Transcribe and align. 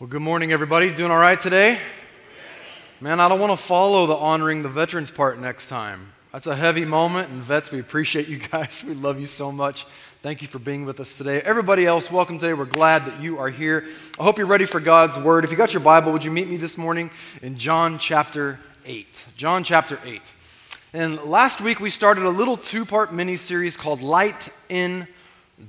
Well, 0.00 0.06
good 0.08 0.22
morning, 0.22 0.52
everybody. 0.52 0.94
Doing 0.94 1.10
all 1.10 1.18
right 1.18 1.40
today? 1.40 1.76
Man, 3.00 3.18
I 3.18 3.28
don't 3.28 3.40
want 3.40 3.50
to 3.50 3.56
follow 3.56 4.06
the 4.06 4.14
honoring 4.14 4.62
the 4.62 4.68
veterans 4.68 5.10
part 5.10 5.40
next 5.40 5.68
time. 5.68 6.12
That's 6.30 6.46
a 6.46 6.54
heavy 6.54 6.84
moment, 6.84 7.30
and 7.30 7.42
vets, 7.42 7.72
we 7.72 7.80
appreciate 7.80 8.28
you 8.28 8.38
guys. 8.38 8.84
We 8.88 8.94
love 8.94 9.18
you 9.18 9.26
so 9.26 9.50
much. 9.50 9.86
Thank 10.22 10.40
you 10.40 10.46
for 10.46 10.60
being 10.60 10.84
with 10.84 11.00
us 11.00 11.18
today. 11.18 11.40
Everybody 11.40 11.84
else, 11.84 12.12
welcome 12.12 12.38
today. 12.38 12.54
We're 12.54 12.64
glad 12.66 13.06
that 13.06 13.20
you 13.20 13.40
are 13.40 13.48
here. 13.48 13.86
I 14.20 14.22
hope 14.22 14.38
you're 14.38 14.46
ready 14.46 14.66
for 14.66 14.78
God's 14.78 15.18
word. 15.18 15.42
If 15.42 15.50
you 15.50 15.56
got 15.56 15.74
your 15.74 15.82
Bible, 15.82 16.12
would 16.12 16.24
you 16.24 16.30
meet 16.30 16.46
me 16.46 16.58
this 16.58 16.78
morning 16.78 17.10
in 17.42 17.58
John 17.58 17.98
chapter 17.98 18.60
8? 18.86 19.24
John 19.36 19.64
chapter 19.64 19.98
8. 20.04 20.32
And 20.92 21.20
last 21.24 21.60
week 21.60 21.80
we 21.80 21.90
started 21.90 22.22
a 22.22 22.30
little 22.30 22.56
two 22.56 22.84
part 22.84 23.12
mini 23.12 23.34
series 23.34 23.76
called 23.76 24.00
Light 24.00 24.48
in 24.68 25.08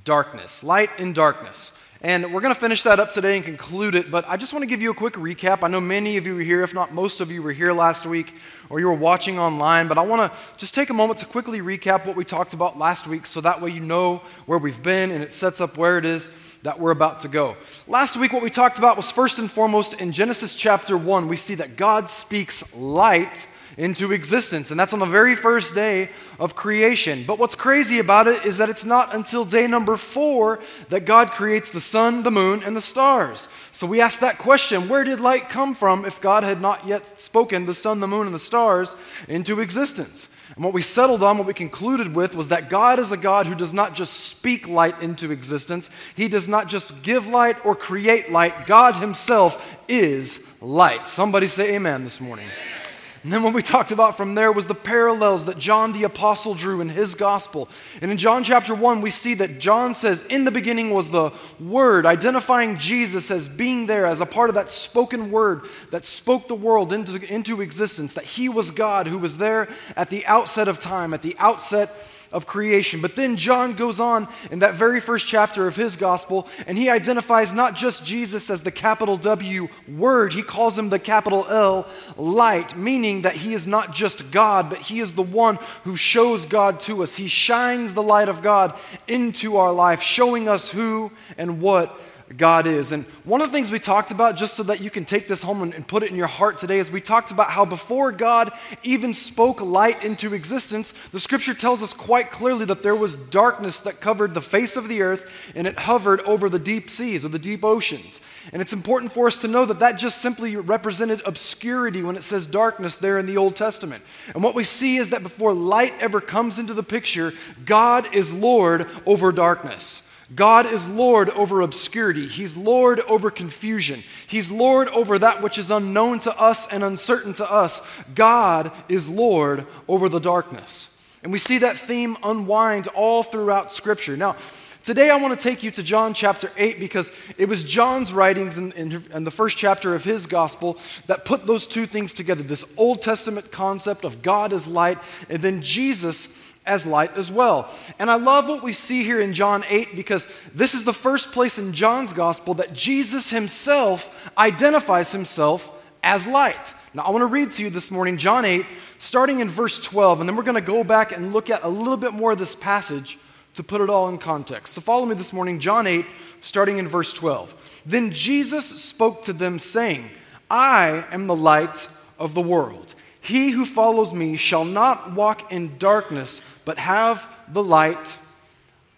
Darkness. 0.04 0.62
Light 0.62 0.90
in 1.00 1.14
Darkness. 1.14 1.72
And 2.02 2.32
we're 2.32 2.40
going 2.40 2.54
to 2.54 2.58
finish 2.58 2.82
that 2.84 2.98
up 2.98 3.12
today 3.12 3.36
and 3.36 3.44
conclude 3.44 3.94
it, 3.94 4.10
but 4.10 4.24
I 4.26 4.38
just 4.38 4.54
want 4.54 4.62
to 4.62 4.66
give 4.66 4.80
you 4.80 4.90
a 4.90 4.94
quick 4.94 5.14
recap. 5.14 5.62
I 5.62 5.68
know 5.68 5.82
many 5.82 6.16
of 6.16 6.24
you 6.24 6.36
were 6.36 6.40
here, 6.40 6.62
if 6.62 6.72
not 6.72 6.94
most 6.94 7.20
of 7.20 7.30
you 7.30 7.42
were 7.42 7.52
here 7.52 7.74
last 7.74 8.06
week 8.06 8.32
or 8.70 8.80
you 8.80 8.86
were 8.86 8.94
watching 8.94 9.38
online, 9.38 9.86
but 9.86 9.98
I 9.98 10.00
want 10.00 10.32
to 10.32 10.38
just 10.56 10.74
take 10.74 10.88
a 10.88 10.94
moment 10.94 11.18
to 11.18 11.26
quickly 11.26 11.60
recap 11.60 12.06
what 12.06 12.16
we 12.16 12.24
talked 12.24 12.54
about 12.54 12.78
last 12.78 13.06
week 13.06 13.26
so 13.26 13.42
that 13.42 13.60
way 13.60 13.68
you 13.68 13.80
know 13.80 14.22
where 14.46 14.58
we've 14.58 14.82
been 14.82 15.10
and 15.10 15.22
it 15.22 15.34
sets 15.34 15.60
up 15.60 15.76
where 15.76 15.98
it 15.98 16.06
is 16.06 16.30
that 16.62 16.80
we're 16.80 16.92
about 16.92 17.20
to 17.20 17.28
go. 17.28 17.54
Last 17.86 18.16
week, 18.16 18.32
what 18.32 18.42
we 18.42 18.48
talked 18.48 18.78
about 18.78 18.96
was 18.96 19.10
first 19.10 19.38
and 19.38 19.52
foremost 19.52 19.92
in 19.92 20.12
Genesis 20.12 20.54
chapter 20.54 20.96
1, 20.96 21.28
we 21.28 21.36
see 21.36 21.56
that 21.56 21.76
God 21.76 22.08
speaks 22.08 22.74
light 22.74 23.46
into 23.76 24.12
existence. 24.12 24.70
And 24.70 24.78
that's 24.78 24.92
on 24.92 24.98
the 24.98 25.06
very 25.06 25.36
first 25.36 25.74
day 25.74 26.10
of 26.38 26.54
creation. 26.54 27.24
But 27.26 27.38
what's 27.38 27.54
crazy 27.54 27.98
about 27.98 28.26
it 28.26 28.44
is 28.44 28.58
that 28.58 28.68
it's 28.68 28.84
not 28.84 29.14
until 29.14 29.44
day 29.44 29.66
number 29.66 29.96
four 29.96 30.60
that 30.88 31.04
God 31.04 31.30
creates 31.30 31.70
the 31.70 31.80
sun, 31.80 32.22
the 32.22 32.30
moon, 32.30 32.62
and 32.62 32.76
the 32.76 32.80
stars. 32.80 33.48
So 33.72 33.86
we 33.86 34.00
ask 34.00 34.20
that 34.20 34.38
question 34.38 34.88
where 34.88 35.04
did 35.04 35.20
light 35.20 35.48
come 35.48 35.74
from 35.74 36.04
if 36.04 36.20
God 36.20 36.42
had 36.42 36.60
not 36.60 36.86
yet 36.86 37.20
spoken 37.20 37.66
the 37.66 37.74
sun, 37.74 38.00
the 38.00 38.08
moon, 38.08 38.26
and 38.26 38.34
the 38.34 38.40
stars 38.40 38.94
into 39.28 39.60
existence? 39.60 40.28
And 40.56 40.64
what 40.64 40.74
we 40.74 40.82
settled 40.82 41.22
on, 41.22 41.38
what 41.38 41.46
we 41.46 41.54
concluded 41.54 42.14
with, 42.14 42.34
was 42.34 42.48
that 42.48 42.68
God 42.68 42.98
is 42.98 43.12
a 43.12 43.16
God 43.16 43.46
who 43.46 43.54
does 43.54 43.72
not 43.72 43.94
just 43.94 44.14
speak 44.14 44.68
light 44.68 45.00
into 45.00 45.30
existence, 45.30 45.90
He 46.16 46.28
does 46.28 46.48
not 46.48 46.68
just 46.68 47.02
give 47.02 47.28
light 47.28 47.64
or 47.64 47.76
create 47.76 48.30
light. 48.30 48.66
God 48.66 48.96
Himself 48.96 49.64
is 49.88 50.44
light. 50.60 51.06
Somebody 51.06 51.46
say 51.46 51.74
amen 51.76 52.04
this 52.04 52.20
morning. 52.20 52.46
Amen. 52.46 52.79
And 53.22 53.30
then 53.30 53.42
what 53.42 53.52
we 53.52 53.60
talked 53.60 53.92
about 53.92 54.16
from 54.16 54.34
there 54.34 54.50
was 54.50 54.64
the 54.64 54.74
parallels 54.74 55.44
that 55.44 55.58
John 55.58 55.92
the 55.92 56.04
Apostle 56.04 56.54
drew 56.54 56.80
in 56.80 56.88
his 56.88 57.14
gospel. 57.14 57.68
And 58.00 58.10
in 58.10 58.16
John 58.16 58.42
chapter 58.44 58.74
1, 58.74 59.02
we 59.02 59.10
see 59.10 59.34
that 59.34 59.58
John 59.58 59.92
says, 59.92 60.22
In 60.22 60.44
the 60.44 60.50
beginning 60.50 60.88
was 60.88 61.10
the 61.10 61.30
Word, 61.58 62.06
identifying 62.06 62.78
Jesus 62.78 63.30
as 63.30 63.46
being 63.46 63.84
there 63.84 64.06
as 64.06 64.22
a 64.22 64.26
part 64.26 64.48
of 64.48 64.54
that 64.54 64.70
spoken 64.70 65.30
word 65.30 65.66
that 65.90 66.06
spoke 66.06 66.48
the 66.48 66.54
world 66.54 66.94
into, 66.94 67.20
into 67.30 67.60
existence, 67.60 68.14
that 68.14 68.24
he 68.24 68.48
was 68.48 68.70
God 68.70 69.06
who 69.06 69.18
was 69.18 69.36
there 69.36 69.68
at 69.96 70.08
the 70.08 70.24
outset 70.24 70.66
of 70.66 70.78
time, 70.78 71.12
at 71.12 71.20
the 71.20 71.36
outset 71.38 71.90
of 72.32 72.46
creation. 72.46 73.00
But 73.00 73.16
then 73.16 73.36
John 73.36 73.74
goes 73.74 73.98
on 73.98 74.28
in 74.50 74.60
that 74.60 74.74
very 74.74 75.00
first 75.00 75.26
chapter 75.26 75.66
of 75.66 75.76
his 75.76 75.96
gospel, 75.96 76.46
and 76.66 76.78
he 76.78 76.88
identifies 76.88 77.52
not 77.52 77.74
just 77.74 78.04
Jesus 78.04 78.50
as 78.50 78.60
the 78.60 78.70
capital 78.70 79.16
W 79.16 79.68
word, 79.88 80.32
he 80.32 80.42
calls 80.42 80.78
him 80.78 80.90
the 80.90 80.98
capital 80.98 81.46
L 81.48 81.86
light, 82.16 82.76
meaning 82.76 83.22
that 83.22 83.36
he 83.36 83.54
is 83.54 83.66
not 83.66 83.94
just 83.94 84.30
God, 84.30 84.70
but 84.70 84.78
he 84.78 85.00
is 85.00 85.14
the 85.14 85.22
one 85.22 85.58
who 85.84 85.96
shows 85.96 86.46
God 86.46 86.80
to 86.80 87.02
us. 87.02 87.14
He 87.14 87.28
shines 87.28 87.94
the 87.94 88.02
light 88.02 88.28
of 88.28 88.42
God 88.42 88.78
into 89.08 89.56
our 89.56 89.72
life, 89.72 90.02
showing 90.02 90.48
us 90.48 90.70
who 90.70 91.10
and 91.36 91.60
what 91.60 91.98
God 92.36 92.68
is. 92.68 92.92
And 92.92 93.04
one 93.24 93.40
of 93.40 93.48
the 93.48 93.52
things 93.52 93.72
we 93.72 93.80
talked 93.80 94.12
about, 94.12 94.36
just 94.36 94.54
so 94.54 94.62
that 94.64 94.80
you 94.80 94.88
can 94.88 95.04
take 95.04 95.26
this 95.26 95.42
home 95.42 95.62
and, 95.62 95.88
put 95.88 96.04
it 96.04 96.10
in 96.10 96.16
your 96.16 96.28
heart 96.28 96.58
today, 96.58 96.78
is 96.78 96.90
we 96.90 97.00
talked 97.00 97.32
about 97.32 97.50
how 97.50 97.64
before 97.64 98.12
God 98.12 98.52
even 98.84 99.12
spoke 99.12 99.60
light 99.60 100.04
into 100.04 100.32
existence, 100.32 100.92
the 101.10 101.18
scripture 101.18 101.54
tells 101.54 101.82
us 101.82 101.92
quite 101.92 102.30
clearly 102.30 102.64
that 102.66 102.84
there 102.84 102.94
was 102.94 103.16
darkness 103.16 103.80
that 103.80 104.00
covered 104.00 104.34
the 104.34 104.40
face 104.40 104.76
of 104.76 104.86
the 104.86 105.02
earth 105.02 105.28
and 105.56 105.66
it 105.66 105.76
hovered 105.76 106.20
over 106.20 106.48
the 106.48 106.60
deep 106.60 106.88
seas 106.88 107.24
or 107.24 107.28
the 107.28 107.38
deep 107.38 107.64
oceans. 107.64 108.20
And 108.52 108.62
it's 108.62 108.72
important 108.72 109.12
for 109.12 109.26
us 109.26 109.40
to 109.40 109.48
know 109.48 109.64
that 109.64 109.80
that 109.80 109.98
just 109.98 110.18
simply 110.18 110.54
represented 110.54 111.22
obscurity 111.26 112.02
when 112.02 112.16
it 112.16 112.22
says 112.22 112.46
darkness 112.46 112.96
there 112.98 113.18
in 113.18 113.26
the 113.26 113.38
Old 113.38 113.56
Testament. 113.56 114.04
And 114.34 114.42
what 114.44 114.54
we 114.54 114.62
see 114.62 114.98
is 114.98 115.10
that 115.10 115.24
before 115.24 115.52
light 115.52 115.94
ever 115.98 116.20
comes 116.20 116.60
into 116.60 116.74
the 116.74 116.84
picture, 116.84 117.32
God 117.64 118.14
is 118.14 118.32
Lord 118.32 118.86
over 119.04 119.32
darkness. 119.32 120.02
God 120.34 120.66
is 120.66 120.88
Lord 120.88 121.30
over 121.30 121.60
obscurity. 121.60 122.28
He's 122.28 122.56
Lord 122.56 123.00
over 123.00 123.30
confusion. 123.30 124.02
He's 124.28 124.50
Lord 124.50 124.88
over 124.88 125.18
that 125.18 125.42
which 125.42 125.58
is 125.58 125.70
unknown 125.70 126.20
to 126.20 126.38
us 126.38 126.68
and 126.68 126.84
uncertain 126.84 127.32
to 127.34 127.50
us. 127.50 127.82
God 128.14 128.72
is 128.88 129.08
Lord 129.08 129.66
over 129.88 130.08
the 130.08 130.20
darkness. 130.20 130.96
And 131.22 131.32
we 131.32 131.38
see 131.38 131.58
that 131.58 131.76
theme 131.76 132.16
unwind 132.22 132.86
all 132.88 133.22
throughout 133.22 133.72
Scripture. 133.72 134.16
Now, 134.16 134.36
today 134.84 135.10
I 135.10 135.16
want 135.16 135.38
to 135.38 135.48
take 135.48 135.62
you 135.62 135.70
to 135.72 135.82
John 135.82 136.14
chapter 136.14 136.50
8 136.56 136.78
because 136.78 137.10
it 137.36 137.46
was 137.46 137.62
John's 137.62 138.14
writings 138.14 138.56
in, 138.56 138.72
in, 138.72 139.04
in, 139.12 139.24
the 139.24 139.30
first 139.30 139.58
chapter 139.58 139.94
of 139.94 140.04
his 140.04 140.26
gospel 140.26 140.78
that 141.08 141.26
put 141.26 141.46
those 141.46 141.66
two 141.66 141.86
things 141.86 142.14
together 142.14 142.42
this 142.42 142.64
Old 142.76 143.02
Testament 143.02 143.52
concept 143.52 144.04
of 144.04 144.22
God 144.22 144.52
as 144.52 144.66
light, 144.66 144.98
and 145.28 145.42
then 145.42 145.60
Jesus 145.60 146.49
as 146.70 146.86
light 146.86 147.16
as 147.16 147.32
well. 147.32 147.68
And 147.98 148.08
I 148.08 148.14
love 148.14 148.48
what 148.48 148.62
we 148.62 148.72
see 148.72 149.02
here 149.02 149.20
in 149.20 149.34
John 149.34 149.64
8 149.68 149.96
because 149.96 150.28
this 150.54 150.72
is 150.72 150.84
the 150.84 150.94
first 150.94 151.32
place 151.32 151.58
in 151.58 151.72
John's 151.72 152.12
gospel 152.12 152.54
that 152.54 152.72
Jesus 152.72 153.28
himself 153.30 154.08
identifies 154.38 155.10
himself 155.10 155.68
as 156.04 156.28
light. 156.28 156.72
Now, 156.94 157.02
I 157.02 157.10
want 157.10 157.22
to 157.22 157.26
read 157.26 157.50
to 157.54 157.64
you 157.64 157.70
this 157.70 157.90
morning 157.90 158.18
John 158.18 158.44
8, 158.44 158.64
starting 159.00 159.40
in 159.40 159.48
verse 159.48 159.80
12, 159.80 160.20
and 160.20 160.28
then 160.28 160.36
we're 160.36 160.44
going 160.44 160.54
to 160.54 160.60
go 160.60 160.84
back 160.84 161.10
and 161.10 161.32
look 161.32 161.50
at 161.50 161.64
a 161.64 161.68
little 161.68 161.96
bit 161.96 162.12
more 162.12 162.32
of 162.32 162.38
this 162.38 162.54
passage 162.54 163.18
to 163.54 163.64
put 163.64 163.80
it 163.80 163.90
all 163.90 164.08
in 164.08 164.16
context. 164.16 164.74
So 164.74 164.80
follow 164.80 165.06
me 165.06 165.16
this 165.16 165.32
morning, 165.32 165.58
John 165.58 165.88
8, 165.88 166.06
starting 166.40 166.78
in 166.78 166.88
verse 166.88 167.12
12. 167.12 167.82
Then 167.84 168.12
Jesus 168.12 168.64
spoke 168.80 169.24
to 169.24 169.32
them, 169.32 169.58
saying, 169.58 170.08
I 170.48 171.04
am 171.10 171.26
the 171.26 171.34
light 171.34 171.88
of 172.16 172.34
the 172.34 172.40
world. 172.40 172.94
He 173.20 173.50
who 173.50 173.66
follows 173.66 174.14
me 174.14 174.36
shall 174.36 174.64
not 174.64 175.12
walk 175.12 175.52
in 175.52 175.76
darkness, 175.78 176.42
but 176.64 176.78
have 176.78 177.26
the 177.48 177.62
light 177.62 178.16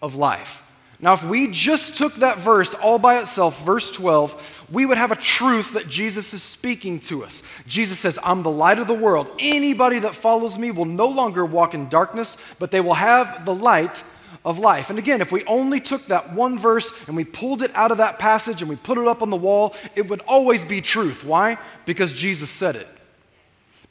of 0.01 0.15
life. 0.15 0.63
Now, 0.99 1.13
if 1.13 1.23
we 1.23 1.49
just 1.49 1.95
took 1.95 2.15
that 2.15 2.37
verse 2.37 2.73
all 2.75 2.97
by 2.97 3.19
itself, 3.19 3.61
verse 3.65 3.91
12, 3.91 4.67
we 4.71 4.85
would 4.85 4.97
have 4.97 5.11
a 5.11 5.17
truth 5.17 5.73
that 5.73 5.89
Jesus 5.89 6.33
is 6.33 6.41
speaking 6.41 7.01
to 7.01 7.25
us. 7.25 7.43
Jesus 7.67 7.99
says, 7.99 8.17
I'm 8.23 8.41
the 8.41 8.49
light 8.49 8.79
of 8.79 8.87
the 8.87 8.93
world. 8.93 9.29
Anybody 9.37 9.99
that 9.99 10.15
follows 10.15 10.57
me 10.57 10.71
will 10.71 10.85
no 10.85 11.07
longer 11.07 11.45
walk 11.45 11.73
in 11.73 11.89
darkness, 11.89 12.37
but 12.57 12.71
they 12.71 12.79
will 12.79 12.93
have 12.93 13.43
the 13.43 13.53
light 13.53 14.01
of 14.45 14.59
life. 14.59 14.89
And 14.89 14.97
again, 14.97 15.19
if 15.19 15.31
we 15.31 15.43
only 15.43 15.81
took 15.81 16.07
that 16.07 16.33
one 16.33 16.57
verse 16.57 16.93
and 17.07 17.17
we 17.17 17.25
pulled 17.25 17.63
it 17.63 17.71
out 17.75 17.91
of 17.91 17.97
that 17.97 18.17
passage 18.17 18.61
and 18.61 18.69
we 18.69 18.77
put 18.77 18.97
it 18.97 19.05
up 19.05 19.21
on 19.21 19.29
the 19.29 19.35
wall, 19.35 19.75
it 19.95 20.07
would 20.09 20.21
always 20.21 20.63
be 20.63 20.79
truth. 20.79 21.25
Why? 21.25 21.57
Because 21.85 22.13
Jesus 22.13 22.49
said 22.49 22.77
it. 22.77 22.87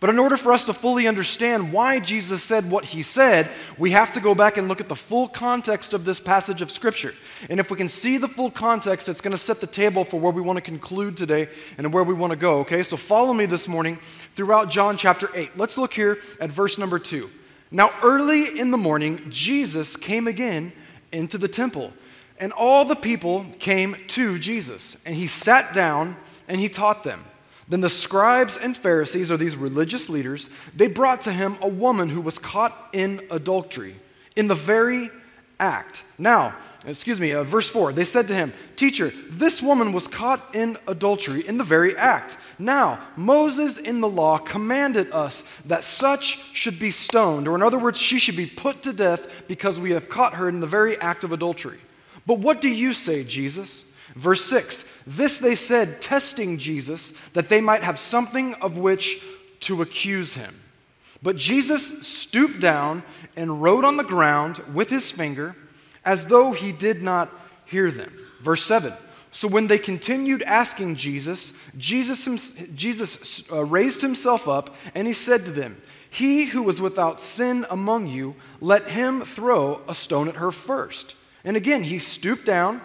But 0.03 0.11
in 0.11 0.19
order 0.19 0.37
for 0.37 0.53
us 0.53 0.65
to 0.65 0.75
fully 0.75 1.07
understand 1.07 1.73
why 1.73 2.01
Jesus 2.01 2.43
said 2.43 2.69
what 2.69 2.87
he 2.87 3.05
said, 3.05 3.49
we 3.79 3.93
have 3.93 4.11
to 4.15 4.21
go 4.21 4.35
back 4.35 4.57
and 4.57 4.67
look 4.67 4.81
at 4.81 4.89
the 4.89 4.97
full 4.97 5.29
context 5.29 5.95
of 5.95 6.05
this 6.05 6.19
passage 6.19 6.61
of 6.61 6.73
Scripture. 6.73 7.15
And 7.49 7.61
if 7.61 7.71
we 7.71 7.77
can 7.77 7.89
see 7.89 8.19
the 8.19 8.27
full 8.27 8.51
context, 8.51 9.09
it's 9.09 9.21
going 9.21 9.31
to 9.31 9.39
set 9.39 9.61
the 9.61 9.67
table 9.69 10.05
for 10.05 10.19
where 10.19 10.33
we 10.33 10.43
want 10.43 10.57
to 10.57 10.61
conclude 10.61 11.17
today 11.17 11.49
and 11.79 11.93
where 11.93 12.03
we 12.03 12.15
want 12.15 12.33
to 12.33 12.37
go, 12.37 12.59
okay? 12.63 12.83
So 12.83 12.97
follow 12.97 13.33
me 13.33 13.47
this 13.47 13.69
morning 13.69 13.97
throughout 14.35 14.71
John 14.71 14.97
chapter 14.97 15.31
8. 15.37 15.57
Let's 15.57 15.79
look 15.79 15.95
here 15.95 16.19
at 16.41 16.51
verse 16.51 16.79
number 16.79 16.99
2. 16.99 17.31
Now, 17.71 17.93
early 18.03 18.59
in 18.59 18.73
the 18.73 18.77
morning, 18.77 19.25
Jesus 19.31 19.97
came 19.97 20.27
again 20.27 20.73
into 21.13 21.39
the 21.39 21.47
temple, 21.47 21.93
and 22.41 22.53
all 22.53 22.85
the 22.85 22.97
people 22.97 23.47
came 23.61 23.95
to 24.09 24.41
Jesus, 24.41 24.97
and 25.07 25.15
he 25.15 25.29
sat 25.29 25.73
down 25.73 26.17
and 26.49 26.61
he 26.61 26.69
taught 26.69 27.05
them. 27.05 27.23
Then 27.73 27.81
the 27.81 27.89
scribes 27.89 28.59
and 28.59 28.77
Pharisees, 28.77 29.31
or 29.31 29.39
these 29.39 29.57
religious 29.57 30.11
leaders, 30.11 30.51
they 30.77 30.89
brought 30.89 31.23
to 31.23 31.33
him 31.33 31.57
a 31.63 31.69
woman 31.69 32.11
who 32.11 32.21
was 32.21 32.39
caught 32.39 32.77
in 32.93 33.23
adultery, 33.31 33.95
in 34.37 34.47
the 34.47 34.55
very 34.55 35.09
act. 35.59 36.05
Now, 36.19 36.55
excuse 36.85 37.19
me, 37.19 37.33
uh, 37.33 37.45
verse 37.45 37.71
4, 37.71 37.95
they 37.95 38.05
said 38.05 38.29
to 38.29 38.35
him, 38.35 38.53
Teacher, 38.77 39.11
this 39.31 39.63
woman 39.63 39.95
was 39.95 40.07
caught 40.07 40.55
in 40.55 40.77
adultery 40.87 41.49
in 41.49 41.57
the 41.57 41.65
very 41.65 41.97
act. 41.97 42.37
Now, 42.59 43.01
Moses 43.17 43.79
in 43.79 44.03
the 44.03 44.09
law 44.09 44.37
commanded 44.37 45.11
us 45.11 45.43
that 45.65 45.83
such 45.83 46.41
should 46.53 46.79
be 46.79 46.91
stoned, 46.91 47.49
or 47.49 47.55
in 47.55 47.63
other 47.63 47.79
words, 47.79 47.99
she 47.99 48.19
should 48.19 48.37
be 48.37 48.45
put 48.45 48.83
to 48.83 48.93
death 48.93 49.27
because 49.49 49.81
we 49.81 49.93
have 49.93 50.11
caught 50.11 50.35
her 50.35 50.47
in 50.47 50.61
the 50.61 50.67
very 50.67 51.01
act 51.01 51.25
of 51.25 51.33
adultery. 51.33 51.79
But 52.27 52.39
what 52.39 52.61
do 52.61 52.69
you 52.69 52.93
say, 52.93 53.25
Jesus? 53.25 53.87
Verse 54.15 54.45
6 54.45 54.85
This 55.07 55.39
they 55.39 55.57
said, 55.57 56.01
testing 56.01 56.59
Jesus, 56.59 57.13
that 57.33 57.49
they 57.49 57.61
might 57.61 57.83
have 57.83 57.99
something 57.99 58.55
of 58.55 58.79
which 58.79 59.23
to 59.61 59.83
accuse 59.83 60.35
him. 60.35 60.61
But 61.23 61.37
Jesus 61.37 62.07
stooped 62.07 62.61
down 62.61 63.05
and 63.37 63.63
wrote 63.63 63.85
on 63.85 63.97
the 63.97 64.03
ground 64.03 64.59
with 64.75 64.91
his 64.91 65.11
finger 65.11 65.57
as 66.05 66.27
though 66.27 66.53
he 66.53 66.73
did 66.73 67.03
not 67.03 67.31
hear 67.65 67.91
them. 67.91 68.13
Verse 68.41 68.65
7 68.65 68.93
So 69.31 69.47
when 69.47 69.69
they 69.69 69.79
continued 69.79 70.43
asking 70.43 70.97
Jesus, 70.97 71.53
Jesus, 71.77 72.55
Jesus 72.75 73.45
uh, 73.51 73.65
raised 73.65 74.03
himself 74.03 74.49
up 74.49 74.75
and 74.95 75.07
he 75.07 75.13
said 75.13 75.45
to 75.45 75.53
them, 75.53 75.81
He 76.11 76.47
who 76.47 76.65
was 76.65 76.81
without 76.81 77.21
sin 77.21 77.65
among 77.71 78.09
you, 78.09 78.35
let 78.61 78.89
him 78.89 79.23
throw 79.23 79.81
a 79.89 79.95
stone 79.95 80.29
at 80.29 80.37
her 80.37 80.51
first. 80.51 81.15
And 81.45 81.57
again, 81.57 81.85
he 81.85 81.99
stooped 81.99 82.45
down 82.45 82.81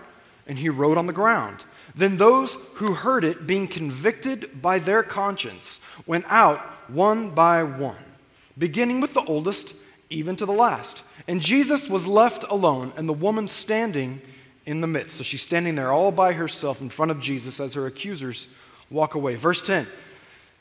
and 0.48 0.58
he 0.58 0.70
wrote 0.70 0.98
on 0.98 1.08
the 1.08 1.14
ground. 1.14 1.66
Then 1.96 2.18
those 2.18 2.56
who 2.76 2.94
heard 2.94 3.24
it, 3.24 3.48
being 3.48 3.68
convicted 3.68 4.62
by 4.62 4.80
their 4.80 5.04
conscience, 5.04 5.80
went 6.06 6.26
out 6.28 6.60
one 6.90 7.32
by 7.32 7.64
one, 7.64 7.98
beginning 8.58 9.02
with 9.02 9.14
the 9.14 9.24
oldest, 9.24 9.74
even 10.10 10.36
to 10.36 10.46
the 10.46 10.54
last. 10.54 11.04
And 11.28 11.42
Jesus 11.42 11.90
was 11.90 12.08
left 12.08 12.44
alone, 12.50 12.94
and 12.96 13.10
the 13.10 13.14
woman 13.14 13.48
standing 13.48 14.22
in 14.66 14.82
the 14.82 14.88
midst. 14.88 15.18
So 15.18 15.24
she's 15.24 15.42
standing 15.42 15.76
there 15.76 15.92
all 15.92 16.12
by 16.12 16.34
herself 16.34 16.82
in 16.82 16.90
front 16.90 17.12
of 17.12 17.20
Jesus 17.20 17.60
as 17.60 17.74
her 17.74 17.88
accusers 17.88 18.48
walk 18.92 19.16
away. 19.16 19.36
Verse 19.36 19.62
10 19.62 19.88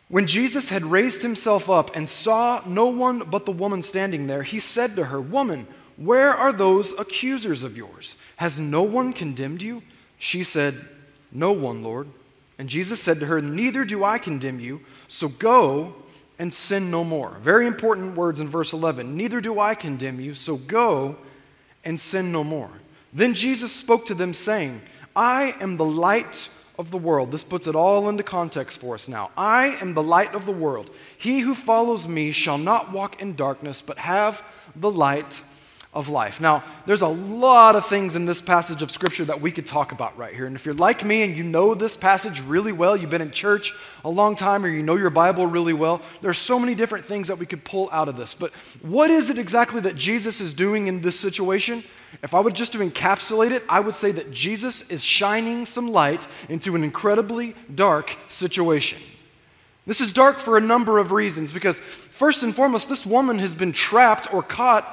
When 0.09 0.27
Jesus 0.27 0.71
had 0.71 0.85
raised 0.87 1.23
himself 1.23 1.69
up 1.69 1.95
and 1.95 2.09
saw 2.09 2.63
no 2.67 2.87
one 2.87 3.19
but 3.19 3.45
the 3.45 3.53
woman 3.53 3.83
standing 3.83 4.27
there, 4.27 4.43
he 4.43 4.61
said 4.61 4.97
to 4.97 5.05
her, 5.05 5.21
Woman, 5.21 5.67
where 5.97 6.33
are 6.33 6.53
those 6.53 6.93
accusers 6.99 7.63
of 7.63 7.77
yours? 7.77 8.17
Has 8.37 8.61
no 8.61 8.83
one 8.83 9.13
condemned 9.13 9.63
you? 9.63 9.83
She 10.19 10.43
said, 10.45 10.85
No 11.33 11.53
one, 11.53 11.83
Lord. 11.83 12.09
And 12.59 12.69
Jesus 12.69 13.03
said 13.03 13.21
to 13.21 13.27
her, 13.27 13.41
Neither 13.41 13.85
do 13.85 14.05
I 14.05 14.19
condemn 14.19 14.61
you, 14.61 14.81
so 15.09 15.29
go 15.29 15.95
and 16.39 16.53
sin 16.53 16.91
no 16.91 17.03
more. 17.03 17.37
Very 17.41 17.67
important 17.67 18.17
words 18.17 18.41
in 18.41 18.49
verse 18.49 18.73
11. 18.73 19.17
Neither 19.17 19.41
do 19.41 19.59
I 19.59 19.75
condemn 19.75 20.21
you, 20.21 20.35
so 20.35 20.57
go 20.57 21.17
and 21.85 21.99
sin 21.99 22.31
no 22.31 22.45
more. 22.45 22.71
Then 23.13 23.35
Jesus 23.35 23.73
spoke 23.73 24.07
to 24.07 24.15
them, 24.15 24.35
saying, 24.35 24.83
I 25.15 25.55
am 25.61 25.79
the 25.79 25.85
light 25.85 26.51
of 26.79 26.91
the 26.91 26.99
world. 26.99 27.31
This 27.31 27.45
puts 27.45 27.67
it 27.67 27.75
all 27.75 28.11
into 28.11 28.23
context 28.23 28.81
for 28.81 28.95
us 28.95 29.09
now. 29.09 29.31
I 29.37 29.69
am 29.81 29.95
the 29.95 30.03
light 30.03 30.35
of 30.35 30.45
the 30.45 30.53
world. 30.53 30.91
He 31.17 31.41
who 31.41 31.55
follows 31.55 32.07
me 32.07 32.33
shall 32.33 32.59
not 32.59 32.93
walk 32.93 33.23
in 33.23 33.35
darkness, 33.35 33.81
but 33.81 33.97
have 33.99 34.43
the 34.75 34.91
light 34.91 35.41
of 35.97 36.11
life. 36.11 36.43
Now, 36.43 36.63
there's 36.85 37.01
a 37.01 37.09
lot 37.09 37.75
of 37.75 37.87
things 37.87 38.17
in 38.17 38.27
this 38.27 38.43
passage 38.43 38.83
of 38.83 38.91
Scripture 38.91 39.25
that 39.25 39.41
we 39.41 39.51
could 39.51 39.65
talk 39.65 39.93
about 39.93 40.17
right 40.19 40.35
here. 40.35 40.45
And 40.45 40.55
if 40.55 40.67
you're 40.67 40.75
like 40.75 41.03
me 41.03 41.23
and 41.23 41.35
you 41.35 41.43
know 41.43 41.75
this 41.75 41.97
passage 41.97 42.43
really 42.43 42.71
well, 42.71 42.99
you've 42.99 43.09
been 43.09 43.23
in 43.23 43.31
church 43.31 43.73
a 44.05 44.11
long 44.11 44.37
time 44.37 44.63
or 44.63 44.69
you 44.69 44.83
know 44.83 44.97
your 44.97 45.09
Bible 45.09 45.47
really 45.47 45.73
well, 45.73 46.03
there's 46.21 46.37
so 46.37 46.59
many 46.59 46.75
different 46.75 47.07
things 47.07 47.29
that 47.29 47.39
we 47.39 47.47
could 47.47 47.65
pull 47.65 47.89
out 47.91 48.09
of 48.09 48.17
this. 48.19 48.35
But 48.35 48.53
what 48.83 49.11
is 49.11 49.31
it 49.31 49.39
exactly 49.39 49.81
that 49.81 49.97
Jesus 49.97 50.39
is 50.39 50.53
doing 50.53 50.87
in 50.87 51.01
this 51.01 51.19
situation? 51.19 51.83
If 52.23 52.35
I 52.35 52.41
would 52.41 52.55
just 52.55 52.75
to 52.75 52.81
encapsulate 52.81 53.53
it, 53.53 53.65
I 53.67 53.81
would 53.81 53.95
say 53.95 54.13
that 54.13 54.31
Jesus 54.31 54.83
is 54.91 55.03
shining 55.03 55.65
some 55.65 55.89
light 55.89 56.29
into 56.51 56.77
an 56.77 56.85
incredibly 56.85 57.55
dark 57.75 58.19
situation. 58.29 58.99
This 59.87 60.03
is 60.03 60.13
dark 60.13 60.41
for 60.41 60.59
a 60.59 60.61
number 60.61 60.99
of 60.99 61.13
reasons 61.13 61.53
because, 61.53 61.79
first 61.79 62.43
and 62.43 62.55
foremost, 62.55 62.91
this 62.91 63.07
woman 63.07 63.39
has 63.39 63.55
been 63.55 63.73
trapped 63.73 64.35
or 64.35 64.43
caught 64.43 64.85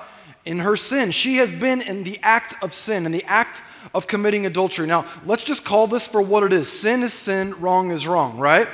in 0.45 0.59
her 0.59 0.75
sin. 0.75 1.11
She 1.11 1.37
has 1.37 1.51
been 1.51 1.81
in 1.81 2.03
the 2.03 2.19
act 2.21 2.55
of 2.61 2.73
sin, 2.73 3.05
in 3.05 3.11
the 3.11 3.23
act 3.25 3.63
of 3.93 4.07
committing 4.07 4.45
adultery. 4.45 4.87
Now, 4.87 5.05
let's 5.25 5.43
just 5.43 5.63
call 5.63 5.87
this 5.87 6.07
for 6.07 6.21
what 6.21 6.43
it 6.43 6.53
is 6.53 6.67
sin 6.71 7.03
is 7.03 7.13
sin, 7.13 7.59
wrong 7.59 7.91
is 7.91 8.07
wrong, 8.07 8.37
right? 8.37 8.67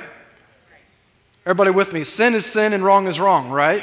Everybody 1.46 1.70
with 1.70 1.92
me? 1.92 2.04
Sin 2.04 2.34
is 2.34 2.44
sin 2.44 2.72
and 2.72 2.84
wrong 2.84 3.06
is 3.06 3.18
wrong, 3.18 3.50
right? 3.50 3.82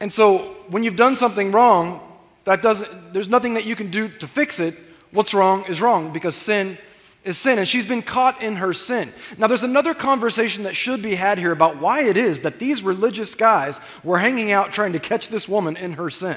And 0.00 0.12
so, 0.12 0.56
when 0.68 0.82
you've 0.82 0.96
done 0.96 1.16
something 1.16 1.52
wrong, 1.52 2.00
that 2.44 2.62
doesn't, 2.62 3.12
there's 3.12 3.28
nothing 3.28 3.54
that 3.54 3.64
you 3.64 3.76
can 3.76 3.90
do 3.90 4.08
to 4.08 4.26
fix 4.26 4.60
it. 4.60 4.74
What's 5.12 5.32
wrong 5.32 5.64
is 5.66 5.80
wrong 5.80 6.12
because 6.12 6.34
sin 6.34 6.76
is 7.22 7.38
sin, 7.38 7.58
and 7.58 7.66
she's 7.66 7.86
been 7.86 8.02
caught 8.02 8.42
in 8.42 8.56
her 8.56 8.74
sin. 8.74 9.12
Now, 9.38 9.46
there's 9.46 9.62
another 9.62 9.94
conversation 9.94 10.64
that 10.64 10.76
should 10.76 11.02
be 11.02 11.14
had 11.14 11.38
here 11.38 11.52
about 11.52 11.78
why 11.78 12.02
it 12.02 12.16
is 12.16 12.40
that 12.40 12.58
these 12.58 12.82
religious 12.82 13.34
guys 13.34 13.80
were 14.02 14.18
hanging 14.18 14.52
out 14.52 14.72
trying 14.72 14.92
to 14.92 14.98
catch 14.98 15.28
this 15.28 15.48
woman 15.48 15.76
in 15.76 15.94
her 15.94 16.10
sin. 16.10 16.36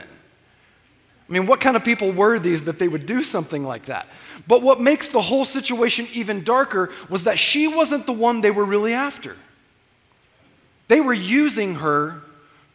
I 1.29 1.33
mean, 1.33 1.45
what 1.45 1.59
kind 1.59 1.75
of 1.75 1.83
people 1.83 2.11
were 2.11 2.39
these 2.39 2.63
that 2.65 2.79
they 2.79 2.87
would 2.87 3.05
do 3.05 3.21
something 3.23 3.63
like 3.63 3.85
that? 3.85 4.07
But 4.47 4.61
what 4.61 4.79
makes 4.79 5.09
the 5.09 5.21
whole 5.21 5.43
situation 5.43 6.07
even 6.13 6.43
darker 6.43 6.91
was 7.09 7.25
that 7.25 7.37
she 7.37 7.67
wasn't 7.67 8.05
the 8.05 8.13
one 8.13 8.41
they 8.41 8.51
were 8.51 8.63
really 8.63 8.93
after. 8.93 9.35
They 10.87 11.01
were 11.01 11.13
using 11.13 11.75
her 11.75 12.21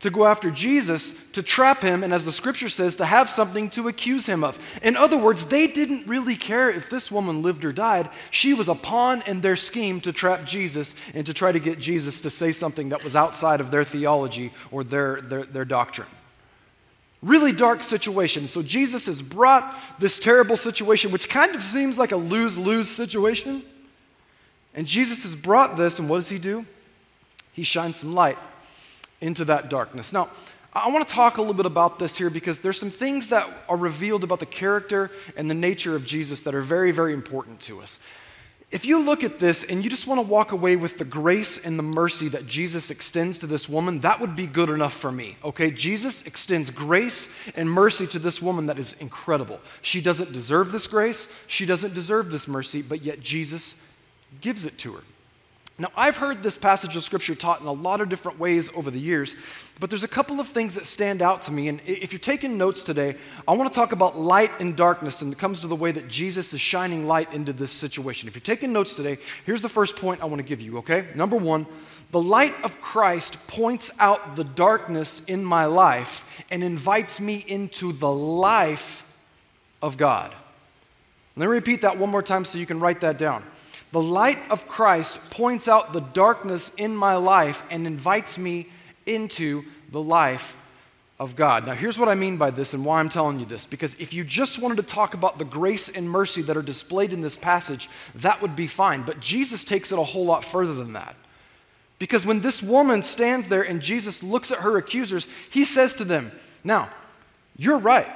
to 0.01 0.11
go 0.11 0.27
after 0.27 0.51
Jesus, 0.51 1.15
to 1.31 1.45
trap 1.45 1.81
him, 1.81 2.03
and 2.03 2.13
as 2.13 2.25
the 2.25 2.33
scripture 2.33 2.69
says, 2.69 2.97
to 2.97 3.05
have 3.05 3.31
something 3.31 3.71
to 3.71 3.87
accuse 3.87 4.27
him 4.27 4.43
of. 4.43 4.59
In 4.83 4.97
other 4.97 5.17
words, 5.17 5.47
they 5.47 5.69
didn't 5.69 6.09
really 6.09 6.35
care 6.35 6.69
if 6.69 6.91
this 6.91 7.11
woman 7.13 7.41
lived 7.41 7.65
or 7.65 7.73
died. 7.73 8.11
She 8.33 8.53
was 8.53 8.67
a 8.69 8.75
pawn 8.75 9.23
in 9.29 9.43
their 9.43 9.55
scheme 9.55 10.01
to 10.01 10.13
trap 10.13 10.45
Jesus 10.45 10.97
and 11.15 11.25
to 11.25 11.33
try 11.33 11.53
to 11.53 11.61
get 11.61 11.79
Jesus 11.79 12.21
to 12.23 12.31
say 12.31 12.51
something 12.51 12.89
that 12.89 13.05
was 13.05 13.15
outside 13.15 13.61
of 13.61 13.71
their 13.71 13.85
theology 13.85 14.53
or 14.73 14.83
their, 14.83 15.21
their, 15.21 15.45
their 15.45 15.65
doctrine. 15.65 16.09
Really 17.23 17.53
dark 17.53 17.85
situation. 17.85 18.49
So 18.49 18.63
Jesus 18.63 19.07
has 19.07 19.23
brought 19.23 19.79
this 19.99 20.19
terrible 20.19 20.57
situation, 20.57 21.13
which 21.13 21.29
kind 21.29 21.55
of 21.55 21.63
seems 21.63 21.97
like 21.97 22.11
a 22.11 22.17
lose 22.17 22.59
lose 22.59 22.89
situation. 22.89 23.63
And 24.75 24.87
Jesus 24.87 25.23
has 25.23 25.37
brought 25.37 25.77
this, 25.77 25.99
and 25.99 26.09
what 26.09 26.17
does 26.17 26.31
he 26.31 26.39
do? 26.39 26.67
He 27.53 27.63
shines 27.63 27.99
some 27.99 28.15
light 28.15 28.39
into 29.21 29.45
that 29.45 29.71
darkness. 29.71 30.13
Now, 30.13 30.31
I 30.73 30.89
want 30.91 31.07
to 31.07 31.15
talk 31.15 31.37
a 31.37 31.41
little 31.41 31.55
bit 31.55 31.67
about 31.67 31.99
this 31.99 32.17
here 32.17 32.31
because 32.31 32.61
there's 32.61 32.81
some 32.81 32.91
things 32.91 33.29
that 33.29 33.49
are 33.69 33.77
revealed 33.77 34.25
about 34.25 34.41
the 34.41 34.47
character 34.47 35.11
and 35.37 35.51
the 35.51 35.55
nature 35.55 35.95
of 35.95 36.07
Jesus 36.07 36.43
that 36.43 36.55
are 36.55 36.63
very, 36.63 36.93
very 36.93 37.13
important 37.13 37.61
to 37.61 37.81
us. 37.83 37.99
If 38.73 38.87
you 38.87 39.01
look 39.01 39.23
at 39.23 39.39
this 39.39 39.65
and 39.65 39.85
you 39.85 39.91
just 39.91 40.07
want 40.07 40.19
to 40.19 40.27
walk 40.27 40.53
away 40.53 40.77
with 40.77 40.97
the 40.97 41.05
grace 41.05 41.59
and 41.59 41.79
the 41.79 41.83
mercy 41.83 42.29
that 42.29 42.47
Jesus 42.47 42.91
extends 42.91 43.37
to 43.41 43.47
this 43.47 43.69
woman, 43.69 44.01
that 44.01 44.19
would 44.19 44.35
be 44.35 44.47
good 44.47 44.71
enough 44.71 44.95
for 44.95 45.13
me. 45.13 45.37
Okay? 45.45 45.71
Jesus 45.71 46.23
extends 46.23 46.71
grace 46.71 47.29
and 47.55 47.71
mercy 47.71 48.07
to 48.07 48.19
this 48.19 48.41
woman 48.41 48.65
that 48.67 48.79
is 48.79 48.95
incredible. 48.95 49.61
She 49.83 50.01
doesn't 50.01 50.33
deserve 50.33 50.73
this 50.73 50.87
grace, 50.87 51.29
she 51.47 51.67
doesn't 51.67 51.93
deserve 51.93 52.31
this 52.31 52.49
mercy, 52.49 52.81
but 52.81 53.03
yet 53.03 53.21
Jesus 53.21 53.75
gives 54.41 54.65
it 54.65 54.79
to 54.79 54.95
her. 54.95 55.03
Now, 55.83 55.91
I've 55.97 56.17
heard 56.17 56.45
this 56.45 56.57
passage 56.57 56.95
of 56.95 57.03
Scripture 57.03 57.35
taught 57.35 57.61
in 57.61 57.67
a 57.67 57.73
lot 57.73 58.01
of 58.01 58.09
different 58.09 58.39
ways 58.39 58.71
over 58.77 58.89
the 58.89 59.01
years, 59.01 59.35
but 59.81 59.91
there's 59.91 60.05
a 60.05 60.09
couple 60.09 60.39
of 60.39 60.47
things 60.47 60.77
that 60.77 60.87
stand 60.87 61.21
out 61.21 61.43
to 61.43 61.53
me. 61.53 61.67
And 61.67 61.81
if 61.85 62.13
you're 62.13 62.21
taking 62.21 62.57
notes 62.57 62.85
today, 62.85 63.17
I 63.49 63.55
want 63.55 63.73
to 63.73 63.75
talk 63.77 63.91
about 63.91 64.17
light 64.17 64.53
and 64.61 64.77
darkness, 64.77 65.23
and 65.23 65.33
it 65.33 65.41
comes 65.41 65.59
to 65.59 65.67
the 65.67 65.75
way 65.75 65.91
that 65.91 66.07
Jesus 66.07 66.55
is 66.55 66.61
shining 66.61 67.09
light 67.09 67.33
into 67.33 67.53
this 67.53 67.73
situation. 67.73 68.29
If 68.29 68.37
you're 68.37 68.43
taking 68.43 68.73
notes 68.73 68.95
today, 68.95 69.19
here's 69.45 69.61
the 69.61 69.69
first 69.69 69.97
point 69.97 70.23
I 70.23 70.27
want 70.27 70.39
to 70.39 70.45
give 70.45 70.61
you, 70.61 70.79
okay? 70.79 71.09
Number 71.17 71.37
one, 71.37 71.67
the 72.13 72.23
light 72.23 72.55
of 72.63 72.81
Christ 72.81 73.45
points 73.49 73.91
out 73.99 74.37
the 74.37 74.45
darkness 74.45 75.21
in 75.27 75.45
my 75.45 75.65
life 75.65 76.25
and 76.49 76.63
invites 76.63 77.21
me 77.21 77.45
into 77.49 77.93
the 77.93 78.13
life 78.13 79.05
of 79.83 79.97
God. 79.97 80.33
Let 81.35 81.47
me 81.47 81.51
repeat 81.51 81.81
that 81.81 81.99
one 81.99 82.11
more 82.11 82.23
time 82.23 82.45
so 82.45 82.59
you 82.59 82.67
can 82.67 82.79
write 82.79 83.01
that 83.01 83.19
down. 83.19 83.43
The 83.93 84.03
light 84.03 84.39
of 84.51 84.67
Christ 84.67 85.19
points 85.31 85.69
out 85.69 85.93
the 85.93 86.01
darkness 86.01 86.73
in 86.77 86.97
my 86.97 87.17
life 87.17 87.63
and 87.71 87.87
invites 87.87 88.39
me 88.39 88.69
into 89.05 89.65
the 89.91 90.03
life 90.03 90.57
of 91.21 91.37
God. 91.37 91.67
Now, 91.67 91.75
here's 91.75 91.99
what 91.99 92.09
I 92.09 92.15
mean 92.15 92.39
by 92.39 92.51
this 92.51 92.75
and 92.75 92.85
why 92.85 92.99
I'm 92.99 93.11
telling 93.11 93.39
you 93.39 93.47
this. 93.47 93.67
Because 93.67 93.95
if 93.99 94.13
you 94.13 94.25
just 94.25 94.59
wanted 94.59 94.79
to 94.79 94.83
talk 94.83 95.15
about 95.15 95.39
the 95.39 95.45
grace 95.45 95.89
and 95.89 96.11
mercy 96.11 96.43
that 96.43 96.57
are 96.57 96.63
displayed 96.63 97.13
in 97.13 97.21
this 97.21 97.37
passage, 97.37 97.89
that 98.17 98.41
would 98.41 98.57
be 98.57 98.67
fine. 98.67 99.03
But 99.03 99.21
Jesus 99.21 99.63
takes 99.63 99.93
it 99.93 99.99
a 99.99 100.03
whole 100.03 100.25
lot 100.25 100.43
further 100.43 100.75
than 100.75 100.95
that. 100.95 101.15
Because 101.99 102.27
when 102.27 102.41
this 102.41 102.63
woman 102.63 103.05
stands 103.05 103.49
there 103.49 103.63
and 103.63 103.81
Jesus 103.81 104.23
looks 104.23 104.51
at 104.51 104.59
her 104.59 104.77
accusers, 104.79 105.29
he 105.51 105.65
says 105.65 105.95
to 105.97 106.05
them, 106.05 106.33
Now, 106.65 106.89
you're 107.57 107.79
right. 107.79 108.09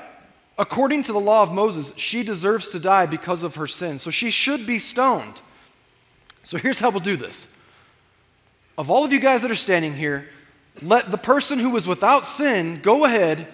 According 0.59 1.05
to 1.05 1.13
the 1.13 1.21
law 1.21 1.43
of 1.43 1.53
Moses, 1.53 1.93
she 1.97 2.23
deserves 2.23 2.69
to 2.69 2.81
die 2.81 3.07
because 3.07 3.43
of 3.43 3.57
her 3.57 3.67
sin. 3.67 3.99
So 3.99 4.11
she 4.11 4.31
should 4.31 4.67
be 4.67 4.79
stoned. 4.79 5.43
So 6.47 6.59
here's 6.59 6.79
how 6.79 6.91
we'll 6.91 7.01
do 7.01 7.17
this. 7.17 7.49
Of 8.79 8.89
all 8.89 9.05
of 9.05 9.13
you 9.13 9.19
guys 9.19 9.43
that 9.43 9.51
are 9.51 9.57
standing 9.57 9.95
here, 9.95 10.29
let 10.81 11.11
the 11.11 11.17
person 11.17 11.59
who 11.59 11.71
was 11.71 11.89
without 11.89 12.25
sin 12.25 12.79
go 12.85 13.05
ahead 13.05 13.49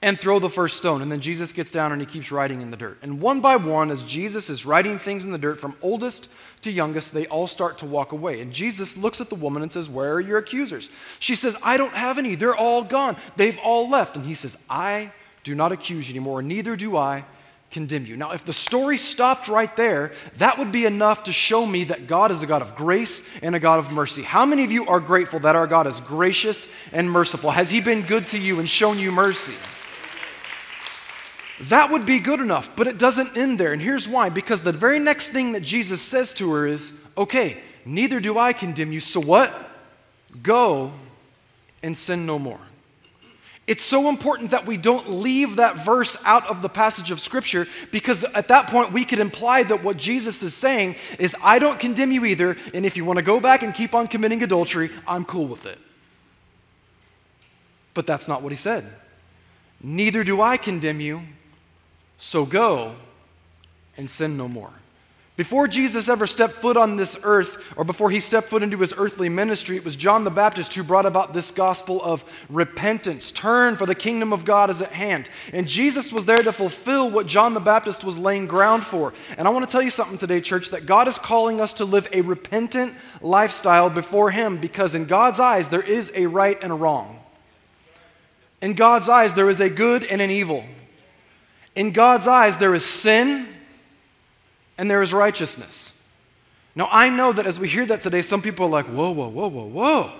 and 0.00 0.18
throw 0.18 0.38
the 0.38 0.48
first 0.48 0.78
stone. 0.78 1.02
And 1.02 1.12
then 1.12 1.20
Jesus 1.20 1.52
gets 1.52 1.70
down 1.70 1.92
and 1.92 2.00
he 2.00 2.06
keeps 2.06 2.32
writing 2.32 2.62
in 2.62 2.70
the 2.70 2.78
dirt. 2.78 2.96
And 3.02 3.20
one 3.20 3.42
by 3.42 3.56
one, 3.56 3.90
as 3.90 4.04
Jesus 4.04 4.48
is 4.48 4.64
writing 4.64 4.98
things 4.98 5.26
in 5.26 5.32
the 5.32 5.38
dirt 5.38 5.60
from 5.60 5.76
oldest 5.82 6.30
to 6.62 6.70
youngest, 6.70 7.12
they 7.12 7.26
all 7.26 7.46
start 7.46 7.76
to 7.78 7.86
walk 7.86 8.12
away. 8.12 8.40
And 8.40 8.54
Jesus 8.54 8.96
looks 8.96 9.20
at 9.20 9.28
the 9.28 9.34
woman 9.34 9.62
and 9.62 9.70
says, 9.70 9.90
Where 9.90 10.14
are 10.14 10.20
your 10.20 10.38
accusers? 10.38 10.88
She 11.18 11.34
says, 11.34 11.58
I 11.62 11.76
don't 11.76 11.92
have 11.92 12.16
any. 12.16 12.36
They're 12.36 12.56
all 12.56 12.84
gone. 12.84 13.18
They've 13.36 13.58
all 13.62 13.90
left. 13.90 14.16
And 14.16 14.24
he 14.24 14.34
says, 14.34 14.56
I 14.70 15.12
do 15.42 15.54
not 15.54 15.72
accuse 15.72 16.08
you 16.08 16.14
anymore, 16.14 16.40
neither 16.40 16.74
do 16.74 16.96
I 16.96 17.26
condemn 17.74 18.06
you. 18.06 18.16
Now, 18.16 18.30
if 18.30 18.44
the 18.44 18.52
story 18.52 18.96
stopped 18.96 19.48
right 19.48 19.74
there, 19.76 20.12
that 20.38 20.58
would 20.58 20.70
be 20.70 20.86
enough 20.86 21.24
to 21.24 21.32
show 21.32 21.66
me 21.66 21.84
that 21.84 22.06
God 22.06 22.30
is 22.30 22.42
a 22.42 22.46
God 22.46 22.62
of 22.62 22.76
grace 22.76 23.22
and 23.42 23.54
a 23.54 23.60
God 23.60 23.80
of 23.80 23.92
mercy. 23.92 24.22
How 24.22 24.46
many 24.46 24.64
of 24.64 24.70
you 24.70 24.86
are 24.86 25.00
grateful 25.00 25.40
that 25.40 25.56
our 25.56 25.66
God 25.66 25.88
is 25.88 25.98
gracious 26.00 26.68
and 26.92 27.10
merciful? 27.10 27.50
Has 27.50 27.70
He 27.70 27.80
been 27.80 28.02
good 28.02 28.28
to 28.28 28.38
you 28.38 28.60
and 28.60 28.68
shown 28.68 28.98
you 28.98 29.10
mercy? 29.10 29.56
That 31.62 31.90
would 31.90 32.06
be 32.06 32.20
good 32.20 32.40
enough, 32.40 32.70
but 32.76 32.86
it 32.86 32.96
doesn't 32.96 33.36
end 33.36 33.58
there. 33.58 33.72
And 33.72 33.82
here's 33.82 34.08
why 34.08 34.28
because 34.28 34.62
the 34.62 34.72
very 34.72 35.00
next 35.00 35.28
thing 35.28 35.52
that 35.52 35.62
Jesus 35.62 36.00
says 36.00 36.32
to 36.34 36.52
her 36.52 36.66
is, 36.66 36.92
Okay, 37.18 37.58
neither 37.84 38.20
do 38.20 38.38
I 38.38 38.52
condemn 38.52 38.92
you. 38.92 39.00
So 39.00 39.20
what? 39.20 39.52
Go 40.42 40.92
and 41.82 41.98
sin 41.98 42.24
no 42.24 42.38
more. 42.38 42.60
It's 43.66 43.82
so 43.82 44.10
important 44.10 44.50
that 44.50 44.66
we 44.66 44.76
don't 44.76 45.08
leave 45.08 45.56
that 45.56 45.84
verse 45.86 46.18
out 46.24 46.46
of 46.48 46.60
the 46.60 46.68
passage 46.68 47.10
of 47.10 47.18
Scripture 47.18 47.66
because 47.90 48.22
at 48.22 48.48
that 48.48 48.66
point 48.66 48.92
we 48.92 49.06
could 49.06 49.20
imply 49.20 49.62
that 49.62 49.82
what 49.82 49.96
Jesus 49.96 50.42
is 50.42 50.54
saying 50.54 50.96
is, 51.18 51.34
I 51.42 51.58
don't 51.58 51.80
condemn 51.80 52.12
you 52.12 52.26
either, 52.26 52.58
and 52.74 52.84
if 52.84 52.96
you 52.96 53.06
want 53.06 53.18
to 53.18 53.24
go 53.24 53.40
back 53.40 53.62
and 53.62 53.74
keep 53.74 53.94
on 53.94 54.06
committing 54.06 54.42
adultery, 54.42 54.90
I'm 55.06 55.24
cool 55.24 55.46
with 55.46 55.64
it. 55.64 55.78
But 57.94 58.06
that's 58.06 58.28
not 58.28 58.42
what 58.42 58.52
he 58.52 58.56
said. 58.56 58.84
Neither 59.82 60.24
do 60.24 60.42
I 60.42 60.58
condemn 60.58 61.00
you, 61.00 61.22
so 62.18 62.44
go 62.44 62.96
and 63.96 64.10
sin 64.10 64.36
no 64.36 64.46
more. 64.46 64.72
Before 65.36 65.66
Jesus 65.66 66.08
ever 66.08 66.28
stepped 66.28 66.54
foot 66.54 66.76
on 66.76 66.94
this 66.94 67.18
earth, 67.24 67.72
or 67.76 67.82
before 67.82 68.08
he 68.08 68.20
stepped 68.20 68.50
foot 68.50 68.62
into 68.62 68.78
his 68.78 68.94
earthly 68.96 69.28
ministry, 69.28 69.76
it 69.76 69.84
was 69.84 69.96
John 69.96 70.22
the 70.22 70.30
Baptist 70.30 70.72
who 70.74 70.84
brought 70.84 71.06
about 71.06 71.32
this 71.32 71.50
gospel 71.50 72.00
of 72.04 72.24
repentance. 72.48 73.32
Turn, 73.32 73.74
for 73.74 73.84
the 73.84 73.96
kingdom 73.96 74.32
of 74.32 74.44
God 74.44 74.70
is 74.70 74.80
at 74.80 74.92
hand. 74.92 75.28
And 75.52 75.66
Jesus 75.66 76.12
was 76.12 76.24
there 76.24 76.40
to 76.40 76.52
fulfill 76.52 77.10
what 77.10 77.26
John 77.26 77.52
the 77.52 77.58
Baptist 77.58 78.04
was 78.04 78.16
laying 78.16 78.46
ground 78.46 78.84
for. 78.84 79.12
And 79.36 79.48
I 79.48 79.50
want 79.50 79.68
to 79.68 79.72
tell 79.72 79.82
you 79.82 79.90
something 79.90 80.18
today, 80.18 80.40
church, 80.40 80.70
that 80.70 80.86
God 80.86 81.08
is 81.08 81.18
calling 81.18 81.60
us 81.60 81.72
to 81.74 81.84
live 81.84 82.08
a 82.12 82.20
repentant 82.20 82.94
lifestyle 83.20 83.90
before 83.90 84.30
him 84.30 84.58
because 84.58 84.94
in 84.94 85.06
God's 85.06 85.40
eyes, 85.40 85.66
there 85.66 85.82
is 85.82 86.12
a 86.14 86.26
right 86.26 86.62
and 86.62 86.70
a 86.70 86.76
wrong. 86.76 87.18
In 88.62 88.74
God's 88.74 89.08
eyes, 89.08 89.34
there 89.34 89.50
is 89.50 89.60
a 89.60 89.68
good 89.68 90.04
and 90.04 90.22
an 90.22 90.30
evil. 90.30 90.64
In 91.74 91.90
God's 91.90 92.28
eyes, 92.28 92.56
there 92.58 92.74
is 92.76 92.86
sin 92.86 93.48
and 94.78 94.90
there 94.90 95.02
is 95.02 95.12
righteousness. 95.12 95.92
Now, 96.74 96.88
I 96.90 97.08
know 97.08 97.32
that 97.32 97.46
as 97.46 97.60
we 97.60 97.68
hear 97.68 97.86
that 97.86 98.00
today, 98.00 98.22
some 98.22 98.42
people 98.42 98.66
are 98.66 98.70
like, 98.70 98.86
whoa, 98.86 99.12
whoa, 99.12 99.28
whoa, 99.28 99.48
whoa, 99.48 99.66
whoa. 99.66 100.12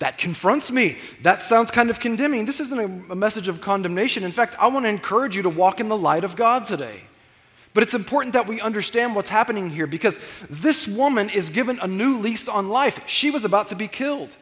That 0.00 0.18
confronts 0.18 0.72
me. 0.72 0.98
That 1.22 1.40
sounds 1.40 1.70
kind 1.70 1.88
of 1.88 2.00
condemning. 2.00 2.46
This 2.46 2.58
isn't 2.58 3.10
a, 3.10 3.14
message 3.14 3.46
of 3.46 3.60
condemnation. 3.60 4.24
In 4.24 4.32
fact, 4.32 4.56
I 4.58 4.66
want 4.66 4.86
to 4.86 4.88
encourage 4.88 5.36
you 5.36 5.42
to 5.42 5.48
walk 5.48 5.78
in 5.78 5.88
the 5.88 5.96
light 5.96 6.24
of 6.24 6.34
God 6.34 6.64
today. 6.64 7.00
But 7.74 7.84
it's 7.84 7.94
important 7.94 8.32
that 8.32 8.46
we 8.46 8.60
understand 8.60 9.14
what's 9.14 9.28
happening 9.28 9.70
here 9.70 9.86
because 9.86 10.18
this 10.50 10.86
woman 10.88 11.30
is 11.30 11.50
given 11.50 11.78
a 11.80 11.86
new 11.86 12.18
lease 12.18 12.48
on 12.48 12.68
life. 12.68 13.00
She 13.06 13.30
was 13.30 13.44
about 13.44 13.68
to 13.68 13.76
be 13.76 13.88
killed. 13.88 14.36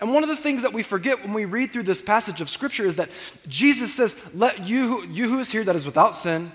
And 0.00 0.12
one 0.12 0.22
of 0.22 0.28
the 0.28 0.36
things 0.36 0.62
that 0.62 0.72
we 0.72 0.82
forget 0.82 1.22
when 1.22 1.32
we 1.32 1.44
read 1.44 1.72
through 1.72 1.84
this 1.84 2.02
passage 2.02 2.40
of 2.40 2.50
Scripture 2.50 2.86
is 2.86 2.96
that 2.96 3.08
Jesus 3.46 3.94
says, 3.94 4.16
Let 4.34 4.66
you, 4.66 5.04
you 5.04 5.28
who 5.28 5.38
is 5.38 5.50
here 5.50 5.64
that 5.64 5.76
is 5.76 5.86
without 5.86 6.16
sin, 6.16 6.50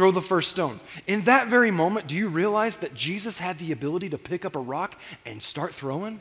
throw 0.00 0.10
the 0.10 0.22
first 0.22 0.48
stone. 0.48 0.80
In 1.06 1.24
that 1.24 1.48
very 1.48 1.70
moment, 1.70 2.06
do 2.06 2.16
you 2.16 2.28
realize 2.28 2.78
that 2.78 2.94
Jesus 2.94 3.36
had 3.36 3.58
the 3.58 3.70
ability 3.70 4.08
to 4.08 4.16
pick 4.16 4.46
up 4.46 4.56
a 4.56 4.58
rock 4.58 4.98
and 5.26 5.42
start 5.42 5.74
throwing? 5.74 6.20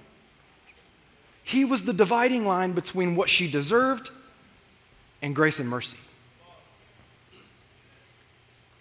He 1.46 1.64
was 1.64 1.86
the 1.86 1.94
dividing 1.94 2.46
line 2.46 2.74
between 2.74 3.16
what 3.16 3.30
she 3.30 3.50
deserved 3.50 4.12
and 5.22 5.34
grace 5.34 5.62
and 5.62 5.70
mercy. 5.70 5.96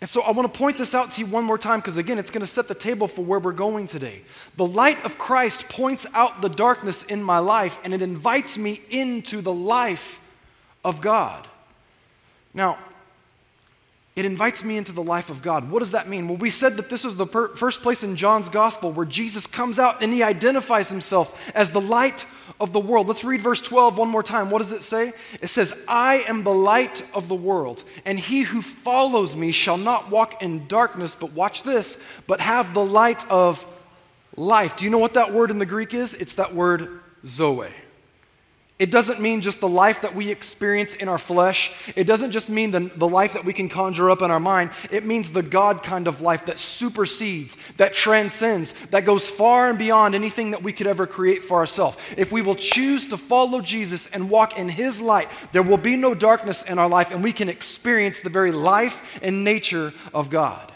And 0.01 0.11
so 0.11 0.23
I 0.23 0.33
want 0.33 0.53
to 0.53 0.59
point 0.59 0.79
this 0.79 0.97
out 0.97 1.13
to 1.13 1.21
you 1.21 1.29
one 1.29 1.45
more 1.45 1.59
time 1.59 1.79
because, 1.79 1.97
again, 1.97 2.19
it's 2.19 2.33
going 2.33 2.41
to 2.41 2.47
set 2.49 2.67
the 2.67 2.75
table 2.75 3.07
for 3.07 3.25
where 3.25 3.39
we're 3.39 3.53
going 3.53 3.87
today. 3.87 4.23
The 4.57 4.67
light 4.67 5.05
of 5.05 5.17
Christ 5.17 5.69
points 5.69 6.09
out 6.13 6.43
the 6.43 6.49
darkness 6.49 7.05
in 7.05 7.23
my 7.23 7.39
life 7.39 7.79
and 7.85 7.95
it 7.95 8.03
invites 8.03 8.59
me 8.59 8.81
into 8.91 9.43
the 9.43 9.55
life 9.55 10.19
of 10.85 11.01
God. 11.01 11.47
Now, 12.53 12.79
it 14.19 14.25
invites 14.25 14.65
me 14.65 14.77
into 14.77 14.91
the 14.91 15.03
life 15.03 15.31
of 15.31 15.43
God. 15.43 15.71
What 15.71 15.79
does 15.79 15.93
that 15.93 16.09
mean? 16.09 16.27
Well, 16.27 16.39
we 16.39 16.51
said 16.51 16.77
that 16.77 16.91
this 16.91 17.05
is 17.05 17.15
the 17.15 17.27
per- 17.27 17.55
first 17.55 17.83
place 17.83 18.03
in 18.03 18.17
John's 18.17 18.49
gospel 18.49 18.91
where 18.91 19.07
Jesus 19.07 19.47
comes 19.47 19.79
out 19.79 20.03
and 20.03 20.13
he 20.13 20.25
identifies 20.25 20.91
himself 20.91 21.39
as 21.55 21.71
the 21.71 21.81
light 21.81 22.27
of 22.61 22.73
the 22.73 22.81
world. 22.81 23.07
Let's 23.07 23.23
read 23.23 23.41
verse 23.41 23.63
12 23.63 23.97
one 23.97 24.09
more 24.09 24.25
time. 24.25 24.51
What 24.51 24.59
does 24.59 24.73
it 24.73 24.83
say? 24.83 25.13
It 25.41 25.47
says, 25.47 25.85
I 25.87 26.25
am 26.27 26.43
the 26.43 26.53
light 26.53 27.05
of 27.15 27.29
the 27.29 27.37
world, 27.37 27.85
and 28.05 28.19
he 28.19 28.43
who 28.43 28.61
follows 28.61 29.37
me 29.37 29.53
shall 29.53 29.79
not 29.79 30.11
walk 30.11 30.43
in 30.43 30.67
darkness, 30.67 31.15
but 31.15 31.33
watch 31.33 31.63
this, 31.63 31.97
but 32.27 32.41
have 32.41 32.75
the 32.75 32.85
light 32.85 33.25
of 33.31 33.65
life. 34.37 34.77
Do 34.77 34.85
you 34.85 34.91
know 34.91 34.99
what 34.99 35.15
that 35.15 35.33
word 35.33 35.53
in 35.53 35.61
the 35.61 35.67
Greek 35.67 35.95
is? 35.95 36.15
It's 36.15 36.35
that 36.35 36.53
word 36.53 37.03
zoe. 37.25 37.69
It 38.79 38.93
doesn't 38.93 39.21
mean 39.21 39.41
just 39.41 39.59
the 39.59 39.69
life 39.69 40.03
that 40.03 40.15
we 40.15 40.31
experience 40.31 40.95
in 40.95 41.09
our 41.09 41.19
flesh. 41.19 41.73
It 41.97 42.05
doesn't 42.05 42.31
just 42.31 42.49
mean 42.49 42.71
the, 42.71 42.81
the 42.95 43.09
life 43.09 43.33
that 43.33 43.45
we 43.45 43.53
can 43.53 43.69
conjure 43.69 44.09
up 44.09 44.23
in 44.23 44.31
our 44.31 44.39
mind. 44.39 44.71
It 44.93 45.05
means 45.05 45.33
the 45.33 45.43
God 45.43 45.83
kind 45.83 46.07
of 46.07 46.21
life 46.21 46.47
that 46.47 46.61
supersedes, 46.61 47.57
that 47.77 47.93
transcends, 47.93 48.75
that 48.91 49.05
goes 49.05 49.29
far 49.29 49.69
and 49.69 49.79
beyond 49.81 50.15
anything 50.15 50.53
that 50.53 50.63
we 50.63 50.73
could 50.73 50.87
ever 50.87 51.09
create 51.09 51.43
for 51.43 51.59
ourselves. 51.59 51.97
If 52.17 52.31
we 52.31 52.41
will 52.41 52.55
choose 52.55 53.07
to 53.07 53.17
follow 53.17 53.61
Jesus 53.61 54.07
and 54.07 54.31
walk 54.31 54.57
in 54.57 54.69
His 54.69 55.01
light, 55.01 55.29
there 55.51 55.65
will 55.65 55.77
be 55.77 55.97
no 55.97 56.15
darkness 56.15 56.63
in 56.63 56.79
our 56.79 56.89
life, 56.89 57.11
and 57.11 57.25
we 57.25 57.33
can 57.33 57.49
experience 57.49 58.21
the 58.21 58.31
very 58.31 58.53
life 58.53 59.03
and 59.23 59.43
nature 59.43 59.93
of 60.15 60.31
God. 60.31 60.73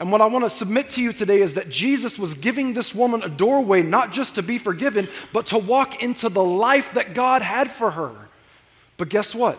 And 0.00 0.10
what 0.10 0.20
I 0.20 0.26
want 0.26 0.44
to 0.44 0.50
submit 0.50 0.90
to 0.90 1.02
you 1.02 1.12
today 1.12 1.40
is 1.40 1.54
that 1.54 1.70
Jesus 1.70 2.18
was 2.18 2.34
giving 2.34 2.74
this 2.74 2.94
woman 2.94 3.22
a 3.22 3.28
doorway 3.28 3.82
not 3.82 4.12
just 4.12 4.34
to 4.34 4.42
be 4.42 4.58
forgiven, 4.58 5.08
but 5.32 5.46
to 5.46 5.58
walk 5.58 6.02
into 6.02 6.28
the 6.28 6.44
life 6.44 6.94
that 6.94 7.14
God 7.14 7.42
had 7.42 7.70
for 7.70 7.92
her. 7.92 8.12
But 8.96 9.08
guess 9.08 9.34
what? 9.34 9.58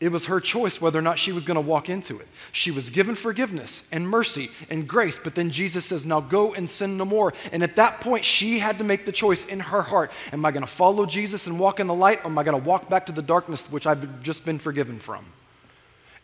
It 0.00 0.10
was 0.10 0.26
her 0.26 0.40
choice 0.40 0.80
whether 0.80 0.98
or 0.98 1.02
not 1.02 1.18
she 1.18 1.30
was 1.30 1.42
going 1.42 1.56
to 1.56 1.60
walk 1.60 1.90
into 1.90 2.18
it. 2.18 2.26
She 2.52 2.70
was 2.70 2.88
given 2.88 3.14
forgiveness 3.14 3.82
and 3.92 4.08
mercy 4.08 4.50
and 4.70 4.88
grace, 4.88 5.18
but 5.18 5.34
then 5.34 5.50
Jesus 5.50 5.84
says, 5.84 6.06
Now 6.06 6.20
go 6.20 6.54
and 6.54 6.68
sin 6.68 6.96
no 6.96 7.04
more. 7.04 7.34
And 7.52 7.62
at 7.62 7.76
that 7.76 8.00
point, 8.00 8.24
she 8.24 8.58
had 8.58 8.78
to 8.78 8.84
make 8.84 9.04
the 9.04 9.12
choice 9.12 9.44
in 9.44 9.60
her 9.60 9.82
heart 9.82 10.10
Am 10.32 10.44
I 10.44 10.52
going 10.52 10.62
to 10.62 10.66
follow 10.66 11.04
Jesus 11.04 11.46
and 11.46 11.60
walk 11.60 11.80
in 11.80 11.86
the 11.86 11.94
light, 11.94 12.24
or 12.24 12.28
am 12.28 12.38
I 12.38 12.44
going 12.44 12.58
to 12.58 12.66
walk 12.66 12.88
back 12.88 13.06
to 13.06 13.12
the 13.12 13.22
darkness 13.22 13.70
which 13.70 13.86
I've 13.86 14.22
just 14.22 14.46
been 14.46 14.58
forgiven 14.58 14.98
from? 14.98 15.26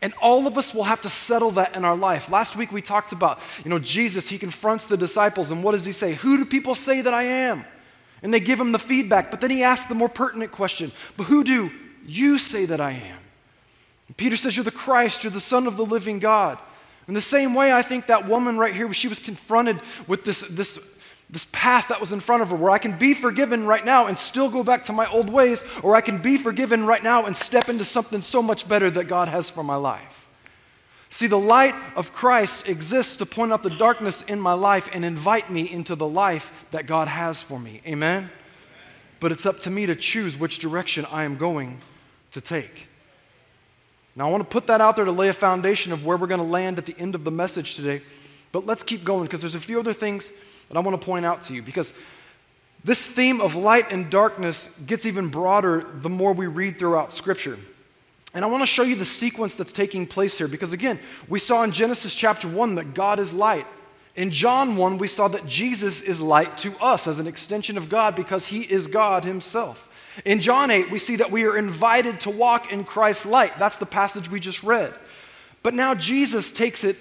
And 0.03 0.12
all 0.21 0.47
of 0.47 0.59
us 0.59 0.75
will 0.75 0.85
have 0.85 1.00
to 1.03 1.09
settle 1.09 1.53
that 1.53 1.75
in 1.75 1.85
our 1.85 1.97
life. 1.97 2.31
Last 2.31 2.55
week 2.57 2.71
we 2.71 2.83
talked 2.83 3.12
about, 3.12 3.41
you 3.65 3.71
know, 3.71 3.79
Jesus, 3.79 4.29
he 4.29 4.38
confronts 4.38 4.87
the 4.87 4.97
disciples, 4.97 5.50
and 5.50 5.65
what 5.65 5.73
does 5.73 5.85
he 5.85 5.93
say? 5.93 6.15
Who 6.15 6.37
do 6.37 6.45
people 6.45 6.75
say 6.75 7.00
that 7.00 7.15
I 7.15 7.23
am? 7.23 7.65
And 8.23 8.33
they 8.33 8.41
give 8.41 8.61
him 8.61 8.73
the 8.73 8.79
feedback, 8.79 9.31
but 9.31 9.41
then 9.41 9.50
he 9.50 9.62
asks 9.62 9.88
the 9.88 9.95
more 9.95 10.09
pertinent 10.09 10.53
question 10.53 10.93
But 11.17 11.25
who 11.25 11.45
do 11.45 11.71
you 12.07 12.38
say 12.38 12.67
that 12.67 12.81
I 12.81 12.93
am? 12.93 13.19
And 14.09 14.17
Peter 14.17 14.37
says, 14.37 14.57
You're 14.57 14.65
the 14.65 14.71
Christ, 14.71 15.25
you're 15.25 15.31
the 15.31 15.41
Son 15.41 15.67
of 15.67 15.76
the 15.76 15.87
living 15.87 16.19
God. 16.19 16.59
In 17.09 17.15
the 17.15 17.21
same 17.21 17.55
way, 17.55 17.73
I 17.73 17.83
think 17.83 18.07
that 18.07 18.26
woman 18.26 18.59
right 18.59 18.75
here, 18.75 18.93
she 18.93 19.07
was 19.07 19.21
confronted 19.21 19.81
with 20.09 20.25
this, 20.25 20.41
this 20.50 20.79
this 21.28 21.47
path 21.50 21.88
that 21.88 22.00
was 22.00 22.12
in 22.12 22.21
front 22.21 22.42
of 22.42 22.50
her 22.50 22.56
where 22.56 22.71
I 22.71 22.78
can 22.78 22.97
be 22.99 23.12
forgiven 23.12 23.66
right 23.66 23.85
now 23.85 24.06
and 24.06 24.16
still 24.16 24.49
go 24.49 24.62
back 24.62 24.85
to 24.85 24.92
my 24.92 25.11
old 25.11 25.28
ways, 25.28 25.64
or 25.83 25.97
I 25.97 26.00
can 26.00 26.18
be 26.18 26.37
forgiven 26.37 26.87
right 26.87 27.02
now 27.02 27.26
and 27.26 27.37
step 27.37 27.68
into 27.68 27.85
something 27.85 28.21
so 28.21 28.42
much 28.42 28.68
better 28.68 28.90
that 28.90 29.04
God 29.04 29.28
has 29.28 29.50
for 29.50 29.64
my 29.64 29.75
life. 29.75 30.28
See, 31.11 31.26
the 31.26 31.38
light 31.38 31.75
of 31.97 32.12
Christ 32.12 32.68
exists 32.68 33.16
to 33.16 33.26
point 33.26 33.52
out 33.52 33.62
the 33.62 33.71
darkness 33.71 34.23
in 34.23 34.40
my 34.40 34.52
life 34.52 34.88
and 34.92 35.04
invite 35.04 35.50
me 35.50 35.71
into 35.71 35.95
the 35.95 36.06
life 36.06 36.52
that 36.71 36.87
God 36.87 37.09
has 37.09 37.42
for 37.42 37.59
me. 37.59 37.80
Amen? 37.87 38.30
But 39.18 39.33
it's 39.33 39.47
up 39.47 39.61
to 39.61 39.71
me 39.71 39.87
to 39.87 39.97
choose 39.97 40.37
which 40.37 40.59
direction 40.59 41.06
I 41.11 41.25
am 41.25 41.37
going 41.37 41.78
to 42.33 42.40
take. 42.40 42.87
Now, 44.14 44.28
I 44.28 44.30
want 44.30 44.42
to 44.42 44.49
put 44.49 44.66
that 44.68 44.80
out 44.80 44.97
there 44.97 45.04
to 45.04 45.12
lay 45.12 45.28
a 45.28 45.33
foundation 45.33 45.92
of 45.92 46.04
where 46.04 46.16
we're 46.16 46.26
going 46.26 46.40
to 46.40 46.47
land 46.47 46.78
at 46.78 46.87
the 46.87 46.97
end 46.99 47.14
of 47.14 47.25
the 47.25 47.30
message 47.30 47.75
today. 47.75 48.00
But 48.52 48.64
let's 48.64 48.83
keep 48.83 49.04
going 49.04 49.25
because 49.25 49.40
there's 49.40 49.54
a 49.54 49.61
few 49.61 49.78
other 49.78 49.92
things 49.92 50.30
that 50.68 50.76
I 50.76 50.80
want 50.80 51.00
to 51.00 51.04
point 51.04 51.26
out 51.26 51.42
to 51.44 51.54
you 51.54 51.62
because 51.62 51.92
this 52.85 53.04
theme 53.04 53.40
of 53.40 53.56
light 53.56 53.90
and 53.90 54.11
darkness 54.11 54.68
gets 54.87 55.06
even 55.06 55.28
broader 55.28 55.87
the 55.94 56.08
more 56.08 56.32
we 56.32 56.46
read 56.46 56.78
throughout 56.78 57.12
Scripture. 57.12 57.58
And 58.32 58.44
I 58.44 58.49
want 58.49 58.62
to 58.62 58.66
show 58.66 58.82
you 58.82 58.96
the 58.96 59.04
sequence 59.04 59.54
that's 59.54 59.73
taking 59.73 60.06
place 60.06 60.38
here 60.38 60.46
because, 60.46 60.73
again, 60.73 61.00
we 61.28 61.38
saw 61.38 61.62
in 61.62 61.73
Genesis 61.73 62.14
chapter 62.14 62.46
1 62.46 62.75
that 62.75 62.94
God 62.94 63.18
is 63.18 63.32
light. 63.32 63.66
In 64.14 64.30
John 64.30 64.76
1, 64.76 64.99
we 64.99 65.08
saw 65.08 65.26
that 65.28 65.46
Jesus 65.46 66.02
is 66.02 66.20
light 66.20 66.56
to 66.58 66.73
us 66.80 67.06
as 67.06 67.18
an 67.18 67.26
extension 67.26 67.76
of 67.76 67.88
God 67.88 68.14
because 68.14 68.46
he 68.46 68.61
is 68.61 68.87
God 68.87 69.25
himself. 69.25 69.88
In 70.25 70.40
John 70.40 70.70
8, 70.70 70.90
we 70.90 70.99
see 70.99 71.16
that 71.16 71.30
we 71.30 71.44
are 71.44 71.56
invited 71.56 72.20
to 72.20 72.30
walk 72.30 72.73
in 72.73 72.85
Christ's 72.85 73.26
light. 73.26 73.58
That's 73.58 73.76
the 73.78 73.87
passage 73.87 74.30
we 74.30 74.40
just 74.40 74.62
read. 74.62 74.94
But 75.62 75.75
now 75.75 75.94
Jesus 75.94 76.50
takes 76.50 76.85
it 76.85 76.96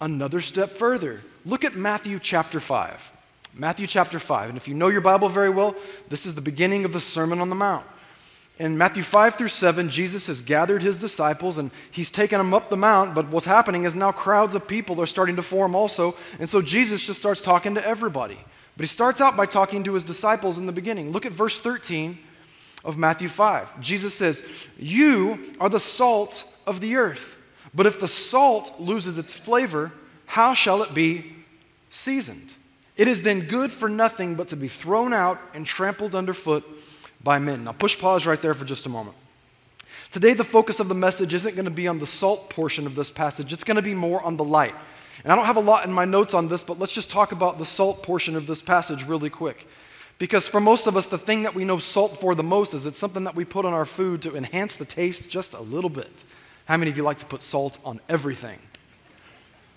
another 0.00 0.40
step 0.40 0.70
further. 0.70 1.20
Look 1.44 1.64
at 1.64 1.76
Matthew 1.76 2.18
chapter 2.18 2.58
5. 2.58 3.12
Matthew 3.54 3.86
chapter 3.86 4.18
5. 4.18 4.48
And 4.48 4.56
if 4.56 4.66
you 4.66 4.74
know 4.74 4.88
your 4.88 5.00
Bible 5.00 5.28
very 5.28 5.50
well, 5.50 5.76
this 6.08 6.26
is 6.26 6.34
the 6.34 6.40
beginning 6.40 6.84
of 6.84 6.92
the 6.92 7.00
Sermon 7.00 7.40
on 7.40 7.50
the 7.50 7.54
Mount. 7.54 7.84
In 8.58 8.78
Matthew 8.78 9.02
5 9.02 9.34
through 9.34 9.48
7, 9.48 9.90
Jesus 9.90 10.28
has 10.28 10.40
gathered 10.40 10.80
his 10.80 10.96
disciples 10.96 11.58
and 11.58 11.70
he's 11.90 12.10
taken 12.10 12.38
them 12.38 12.54
up 12.54 12.70
the 12.70 12.76
mount. 12.76 13.14
But 13.14 13.28
what's 13.28 13.46
happening 13.46 13.84
is 13.84 13.96
now 13.96 14.12
crowds 14.12 14.54
of 14.54 14.68
people 14.68 15.00
are 15.00 15.06
starting 15.06 15.36
to 15.36 15.42
form 15.42 15.74
also. 15.74 16.14
And 16.38 16.48
so 16.48 16.62
Jesus 16.62 17.04
just 17.04 17.18
starts 17.18 17.42
talking 17.42 17.74
to 17.74 17.86
everybody. 17.86 18.38
But 18.76 18.84
he 18.84 18.86
starts 18.86 19.20
out 19.20 19.36
by 19.36 19.46
talking 19.46 19.82
to 19.84 19.94
his 19.94 20.04
disciples 20.04 20.56
in 20.56 20.66
the 20.66 20.72
beginning. 20.72 21.10
Look 21.10 21.26
at 21.26 21.32
verse 21.32 21.60
13 21.60 22.16
of 22.84 22.96
Matthew 22.96 23.28
5. 23.28 23.80
Jesus 23.80 24.14
says, 24.14 24.44
You 24.78 25.38
are 25.58 25.68
the 25.68 25.80
salt 25.80 26.44
of 26.66 26.80
the 26.80 26.96
earth. 26.96 27.36
But 27.74 27.86
if 27.86 27.98
the 27.98 28.08
salt 28.08 28.80
loses 28.80 29.18
its 29.18 29.34
flavor, 29.34 29.90
how 30.26 30.54
shall 30.54 30.82
it 30.82 30.94
be 30.94 31.33
seasoned? 31.94 32.54
It 32.96 33.08
is 33.08 33.22
then 33.22 33.40
good 33.40 33.72
for 33.72 33.88
nothing 33.88 34.34
but 34.34 34.48
to 34.48 34.56
be 34.56 34.68
thrown 34.68 35.12
out 35.12 35.38
and 35.52 35.66
trampled 35.66 36.14
underfoot 36.14 36.64
by 37.22 37.38
men. 37.38 37.64
Now, 37.64 37.72
push 37.72 37.98
pause 37.98 38.26
right 38.26 38.40
there 38.40 38.54
for 38.54 38.64
just 38.64 38.86
a 38.86 38.88
moment. 38.88 39.16
Today, 40.10 40.34
the 40.34 40.44
focus 40.44 40.78
of 40.80 40.88
the 40.88 40.94
message 40.94 41.34
isn't 41.34 41.56
going 41.56 41.64
to 41.64 41.70
be 41.70 41.88
on 41.88 41.98
the 41.98 42.06
salt 42.06 42.50
portion 42.50 42.86
of 42.86 42.94
this 42.94 43.10
passage, 43.10 43.52
it's 43.52 43.64
going 43.64 43.76
to 43.76 43.82
be 43.82 43.94
more 43.94 44.22
on 44.22 44.36
the 44.36 44.44
light. 44.44 44.74
And 45.22 45.32
I 45.32 45.36
don't 45.36 45.46
have 45.46 45.56
a 45.56 45.60
lot 45.60 45.86
in 45.86 45.92
my 45.92 46.04
notes 46.04 46.34
on 46.34 46.48
this, 46.48 46.62
but 46.62 46.78
let's 46.78 46.92
just 46.92 47.10
talk 47.10 47.32
about 47.32 47.58
the 47.58 47.64
salt 47.64 48.02
portion 48.02 48.36
of 48.36 48.46
this 48.46 48.60
passage 48.60 49.06
really 49.06 49.30
quick. 49.30 49.66
Because 50.18 50.46
for 50.46 50.60
most 50.60 50.86
of 50.86 50.96
us, 50.96 51.06
the 51.06 51.18
thing 51.18 51.42
that 51.42 51.54
we 51.54 51.64
know 51.64 51.78
salt 51.78 52.20
for 52.20 52.34
the 52.34 52.42
most 52.42 52.74
is 52.74 52.86
it's 52.86 52.98
something 52.98 53.24
that 53.24 53.34
we 53.34 53.44
put 53.44 53.64
on 53.64 53.72
our 53.72 53.84
food 53.84 54.22
to 54.22 54.36
enhance 54.36 54.76
the 54.76 54.84
taste 54.84 55.28
just 55.28 55.54
a 55.54 55.60
little 55.60 55.90
bit. 55.90 56.24
How 56.66 56.76
many 56.76 56.90
of 56.90 56.96
you 56.96 57.02
like 57.02 57.18
to 57.18 57.26
put 57.26 57.42
salt 57.42 57.78
on 57.84 58.00
everything? 58.08 58.58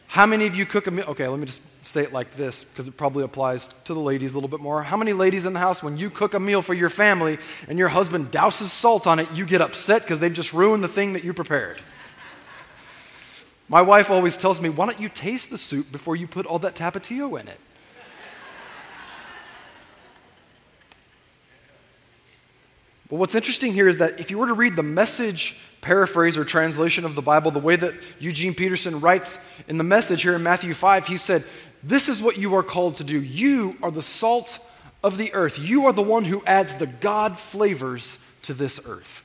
How 0.08 0.26
many 0.26 0.48
of 0.48 0.56
you 0.56 0.66
cook 0.66 0.88
a 0.88 0.92
meal? 0.92 1.06
Okay, 1.10 1.28
let 1.28 1.38
me 1.38 1.46
just 1.46 1.62
say 1.84 2.02
it 2.02 2.14
like 2.14 2.32
this 2.32 2.64
because 2.64 2.88
it 2.88 2.96
probably 2.98 3.24
applies 3.24 3.68
to 3.84 3.94
the 3.94 4.00
ladies 4.00 4.34
a 4.34 4.38
little 4.38 4.50
bit 4.50 4.62
more. 4.62 4.82
How 4.82 4.98
many 4.98 5.14
ladies 5.14 5.46
in 5.46 5.54
the 5.54 5.60
house, 5.60 5.84
when 5.84 5.98
you 5.98 6.10
cook 6.10 6.34
a 6.34 6.40
meal 6.40 6.62
for 6.62 6.74
your 6.74 6.90
family 6.90 7.38
and 7.68 7.78
your 7.78 7.90
husband 7.90 8.32
douses 8.32 8.70
salt 8.70 9.06
on 9.06 9.20
it, 9.20 9.30
you 9.32 9.46
get 9.46 9.62
upset 9.62 10.02
because 10.04 10.20
they've 10.20 10.34
just 10.34 10.54
ruined 10.54 10.84
the 10.84 10.88
thing 10.88 11.14
that 11.14 11.24
you 11.24 11.34
prepared? 11.34 11.82
My 13.70 13.82
wife 13.82 14.10
always 14.10 14.38
tells 14.38 14.62
me, 14.62 14.70
why 14.70 14.86
don't 14.86 15.00
you 15.00 15.10
taste 15.10 15.50
the 15.50 15.58
soup 15.58 15.92
before 15.92 16.16
you 16.16 16.26
put 16.26 16.46
all 16.46 16.60
that 16.60 16.74
tapatio 16.74 17.40
in 17.40 17.50
it? 17.50 17.60
But 23.10 23.18
what's 23.18 23.36
interesting 23.36 23.74
here 23.74 23.88
is 23.88 23.98
that 24.00 24.20
if 24.20 24.32
you 24.32 24.38
were 24.38 24.48
to 24.48 24.54
read 24.54 24.76
the 24.76 24.84
message 24.84 25.58
paraphrase 25.82 26.38
or 26.38 26.44
translation 26.44 27.06
of 27.06 27.16
the 27.16 27.22
Bible, 27.22 27.52
the 27.52 27.60
way 27.60 27.76
that 27.76 27.94
Eugene 28.20 28.54
Peterson 28.54 29.00
writes 29.00 29.40
in 29.68 29.78
the 29.78 29.84
message 29.84 30.24
here 30.24 30.36
in 30.36 30.44
Matthew 30.44 30.74
5, 30.74 31.08
he 31.08 31.18
said, 31.18 31.44
This 31.84 32.10
is 32.10 32.22
what 32.22 32.38
you 32.38 32.56
are 32.56 32.64
called 32.64 32.96
to 32.96 33.04
do. 33.04 33.22
You 33.22 33.78
are 33.82 33.92
the 33.92 34.02
salt 34.02 34.60
of 35.04 35.18
the 35.18 35.34
earth. 35.34 35.60
You 35.60 35.86
are 35.86 35.94
the 35.94 36.02
one 36.02 36.26
who 36.26 36.44
adds 36.46 36.76
the 36.76 36.88
God 36.88 37.38
flavors 37.38 38.18
to 38.44 38.54
this 38.54 38.80
earth. 38.86 39.24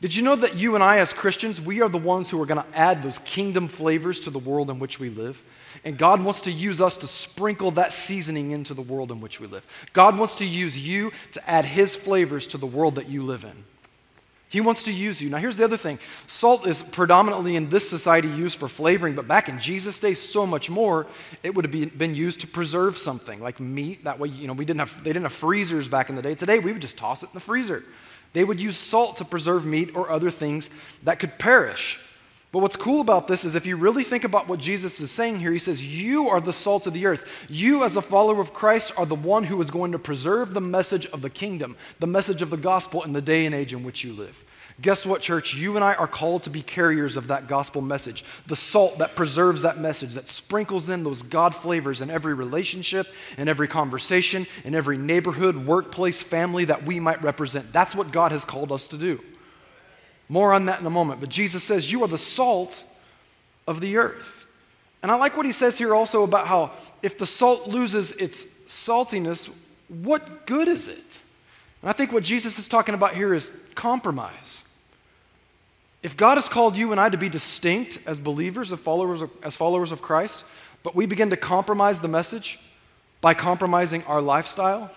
Did 0.00 0.16
you 0.16 0.22
know 0.22 0.36
that 0.36 0.56
you 0.56 0.74
and 0.74 0.82
I, 0.82 0.98
as 0.98 1.12
Christians, 1.12 1.60
we 1.60 1.82
are 1.82 1.88
the 1.88 1.98
ones 1.98 2.30
who 2.30 2.40
are 2.40 2.46
going 2.46 2.62
to 2.62 2.76
add 2.78 3.02
those 3.02 3.18
kingdom 3.18 3.68
flavors 3.68 4.20
to 4.20 4.30
the 4.30 4.38
world 4.38 4.70
in 4.70 4.78
which 4.78 4.98
we 4.98 5.10
live? 5.10 5.42
And 5.84 5.98
God 5.98 6.22
wants 6.22 6.42
to 6.42 6.50
use 6.50 6.80
us 6.80 6.96
to 6.98 7.06
sprinkle 7.06 7.70
that 7.72 7.92
seasoning 7.92 8.52
into 8.52 8.72
the 8.72 8.82
world 8.82 9.12
in 9.12 9.20
which 9.20 9.40
we 9.40 9.46
live. 9.46 9.64
God 9.92 10.18
wants 10.18 10.36
to 10.36 10.46
use 10.46 10.76
you 10.76 11.12
to 11.32 11.50
add 11.50 11.66
His 11.66 11.94
flavors 11.94 12.46
to 12.48 12.58
the 12.58 12.66
world 12.66 12.94
that 12.94 13.08
you 13.08 13.22
live 13.22 13.44
in. 13.44 13.64
He 14.50 14.60
wants 14.60 14.82
to 14.82 14.92
use 14.92 15.22
you. 15.22 15.30
Now, 15.30 15.38
here's 15.38 15.56
the 15.56 15.64
other 15.64 15.76
thing 15.76 16.00
salt 16.26 16.66
is 16.66 16.82
predominantly 16.82 17.54
in 17.54 17.70
this 17.70 17.88
society 17.88 18.26
used 18.26 18.58
for 18.58 18.66
flavoring, 18.66 19.14
but 19.14 19.28
back 19.28 19.48
in 19.48 19.60
Jesus' 19.60 20.00
day, 20.00 20.12
so 20.12 20.44
much 20.44 20.68
more, 20.68 21.06
it 21.44 21.54
would 21.54 21.64
have 21.64 21.96
been 21.96 22.16
used 22.16 22.40
to 22.40 22.48
preserve 22.48 22.98
something 22.98 23.40
like 23.40 23.60
meat. 23.60 24.02
That 24.02 24.18
way, 24.18 24.28
you 24.28 24.48
know, 24.48 24.52
we 24.52 24.64
didn't 24.64 24.80
have, 24.80 25.04
they 25.04 25.12
didn't 25.12 25.22
have 25.22 25.32
freezers 25.32 25.86
back 25.86 26.10
in 26.10 26.16
the 26.16 26.22
day. 26.22 26.34
Today, 26.34 26.58
we 26.58 26.72
would 26.72 26.82
just 26.82 26.98
toss 26.98 27.22
it 27.22 27.26
in 27.26 27.34
the 27.34 27.40
freezer. 27.40 27.84
They 28.32 28.42
would 28.42 28.60
use 28.60 28.76
salt 28.76 29.18
to 29.18 29.24
preserve 29.24 29.64
meat 29.64 29.94
or 29.94 30.10
other 30.10 30.30
things 30.30 30.68
that 31.04 31.20
could 31.20 31.38
perish. 31.38 32.00
But 32.52 32.62
what's 32.62 32.76
cool 32.76 33.00
about 33.00 33.28
this 33.28 33.44
is 33.44 33.54
if 33.54 33.64
you 33.64 33.76
really 33.76 34.02
think 34.02 34.24
about 34.24 34.48
what 34.48 34.58
Jesus 34.58 35.00
is 35.00 35.12
saying 35.12 35.38
here, 35.38 35.52
he 35.52 35.58
says, 35.60 35.84
You 35.84 36.28
are 36.28 36.40
the 36.40 36.52
salt 36.52 36.88
of 36.88 36.94
the 36.94 37.06
earth. 37.06 37.24
You, 37.48 37.84
as 37.84 37.96
a 37.96 38.02
follower 38.02 38.40
of 38.40 38.52
Christ, 38.52 38.92
are 38.96 39.06
the 39.06 39.14
one 39.14 39.44
who 39.44 39.60
is 39.60 39.70
going 39.70 39.92
to 39.92 40.00
preserve 40.00 40.52
the 40.52 40.60
message 40.60 41.06
of 41.06 41.22
the 41.22 41.30
kingdom, 41.30 41.76
the 42.00 42.08
message 42.08 42.42
of 42.42 42.50
the 42.50 42.56
gospel 42.56 43.04
in 43.04 43.12
the 43.12 43.22
day 43.22 43.46
and 43.46 43.54
age 43.54 43.72
in 43.72 43.84
which 43.84 44.02
you 44.02 44.12
live. 44.12 44.44
Guess 44.80 45.06
what, 45.06 45.20
church? 45.20 45.54
You 45.54 45.76
and 45.76 45.84
I 45.84 45.94
are 45.94 46.08
called 46.08 46.42
to 46.44 46.50
be 46.50 46.62
carriers 46.62 47.16
of 47.16 47.28
that 47.28 47.46
gospel 47.46 47.82
message. 47.82 48.24
The 48.46 48.56
salt 48.56 48.98
that 48.98 49.14
preserves 49.14 49.62
that 49.62 49.78
message, 49.78 50.14
that 50.14 50.26
sprinkles 50.26 50.88
in 50.88 51.04
those 51.04 51.22
God 51.22 51.54
flavors 51.54 52.00
in 52.00 52.10
every 52.10 52.34
relationship, 52.34 53.06
in 53.36 53.46
every 53.46 53.68
conversation, 53.68 54.46
in 54.64 54.74
every 54.74 54.96
neighborhood, 54.96 55.66
workplace, 55.66 56.22
family 56.22 56.64
that 56.64 56.84
we 56.84 56.98
might 56.98 57.22
represent. 57.22 57.72
That's 57.72 57.94
what 57.94 58.10
God 58.10 58.32
has 58.32 58.44
called 58.44 58.72
us 58.72 58.88
to 58.88 58.96
do. 58.96 59.20
More 60.30 60.52
on 60.52 60.66
that 60.66 60.78
in 60.78 60.86
a 60.86 60.90
moment. 60.90 61.18
But 61.20 61.28
Jesus 61.28 61.64
says, 61.64 61.90
You 61.90 62.04
are 62.04 62.08
the 62.08 62.16
salt 62.16 62.84
of 63.66 63.80
the 63.80 63.96
earth. 63.96 64.46
And 65.02 65.10
I 65.10 65.16
like 65.16 65.36
what 65.36 65.44
he 65.44 65.50
says 65.50 65.76
here 65.76 65.92
also 65.92 66.22
about 66.22 66.46
how 66.46 66.70
if 67.02 67.18
the 67.18 67.26
salt 67.26 67.66
loses 67.66 68.12
its 68.12 68.44
saltiness, 68.68 69.50
what 69.88 70.46
good 70.46 70.68
is 70.68 70.86
it? 70.86 71.22
And 71.82 71.90
I 71.90 71.92
think 71.92 72.12
what 72.12 72.22
Jesus 72.22 72.60
is 72.60 72.68
talking 72.68 72.94
about 72.94 73.16
here 73.16 73.34
is 73.34 73.50
compromise. 73.74 74.62
If 76.00 76.16
God 76.16 76.36
has 76.36 76.48
called 76.48 76.76
you 76.76 76.92
and 76.92 77.00
I 77.00 77.08
to 77.08 77.18
be 77.18 77.28
distinct 77.28 77.98
as 78.06 78.20
believers, 78.20 78.70
as 78.70 78.78
followers 78.78 79.22
of, 79.22 79.30
as 79.42 79.56
followers 79.56 79.90
of 79.90 80.00
Christ, 80.00 80.44
but 80.84 80.94
we 80.94 81.06
begin 81.06 81.30
to 81.30 81.36
compromise 81.36 82.00
the 82.00 82.08
message 82.08 82.60
by 83.20 83.34
compromising 83.34 84.04
our 84.04 84.20
lifestyle, 84.22 84.92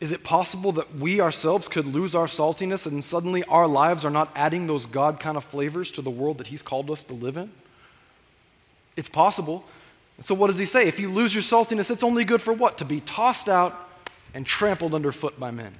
is 0.00 0.12
it 0.12 0.22
possible 0.22 0.70
that 0.72 0.94
we 0.94 1.20
ourselves 1.20 1.66
could 1.68 1.86
lose 1.86 2.14
our 2.14 2.26
saltiness 2.26 2.86
and 2.86 3.02
suddenly 3.02 3.42
our 3.44 3.66
lives 3.66 4.04
are 4.04 4.10
not 4.10 4.30
adding 4.36 4.66
those 4.66 4.86
God 4.86 5.18
kind 5.18 5.36
of 5.36 5.44
flavors 5.44 5.90
to 5.92 6.02
the 6.02 6.10
world 6.10 6.38
that 6.38 6.46
He's 6.46 6.62
called 6.62 6.90
us 6.90 7.02
to 7.04 7.14
live 7.14 7.36
in? 7.36 7.50
It's 8.96 9.08
possible. 9.08 9.64
so, 10.20 10.34
what 10.34 10.48
does 10.48 10.58
He 10.58 10.66
say? 10.66 10.86
If 10.86 11.00
you 11.00 11.08
lose 11.08 11.34
your 11.34 11.42
saltiness, 11.42 11.90
it's 11.90 12.04
only 12.04 12.24
good 12.24 12.40
for 12.40 12.52
what? 12.52 12.78
To 12.78 12.84
be 12.84 13.00
tossed 13.00 13.48
out 13.48 13.88
and 14.34 14.46
trampled 14.46 14.94
underfoot 14.94 15.38
by 15.40 15.50
men. 15.50 15.74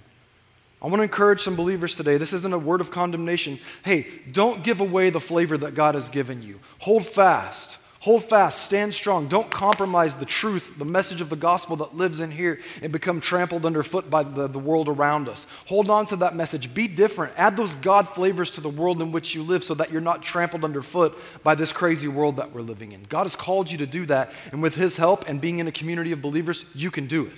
I 0.80 0.86
want 0.86 0.96
to 0.96 1.02
encourage 1.02 1.40
some 1.40 1.56
believers 1.56 1.96
today. 1.96 2.18
This 2.18 2.32
isn't 2.32 2.52
a 2.52 2.58
word 2.58 2.80
of 2.80 2.90
condemnation. 2.90 3.58
Hey, 3.84 4.06
don't 4.30 4.62
give 4.62 4.80
away 4.80 5.10
the 5.10 5.20
flavor 5.20 5.58
that 5.58 5.74
God 5.74 5.94
has 5.94 6.08
given 6.08 6.42
you. 6.42 6.60
Hold 6.80 7.04
fast. 7.04 7.78
Hold 8.08 8.24
fast, 8.24 8.62
stand 8.62 8.94
strong. 8.94 9.28
Don't 9.28 9.50
compromise 9.50 10.16
the 10.16 10.24
truth, 10.24 10.72
the 10.78 10.86
message 10.86 11.20
of 11.20 11.28
the 11.28 11.36
gospel 11.36 11.76
that 11.76 11.94
lives 11.94 12.20
in 12.20 12.30
here 12.30 12.58
and 12.80 12.90
become 12.90 13.20
trampled 13.20 13.66
underfoot 13.66 14.08
by 14.08 14.22
the, 14.22 14.48
the 14.48 14.58
world 14.58 14.88
around 14.88 15.28
us. 15.28 15.46
Hold 15.66 15.90
on 15.90 16.06
to 16.06 16.16
that 16.16 16.34
message. 16.34 16.72
Be 16.72 16.88
different. 16.88 17.34
Add 17.36 17.54
those 17.54 17.74
God 17.74 18.08
flavors 18.08 18.50
to 18.52 18.62
the 18.62 18.68
world 18.70 19.02
in 19.02 19.12
which 19.12 19.34
you 19.34 19.42
live 19.42 19.62
so 19.62 19.74
that 19.74 19.92
you're 19.92 20.00
not 20.00 20.22
trampled 20.22 20.64
underfoot 20.64 21.18
by 21.42 21.54
this 21.54 21.70
crazy 21.70 22.08
world 22.08 22.36
that 22.36 22.50
we're 22.54 22.62
living 22.62 22.92
in. 22.92 23.02
God 23.02 23.24
has 23.24 23.36
called 23.36 23.70
you 23.70 23.76
to 23.76 23.86
do 23.86 24.06
that, 24.06 24.32
and 24.52 24.62
with 24.62 24.74
His 24.74 24.96
help 24.96 25.28
and 25.28 25.38
being 25.38 25.58
in 25.58 25.68
a 25.68 25.72
community 25.72 26.12
of 26.12 26.22
believers, 26.22 26.64
you 26.74 26.90
can 26.90 27.08
do 27.08 27.26
it. 27.26 27.32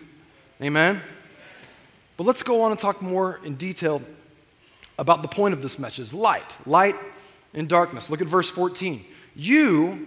Amen? 0.63 1.03
But 2.17 2.29
let's 2.29 2.45
go 2.45 2.63
on 2.63 2.71
and 2.71 2.79
talk 2.79 3.03
more 3.03 3.41
in 3.43 3.57
detail 3.57 4.03
about 5.01 5.23
the 5.23 5.29
point 5.29 5.53
of 5.53 5.63
this 5.63 5.81
message 5.81 6.13
light. 6.13 6.57
Light 6.65 6.95
in 7.55 7.67
darkness. 7.67 8.09
Look 8.09 8.21
at 8.21 8.29
verse 8.29 8.49
14. 8.49 9.05
You 9.35 10.07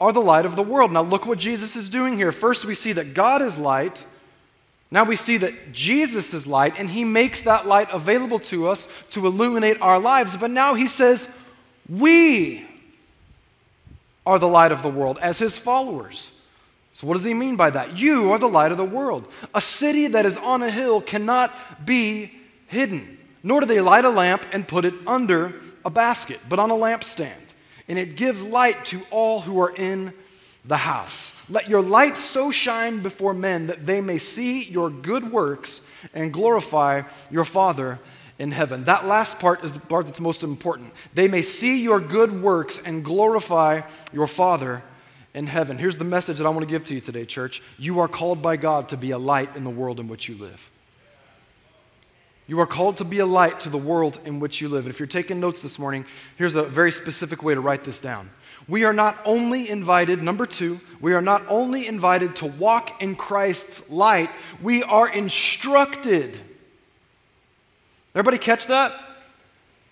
are 0.00 0.12
the 0.12 0.20
light 0.20 0.46
of 0.46 0.56
the 0.56 0.62
world. 0.62 0.92
Now, 0.92 1.02
look 1.02 1.26
what 1.26 1.38
Jesus 1.38 1.76
is 1.76 1.88
doing 1.88 2.16
here. 2.16 2.32
First, 2.32 2.64
we 2.64 2.74
see 2.74 2.92
that 2.92 3.14
God 3.14 3.42
is 3.42 3.58
light. 3.58 4.04
Now 4.90 5.04
we 5.04 5.16
see 5.16 5.36
that 5.38 5.72
Jesus 5.72 6.32
is 6.32 6.46
light, 6.46 6.74
and 6.78 6.88
he 6.88 7.04
makes 7.04 7.42
that 7.42 7.66
light 7.66 7.88
available 7.92 8.38
to 8.40 8.68
us 8.68 8.88
to 9.10 9.26
illuminate 9.26 9.80
our 9.82 9.98
lives. 9.98 10.36
But 10.36 10.50
now 10.50 10.74
he 10.74 10.86
says, 10.86 11.28
We 11.88 12.64
are 14.24 14.38
the 14.38 14.48
light 14.48 14.72
of 14.72 14.82
the 14.82 14.88
world 14.88 15.18
as 15.20 15.38
his 15.38 15.58
followers. 15.58 16.30
So, 16.92 17.06
what 17.06 17.14
does 17.14 17.24
he 17.24 17.34
mean 17.34 17.56
by 17.56 17.70
that? 17.70 17.98
You 17.98 18.32
are 18.32 18.38
the 18.38 18.48
light 18.48 18.72
of 18.72 18.78
the 18.78 18.84
world. 18.84 19.30
A 19.54 19.60
city 19.60 20.06
that 20.08 20.24
is 20.24 20.38
on 20.38 20.62
a 20.62 20.70
hill 20.70 21.02
cannot 21.02 21.54
be 21.84 22.32
hidden, 22.66 23.18
nor 23.42 23.60
do 23.60 23.66
they 23.66 23.80
light 23.80 24.06
a 24.06 24.10
lamp 24.10 24.46
and 24.52 24.66
put 24.66 24.86
it 24.86 24.94
under 25.06 25.60
a 25.84 25.90
basket, 25.90 26.40
but 26.48 26.58
on 26.58 26.70
a 26.70 26.74
lampstand 26.74 27.47
and 27.88 27.98
it 27.98 28.16
gives 28.16 28.42
light 28.42 28.84
to 28.86 29.00
all 29.10 29.40
who 29.40 29.60
are 29.60 29.74
in 29.74 30.12
the 30.64 30.76
house. 30.76 31.32
Let 31.48 31.68
your 31.68 31.80
light 31.80 32.18
so 32.18 32.50
shine 32.50 33.02
before 33.02 33.32
men 33.32 33.68
that 33.68 33.86
they 33.86 34.00
may 34.00 34.18
see 34.18 34.64
your 34.64 34.90
good 34.90 35.32
works 35.32 35.82
and 36.12 36.32
glorify 36.32 37.02
your 37.30 37.44
Father 37.44 37.98
in 38.38 38.52
heaven. 38.52 38.84
That 38.84 39.06
last 39.06 39.38
part 39.40 39.64
is 39.64 39.72
the 39.72 39.80
part 39.80 40.06
that's 40.06 40.20
most 40.20 40.42
important. 40.42 40.92
They 41.14 41.26
may 41.26 41.42
see 41.42 41.82
your 41.82 42.00
good 42.00 42.42
works 42.42 42.80
and 42.84 43.04
glorify 43.04 43.82
your 44.12 44.26
Father 44.26 44.82
in 45.34 45.46
heaven. 45.46 45.78
Here's 45.78 45.98
the 45.98 46.04
message 46.04 46.38
that 46.38 46.46
I 46.46 46.50
want 46.50 46.62
to 46.62 46.70
give 46.70 46.84
to 46.84 46.94
you 46.94 47.00
today, 47.00 47.24
church. 47.24 47.62
You 47.78 48.00
are 48.00 48.08
called 48.08 48.42
by 48.42 48.56
God 48.56 48.88
to 48.90 48.96
be 48.96 49.10
a 49.10 49.18
light 49.18 49.56
in 49.56 49.64
the 49.64 49.70
world 49.70 50.00
in 50.00 50.08
which 50.08 50.28
you 50.28 50.36
live. 50.36 50.70
You 52.48 52.58
are 52.60 52.66
called 52.66 52.96
to 52.96 53.04
be 53.04 53.18
a 53.18 53.26
light 53.26 53.60
to 53.60 53.68
the 53.68 53.78
world 53.78 54.18
in 54.24 54.40
which 54.40 54.62
you 54.62 54.70
live. 54.70 54.86
And 54.86 54.92
if 54.92 54.98
you're 54.98 55.06
taking 55.06 55.38
notes 55.38 55.60
this 55.60 55.78
morning, 55.78 56.06
here's 56.36 56.56
a 56.56 56.62
very 56.62 56.90
specific 56.90 57.42
way 57.42 57.54
to 57.54 57.60
write 57.60 57.84
this 57.84 58.00
down. 58.00 58.30
We 58.66 58.84
are 58.84 58.92
not 58.94 59.20
only 59.26 59.68
invited, 59.68 60.22
number 60.22 60.46
two, 60.46 60.80
we 61.00 61.12
are 61.12 61.20
not 61.20 61.42
only 61.48 61.86
invited 61.86 62.36
to 62.36 62.46
walk 62.46 63.02
in 63.02 63.16
Christ's 63.16 63.88
light, 63.90 64.30
we 64.62 64.82
are 64.82 65.08
instructed. 65.08 66.40
Everybody 68.14 68.38
catch 68.38 68.66
that? 68.68 68.92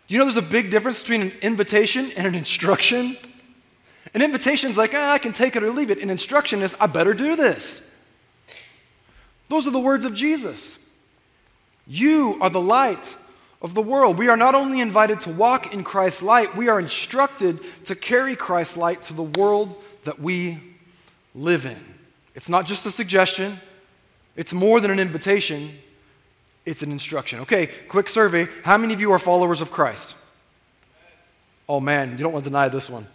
Do 0.08 0.14
you 0.14 0.18
know 0.18 0.24
there's 0.24 0.36
a 0.36 0.42
big 0.42 0.70
difference 0.70 1.02
between 1.02 1.22
an 1.22 1.32
invitation 1.42 2.10
and 2.16 2.26
an 2.26 2.34
instruction? 2.34 3.18
An 4.14 4.22
invitation 4.22 4.70
is 4.70 4.78
like, 4.78 4.92
ah, 4.94 5.12
I 5.12 5.18
can 5.18 5.34
take 5.34 5.56
it 5.56 5.62
or 5.62 5.70
leave 5.70 5.90
it. 5.90 5.98
An 5.98 6.08
instruction 6.08 6.62
is, 6.62 6.74
I 6.80 6.86
better 6.86 7.12
do 7.12 7.36
this. 7.36 7.82
Those 9.50 9.66
are 9.66 9.72
the 9.72 9.78
words 9.78 10.06
of 10.06 10.14
Jesus. 10.14 10.78
You 11.86 12.38
are 12.40 12.50
the 12.50 12.60
light 12.60 13.16
of 13.62 13.74
the 13.74 13.82
world. 13.82 14.18
We 14.18 14.28
are 14.28 14.36
not 14.36 14.54
only 14.54 14.80
invited 14.80 15.20
to 15.22 15.30
walk 15.30 15.72
in 15.72 15.84
Christ's 15.84 16.22
light, 16.22 16.56
we 16.56 16.68
are 16.68 16.78
instructed 16.78 17.60
to 17.84 17.94
carry 17.94 18.36
Christ's 18.36 18.76
light 18.76 19.02
to 19.04 19.14
the 19.14 19.22
world 19.22 19.82
that 20.04 20.20
we 20.20 20.58
live 21.34 21.66
in. 21.66 21.82
It's 22.34 22.48
not 22.48 22.66
just 22.66 22.84
a 22.86 22.90
suggestion, 22.90 23.58
it's 24.36 24.52
more 24.52 24.80
than 24.80 24.90
an 24.90 24.98
invitation, 24.98 25.70
it's 26.64 26.82
an 26.82 26.92
instruction. 26.92 27.40
Okay, 27.40 27.68
quick 27.88 28.08
survey. 28.08 28.48
How 28.62 28.76
many 28.76 28.92
of 28.92 29.00
you 29.00 29.12
are 29.12 29.18
followers 29.18 29.60
of 29.60 29.70
Christ? 29.70 30.14
Oh 31.68 31.80
man, 31.80 32.12
you 32.12 32.18
don't 32.18 32.32
want 32.32 32.44
to 32.44 32.50
deny 32.50 32.68
this 32.68 32.90
one. 32.90 33.06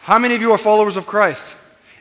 How 0.00 0.18
many 0.18 0.34
of 0.34 0.40
you 0.40 0.52
are 0.52 0.58
followers 0.58 0.96
of 0.96 1.06
Christ? 1.06 1.54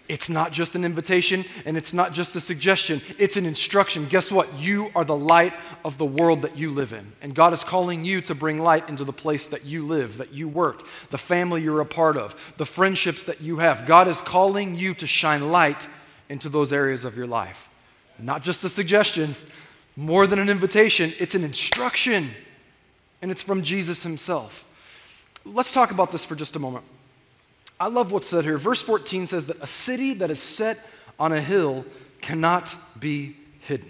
It's 0.09 0.29
not 0.29 0.51
just 0.51 0.75
an 0.75 0.83
invitation 0.83 1.45
and 1.65 1.77
it's 1.77 1.93
not 1.93 2.11
just 2.11 2.35
a 2.35 2.41
suggestion, 2.41 3.01
it's 3.17 3.37
an 3.37 3.45
instruction. 3.45 4.07
Guess 4.09 4.31
what? 4.31 4.53
You 4.59 4.91
are 4.95 5.05
the 5.05 5.15
light 5.15 5.53
of 5.85 5.97
the 5.97 6.05
world 6.05 6.41
that 6.41 6.57
you 6.57 6.71
live 6.71 6.91
in. 6.91 7.13
And 7.21 7.33
God 7.33 7.53
is 7.53 7.63
calling 7.63 8.03
you 8.03 8.19
to 8.21 8.35
bring 8.35 8.59
light 8.59 8.89
into 8.89 9.05
the 9.05 9.13
place 9.13 9.47
that 9.47 9.65
you 9.65 9.83
live, 9.83 10.17
that 10.17 10.33
you 10.33 10.49
work, 10.49 10.83
the 11.09 11.17
family 11.17 11.61
you're 11.61 11.79
a 11.79 11.85
part 11.85 12.17
of, 12.17 12.35
the 12.57 12.65
friendships 12.65 13.23
that 13.23 13.39
you 13.39 13.57
have. 13.57 13.85
God 13.85 14.09
is 14.09 14.19
calling 14.19 14.75
you 14.75 14.93
to 14.95 15.07
shine 15.07 15.49
light 15.51 15.87
into 16.27 16.49
those 16.49 16.73
areas 16.73 17.05
of 17.05 17.15
your 17.15 17.27
life. 17.27 17.69
Not 18.19 18.43
just 18.43 18.63
a 18.65 18.69
suggestion, 18.69 19.35
more 19.95 20.27
than 20.27 20.39
an 20.39 20.49
invitation, 20.49 21.13
it's 21.17 21.35
an 21.35 21.43
instruction. 21.45 22.31
And 23.21 23.31
it's 23.31 23.41
from 23.41 23.63
Jesus 23.63 24.03
himself. 24.03 24.65
Let's 25.45 25.71
talk 25.71 25.91
about 25.91 26.11
this 26.11 26.25
for 26.25 26.35
just 26.35 26.57
a 26.57 26.59
moment. 26.59 26.83
I 27.79 27.87
love 27.87 28.11
what's 28.11 28.27
said 28.27 28.43
here. 28.43 28.57
Verse 28.57 28.81
14 28.81 29.27
says 29.27 29.47
that 29.47 29.61
a 29.61 29.67
city 29.67 30.13
that 30.15 30.31
is 30.31 30.41
set 30.41 30.79
on 31.19 31.31
a 31.31 31.41
hill 31.41 31.85
cannot 32.21 32.75
be 32.99 33.35
hidden. 33.61 33.89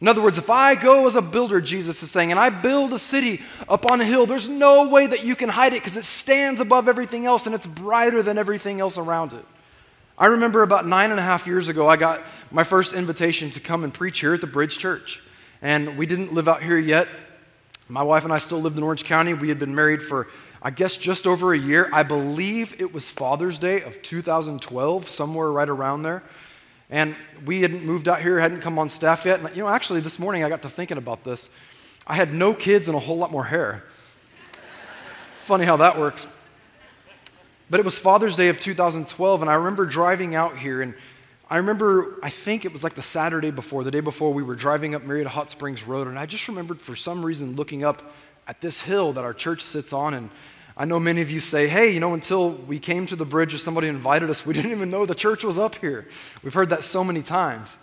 In 0.00 0.06
other 0.06 0.22
words, 0.22 0.38
if 0.38 0.48
I 0.48 0.76
go 0.76 1.06
as 1.08 1.16
a 1.16 1.22
builder, 1.22 1.60
Jesus 1.60 2.02
is 2.02 2.10
saying, 2.10 2.30
and 2.30 2.38
I 2.38 2.50
build 2.50 2.92
a 2.92 2.98
city 2.98 3.40
up 3.68 3.90
on 3.90 4.00
a 4.00 4.04
hill, 4.04 4.26
there's 4.26 4.48
no 4.48 4.88
way 4.88 5.06
that 5.08 5.24
you 5.24 5.34
can 5.34 5.48
hide 5.48 5.72
it 5.72 5.80
because 5.80 5.96
it 5.96 6.04
stands 6.04 6.60
above 6.60 6.88
everything 6.88 7.26
else 7.26 7.46
and 7.46 7.54
it's 7.54 7.66
brighter 7.66 8.22
than 8.22 8.38
everything 8.38 8.80
else 8.80 8.96
around 8.96 9.32
it. 9.32 9.44
I 10.16 10.26
remember 10.26 10.62
about 10.62 10.86
nine 10.86 11.10
and 11.10 11.18
a 11.18 11.22
half 11.22 11.46
years 11.46 11.68
ago, 11.68 11.88
I 11.88 11.96
got 11.96 12.20
my 12.52 12.64
first 12.64 12.92
invitation 12.92 13.50
to 13.50 13.60
come 13.60 13.82
and 13.82 13.92
preach 13.92 14.20
here 14.20 14.34
at 14.34 14.40
the 14.40 14.46
Bridge 14.46 14.78
Church. 14.78 15.20
And 15.62 15.96
we 15.96 16.06
didn't 16.06 16.32
live 16.32 16.48
out 16.48 16.62
here 16.62 16.78
yet. 16.78 17.08
My 17.88 18.02
wife 18.02 18.24
and 18.24 18.32
I 18.32 18.38
still 18.38 18.60
lived 18.60 18.76
in 18.76 18.84
Orange 18.84 19.04
County. 19.04 19.34
We 19.34 19.48
had 19.48 19.58
been 19.58 19.74
married 19.74 20.02
for 20.02 20.28
I 20.62 20.70
guess 20.70 20.96
just 20.96 21.26
over 21.26 21.52
a 21.52 21.58
year. 21.58 21.88
I 21.92 22.02
believe 22.02 22.80
it 22.80 22.92
was 22.92 23.10
Father's 23.10 23.58
Day 23.58 23.82
of 23.82 24.02
2012, 24.02 25.08
somewhere 25.08 25.50
right 25.50 25.68
around 25.68 26.02
there. 26.02 26.22
And 26.90 27.14
we 27.44 27.60
hadn't 27.62 27.84
moved 27.84 28.08
out 28.08 28.20
here, 28.20 28.40
hadn't 28.40 28.60
come 28.60 28.78
on 28.78 28.88
staff 28.88 29.24
yet. 29.24 29.40
And, 29.40 29.56
you 29.56 29.62
know, 29.62 29.68
actually, 29.68 30.00
this 30.00 30.18
morning 30.18 30.42
I 30.42 30.48
got 30.48 30.62
to 30.62 30.68
thinking 30.68 30.98
about 30.98 31.22
this. 31.22 31.48
I 32.06 32.14
had 32.14 32.32
no 32.32 32.54
kids 32.54 32.88
and 32.88 32.96
a 32.96 33.00
whole 33.00 33.18
lot 33.18 33.30
more 33.30 33.44
hair. 33.44 33.84
Funny 35.44 35.64
how 35.64 35.76
that 35.76 35.98
works. 35.98 36.26
But 37.70 37.80
it 37.80 37.84
was 37.84 37.98
Father's 37.98 38.36
Day 38.36 38.48
of 38.48 38.58
2012, 38.58 39.42
and 39.42 39.50
I 39.50 39.54
remember 39.54 39.84
driving 39.84 40.34
out 40.34 40.56
here, 40.56 40.80
and 40.80 40.94
I 41.50 41.58
remember, 41.58 42.18
I 42.22 42.30
think 42.30 42.64
it 42.64 42.72
was 42.72 42.82
like 42.82 42.94
the 42.94 43.02
Saturday 43.02 43.50
before, 43.50 43.84
the 43.84 43.90
day 43.90 44.00
before, 44.00 44.32
we 44.32 44.42
were 44.42 44.54
driving 44.54 44.94
up 44.94 45.02
Murrieta 45.02 45.26
Hot 45.26 45.50
Springs 45.50 45.84
Road, 45.84 46.06
and 46.06 46.18
I 46.18 46.24
just 46.24 46.48
remembered 46.48 46.80
for 46.80 46.96
some 46.96 47.24
reason 47.24 47.56
looking 47.56 47.84
up 47.84 48.14
at 48.48 48.60
this 48.60 48.80
hill 48.80 49.12
that 49.12 49.24
our 49.24 49.34
church 49.34 49.62
sits 49.62 49.92
on. 49.92 50.14
And 50.14 50.30
I 50.76 50.86
know 50.86 50.98
many 50.98 51.20
of 51.20 51.30
you 51.30 51.38
say, 51.38 51.68
hey, 51.68 51.92
you 51.92 52.00
know, 52.00 52.14
until 52.14 52.52
we 52.52 52.78
came 52.78 53.06
to 53.06 53.16
the 53.16 53.26
bridge 53.26 53.54
or 53.54 53.58
somebody 53.58 53.88
invited 53.88 54.30
us, 54.30 54.44
we 54.44 54.54
didn't 54.54 54.72
even 54.72 54.90
know 54.90 55.06
the 55.06 55.14
church 55.14 55.44
was 55.44 55.58
up 55.58 55.74
here. 55.76 56.08
We've 56.42 56.54
heard 56.54 56.70
that 56.70 56.82
so 56.82 57.04
many 57.04 57.22
times. 57.22 57.76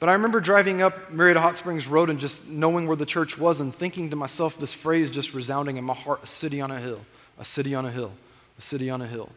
But 0.00 0.08
I 0.08 0.14
remember 0.14 0.40
driving 0.40 0.82
up 0.82 1.12
Murrieta 1.12 1.36
Hot 1.36 1.56
Springs 1.56 1.86
Road 1.86 2.10
and 2.10 2.18
just 2.18 2.48
knowing 2.48 2.88
where 2.88 2.96
the 2.96 3.06
church 3.06 3.38
was 3.38 3.60
and 3.60 3.72
thinking 3.72 4.10
to 4.10 4.16
myself 4.16 4.58
this 4.58 4.72
phrase 4.72 5.12
just 5.12 5.32
resounding 5.32 5.76
in 5.76 5.84
my 5.84 5.94
heart 5.94 6.24
a 6.24 6.26
city 6.26 6.60
on 6.60 6.72
a 6.72 6.80
hill, 6.80 7.02
a 7.38 7.44
city 7.44 7.72
on 7.72 7.86
a 7.86 7.90
hill, 7.90 8.10
a 8.58 8.62
city 8.62 8.90
on 8.90 9.00
a 9.00 9.06
hill. 9.06 9.30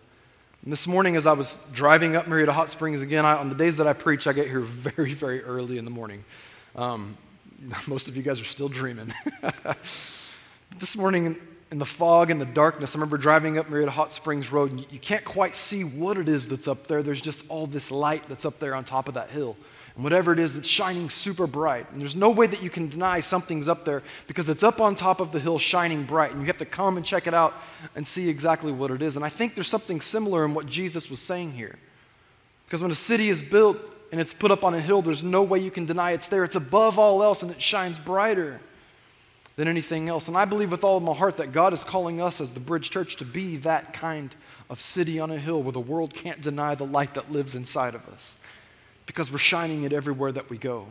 And 0.64 0.74
this 0.74 0.88
morning, 0.88 1.16
as 1.16 1.28
I 1.28 1.34
was 1.34 1.60
driving 1.72 2.16
up 2.16 2.26
Murrieta 2.26 2.50
Hot 2.50 2.72
Springs 2.72 3.02
again, 3.02 3.28
I, 3.28 3.36
on 3.36 3.50
the 3.50 3.56
days 3.56 3.78
that 3.78 3.86
I 3.86 3.94
preach, 3.94 4.26
I 4.26 4.34
get 4.34 4.48
here 4.48 4.60
very, 4.62 5.14
very 5.14 5.44
early 5.44 5.78
in 5.78 5.86
the 5.86 5.92
morning. 5.92 6.26
Um, 6.76 7.16
most 7.88 8.08
of 8.08 8.18
you 8.18 8.24
guys 8.24 8.42
are 8.42 8.46
still 8.46 8.70
dreaming. 8.70 9.14
This 10.78 10.98
morning 10.98 11.38
in 11.72 11.80
the 11.80 11.86
fog 11.86 12.30
and 12.30 12.42
the 12.42 12.46
darkness, 12.46 12.96
I 12.96 12.98
remember 12.98 13.18
driving 13.18 13.58
up 13.58 13.70
Murrieta 13.70 13.88
Hot 13.88 14.12
Springs 14.12 14.52
Road, 14.52 14.72
and 14.72 14.86
you 14.92 15.00
can't 15.00 15.24
quite 15.24 15.56
see 15.56 15.86
what 15.86 16.18
it 16.18 16.28
is 16.28 16.50
that's 16.50 16.68
up 16.68 16.88
there. 16.88 17.02
There's 17.02 17.22
just 17.22 17.46
all 17.48 17.66
this 17.66 17.92
light 17.92 18.28
that's 18.28 18.44
up 18.44 18.60
there 18.60 18.76
on 18.76 18.84
top 18.84 19.08
of 19.08 19.14
that 19.14 19.30
hill. 19.30 19.56
And 19.96 20.04
whatever 20.04 20.34
it 20.34 20.40
is, 20.40 20.58
it's 20.58 20.68
shining 20.68 21.10
super 21.10 21.48
bright. 21.48 21.90
And 21.92 22.02
there's 22.02 22.16
no 22.16 22.30
way 22.30 22.46
that 22.48 22.62
you 22.62 22.70
can 22.70 22.90
deny 22.90 23.22
something's 23.22 23.70
up 23.70 23.86
there 23.86 24.04
because 24.28 24.50
it's 24.50 24.64
up 24.64 24.82
on 24.82 24.96
top 24.96 25.22
of 25.22 25.32
the 25.32 25.40
hill 25.40 25.58
shining 25.60 26.04
bright. 26.04 26.32
And 26.32 26.42
you 26.42 26.48
have 26.48 26.58
to 26.58 26.66
come 26.66 26.98
and 26.98 27.06
check 27.06 27.26
it 27.26 27.34
out 27.34 27.54
and 27.96 28.06
see 28.06 28.28
exactly 28.28 28.74
what 28.74 28.92
it 28.92 29.02
is. 29.02 29.16
And 29.16 29.24
I 29.24 29.30
think 29.30 29.56
there's 29.56 29.70
something 29.70 30.02
similar 30.02 30.44
in 30.44 30.54
what 30.54 30.66
Jesus 30.66 31.10
was 31.10 31.22
saying 31.22 31.54
here. 31.54 31.80
Because 32.66 32.82
when 32.82 32.92
a 32.92 32.96
city 32.96 33.30
is 33.30 33.42
built 33.42 33.78
and 34.12 34.20
it's 34.20 34.34
put 34.34 34.52
up 34.52 34.66
on 34.66 34.74
a 34.74 34.82
hill, 34.82 35.02
there's 35.02 35.24
no 35.24 35.42
way 35.42 35.60
you 35.60 35.72
can 35.72 35.86
deny 35.86 36.12
it's 36.12 36.28
there. 36.28 36.44
It's 36.44 36.58
above 36.58 37.00
all 37.00 37.24
else 37.24 37.44
and 37.44 37.52
it 37.52 37.62
shines 37.62 37.98
brighter 37.98 38.60
than 39.56 39.68
anything 39.68 40.10
else. 40.10 40.28
And 40.28 40.38
I 40.38 40.46
believe 40.46 40.72
with 40.72 40.84
all 40.84 40.98
of 40.98 41.04
my 41.04 41.14
heart 41.14 41.38
that 41.38 41.52
God 41.52 41.74
is 41.74 41.84
calling 41.84 42.22
us 42.22 42.42
as 42.42 42.50
the 42.50 42.60
Bridge 42.60 42.90
Church 42.90 43.16
to 43.18 43.26
be 43.26 43.58
that 43.58 43.94
kind 43.94 44.36
of 44.70 44.82
city 44.82 45.20
on 45.20 45.32
a 45.32 45.38
hill 45.38 45.64
where 45.64 45.72
the 45.72 45.80
world 45.80 46.14
can't 46.14 46.42
deny 46.42 46.76
the 46.76 46.86
light 46.86 47.14
that 47.14 47.32
lives 47.32 47.56
inside 47.56 47.96
of 47.96 48.08
us 48.10 48.38
because 49.06 49.32
we're 49.32 49.38
shining 49.38 49.84
it 49.84 49.94
everywhere 49.94 50.32
that 50.32 50.50
we 50.50 50.58
go. 50.58 50.88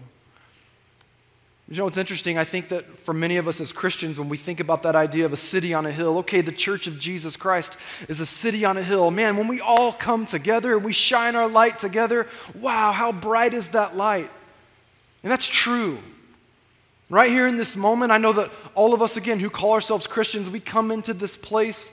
You 1.68 1.79
know, 1.79 1.87
it's 1.87 1.96
interesting. 1.96 2.37
I 2.37 2.44
think 2.44 2.68
that 2.68 2.98
for 2.98 3.14
many 3.14 3.38
of 3.38 3.48
us 3.48 3.59
as 3.59 3.72
Christians, 3.72 4.18
when 4.18 4.29
we 4.29 4.37
think 4.37 4.61
about 4.61 4.83
that 4.83 4.94
idea 4.94 5.24
of 5.24 5.33
a 5.33 5.37
city 5.37 5.72
on 5.72 5.87
a 5.87 5.92
hill, 5.92 6.18
okay, 6.18 6.42
the 6.42 6.53
church 6.53 6.87
of 6.87 6.98
Jesus 6.98 7.37
Christ 7.37 7.79
is 8.07 8.20
a 8.20 8.27
city 8.27 8.66
on 8.66 8.77
a 8.77 8.83
hill. 8.83 9.11
Man, 9.11 9.38
when 9.38 9.48
we 9.48 9.62
all 9.62 9.92
come 9.92 10.27
together 10.27 10.77
and 10.77 10.85
we 10.85 10.92
shine 10.92 11.35
our 11.35 11.48
light 11.48 11.79
together, 11.79 12.27
wow, 12.61 12.92
how 12.92 13.12
bright 13.12 13.55
is 13.55 13.68
that 13.68 13.96
light? 13.96 14.29
And 15.22 15.33
that's 15.33 15.46
true. 15.46 15.98
Right 17.11 17.31
here 17.31 17.47
in 17.47 17.57
this 17.57 17.77
moment, 17.77 18.12
I 18.12 18.19
know 18.19 18.33
that 18.33 18.51
all 18.75 18.95
of 18.95 19.03
us, 19.03 19.17
again, 19.17 19.38
who 19.38 19.51
call 19.51 19.73
ourselves 19.73 20.07
Christians, 20.07 20.49
we 20.49 20.61
come 20.61 20.90
into 20.90 21.12
this 21.12 21.37
place 21.37 21.90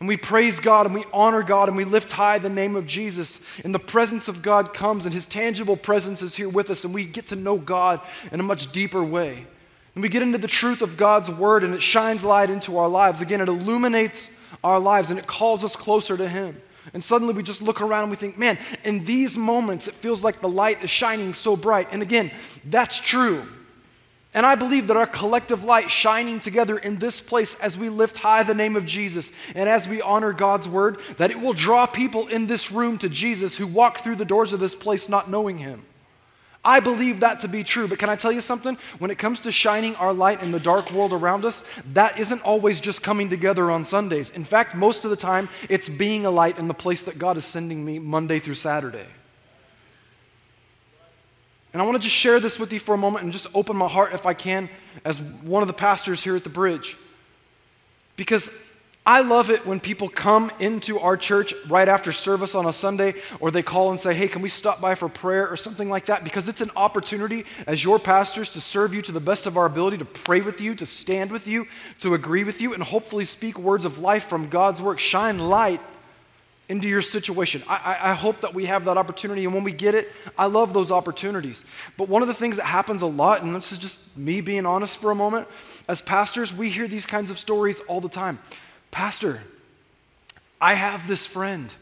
and 0.00 0.08
we 0.08 0.16
praise 0.16 0.60
God 0.60 0.86
and 0.86 0.94
we 0.94 1.04
honor 1.12 1.42
God 1.42 1.68
and 1.68 1.76
we 1.76 1.84
lift 1.84 2.12
high 2.12 2.38
the 2.38 2.48
name 2.48 2.76
of 2.76 2.86
Jesus. 2.86 3.40
And 3.64 3.74
the 3.74 3.80
presence 3.80 4.28
of 4.28 4.42
God 4.42 4.72
comes 4.72 5.04
and 5.04 5.14
his 5.14 5.26
tangible 5.26 5.76
presence 5.76 6.22
is 6.22 6.34
here 6.34 6.48
with 6.48 6.70
us 6.70 6.84
and 6.84 6.94
we 6.94 7.04
get 7.04 7.26
to 7.28 7.36
know 7.36 7.58
God 7.58 8.00
in 8.32 8.40
a 8.40 8.44
much 8.44 8.72
deeper 8.72 9.02
way. 9.02 9.46
And 9.94 10.02
we 10.02 10.08
get 10.08 10.22
into 10.22 10.38
the 10.38 10.48
truth 10.48 10.80
of 10.80 10.96
God's 10.96 11.30
word 11.30 11.64
and 11.64 11.74
it 11.74 11.82
shines 11.82 12.24
light 12.24 12.48
into 12.48 12.78
our 12.78 12.88
lives. 12.88 13.20
Again, 13.20 13.40
it 13.40 13.48
illuminates 13.48 14.28
our 14.64 14.78
lives 14.78 15.10
and 15.10 15.18
it 15.18 15.26
calls 15.26 15.64
us 15.64 15.74
closer 15.74 16.16
to 16.16 16.28
him. 16.28 16.60
And 16.94 17.04
suddenly 17.04 17.34
we 17.34 17.42
just 17.42 17.60
look 17.60 17.80
around 17.82 18.04
and 18.04 18.10
we 18.10 18.16
think, 18.16 18.38
man, 18.38 18.56
in 18.84 19.04
these 19.04 19.36
moments 19.36 19.88
it 19.88 19.94
feels 19.94 20.24
like 20.24 20.40
the 20.40 20.48
light 20.48 20.82
is 20.82 20.88
shining 20.88 21.34
so 21.34 21.56
bright. 21.56 21.88
And 21.90 22.00
again, 22.00 22.30
that's 22.64 22.98
true. 22.98 23.46
And 24.38 24.46
I 24.46 24.54
believe 24.54 24.86
that 24.86 24.96
our 24.96 25.04
collective 25.04 25.64
light 25.64 25.90
shining 25.90 26.38
together 26.38 26.78
in 26.78 27.00
this 27.00 27.20
place 27.20 27.56
as 27.56 27.76
we 27.76 27.88
lift 27.88 28.18
high 28.18 28.44
the 28.44 28.54
name 28.54 28.76
of 28.76 28.86
Jesus 28.86 29.32
and 29.56 29.68
as 29.68 29.88
we 29.88 30.00
honor 30.00 30.32
God's 30.32 30.68
word, 30.68 31.00
that 31.16 31.32
it 31.32 31.40
will 31.40 31.54
draw 31.54 31.86
people 31.86 32.28
in 32.28 32.46
this 32.46 32.70
room 32.70 32.98
to 32.98 33.08
Jesus 33.08 33.56
who 33.56 33.66
walk 33.66 33.98
through 33.98 34.14
the 34.14 34.24
doors 34.24 34.52
of 34.52 34.60
this 34.60 34.76
place 34.76 35.08
not 35.08 35.28
knowing 35.28 35.58
him. 35.58 35.82
I 36.64 36.78
believe 36.78 37.18
that 37.18 37.40
to 37.40 37.48
be 37.48 37.64
true, 37.64 37.88
but 37.88 37.98
can 37.98 38.10
I 38.10 38.14
tell 38.14 38.30
you 38.30 38.40
something? 38.40 38.78
When 39.00 39.10
it 39.10 39.18
comes 39.18 39.40
to 39.40 39.50
shining 39.50 39.96
our 39.96 40.12
light 40.12 40.40
in 40.40 40.52
the 40.52 40.60
dark 40.60 40.92
world 40.92 41.12
around 41.12 41.44
us, 41.44 41.64
that 41.94 42.16
isn't 42.20 42.42
always 42.42 42.78
just 42.78 43.02
coming 43.02 43.28
together 43.28 43.72
on 43.72 43.84
Sundays. 43.84 44.30
In 44.30 44.44
fact, 44.44 44.76
most 44.76 45.04
of 45.04 45.10
the 45.10 45.16
time, 45.16 45.48
it's 45.68 45.88
being 45.88 46.26
a 46.26 46.30
light 46.30 46.60
in 46.60 46.68
the 46.68 46.74
place 46.74 47.02
that 47.02 47.18
God 47.18 47.38
is 47.38 47.44
sending 47.44 47.84
me 47.84 47.98
Monday 47.98 48.38
through 48.38 48.54
Saturday. 48.54 49.06
And 51.78 51.82
I 51.84 51.86
want 51.86 52.02
to 52.02 52.02
just 52.02 52.16
share 52.16 52.40
this 52.40 52.58
with 52.58 52.72
you 52.72 52.80
for 52.80 52.96
a 52.96 52.98
moment 52.98 53.22
and 53.22 53.32
just 53.32 53.46
open 53.54 53.76
my 53.76 53.86
heart, 53.86 54.12
if 54.12 54.26
I 54.26 54.34
can, 54.34 54.68
as 55.04 55.22
one 55.22 55.62
of 55.62 55.68
the 55.68 55.72
pastors 55.72 56.20
here 56.20 56.34
at 56.34 56.42
the 56.42 56.50
bridge. 56.50 56.96
Because 58.16 58.50
I 59.06 59.20
love 59.20 59.48
it 59.48 59.64
when 59.64 59.78
people 59.78 60.08
come 60.08 60.50
into 60.58 60.98
our 60.98 61.16
church 61.16 61.54
right 61.68 61.86
after 61.86 62.10
service 62.10 62.56
on 62.56 62.66
a 62.66 62.72
Sunday, 62.72 63.14
or 63.38 63.52
they 63.52 63.62
call 63.62 63.90
and 63.90 64.00
say, 64.00 64.12
Hey, 64.12 64.26
can 64.26 64.42
we 64.42 64.48
stop 64.48 64.80
by 64.80 64.96
for 64.96 65.08
prayer 65.08 65.46
or 65.46 65.56
something 65.56 65.88
like 65.88 66.06
that? 66.06 66.24
Because 66.24 66.48
it's 66.48 66.62
an 66.62 66.72
opportunity 66.74 67.44
as 67.68 67.84
your 67.84 68.00
pastors 68.00 68.50
to 68.50 68.60
serve 68.60 68.92
you 68.92 69.00
to 69.02 69.12
the 69.12 69.20
best 69.20 69.46
of 69.46 69.56
our 69.56 69.66
ability, 69.66 69.98
to 69.98 70.04
pray 70.04 70.40
with 70.40 70.60
you, 70.60 70.74
to 70.74 70.84
stand 70.84 71.30
with 71.30 71.46
you, 71.46 71.68
to 72.00 72.14
agree 72.14 72.42
with 72.42 72.60
you, 72.60 72.74
and 72.74 72.82
hopefully 72.82 73.24
speak 73.24 73.56
words 73.56 73.84
of 73.84 74.00
life 74.00 74.24
from 74.24 74.48
God's 74.48 74.82
work. 74.82 74.98
Shine 74.98 75.38
light 75.38 75.80
into 76.68 76.88
your 76.88 77.00
situation. 77.00 77.62
I, 77.66 77.96
I, 78.00 78.12
hope 78.12 78.42
that 78.42 78.52
we 78.52 78.66
have 78.66 78.84
that 78.84 78.98
opportunity, 78.98 79.44
and 79.44 79.54
when 79.54 79.64
we 79.64 79.72
get 79.72 79.94
it, 79.94 80.12
I 80.36 80.46
love 80.46 80.74
those 80.74 80.90
opportunities. 80.90 81.64
But 81.96 82.08
one 82.08 82.20
of 82.20 82.28
the 82.28 82.34
things 82.34 82.58
that 82.58 82.66
happens 82.66 83.00
a 83.00 83.06
lot, 83.06 83.42
and 83.42 83.54
this 83.54 83.72
is 83.72 83.78
just 83.78 84.16
me 84.18 84.42
being 84.42 84.66
honest 84.66 84.98
for 84.98 85.10
a 85.10 85.14
moment, 85.14 85.48
as 85.88 86.02
pastors, 86.02 86.54
we 86.54 86.68
hear 86.68 86.86
these 86.86 87.06
kinds 87.06 87.30
of 87.30 87.38
stories 87.38 87.80
all 87.80 88.02
the 88.02 88.08
time. 88.08 88.38
Pastor, 88.90 89.40
I 90.60 90.74
have 90.74 91.08
this 91.08 91.26
friend. 91.26 91.72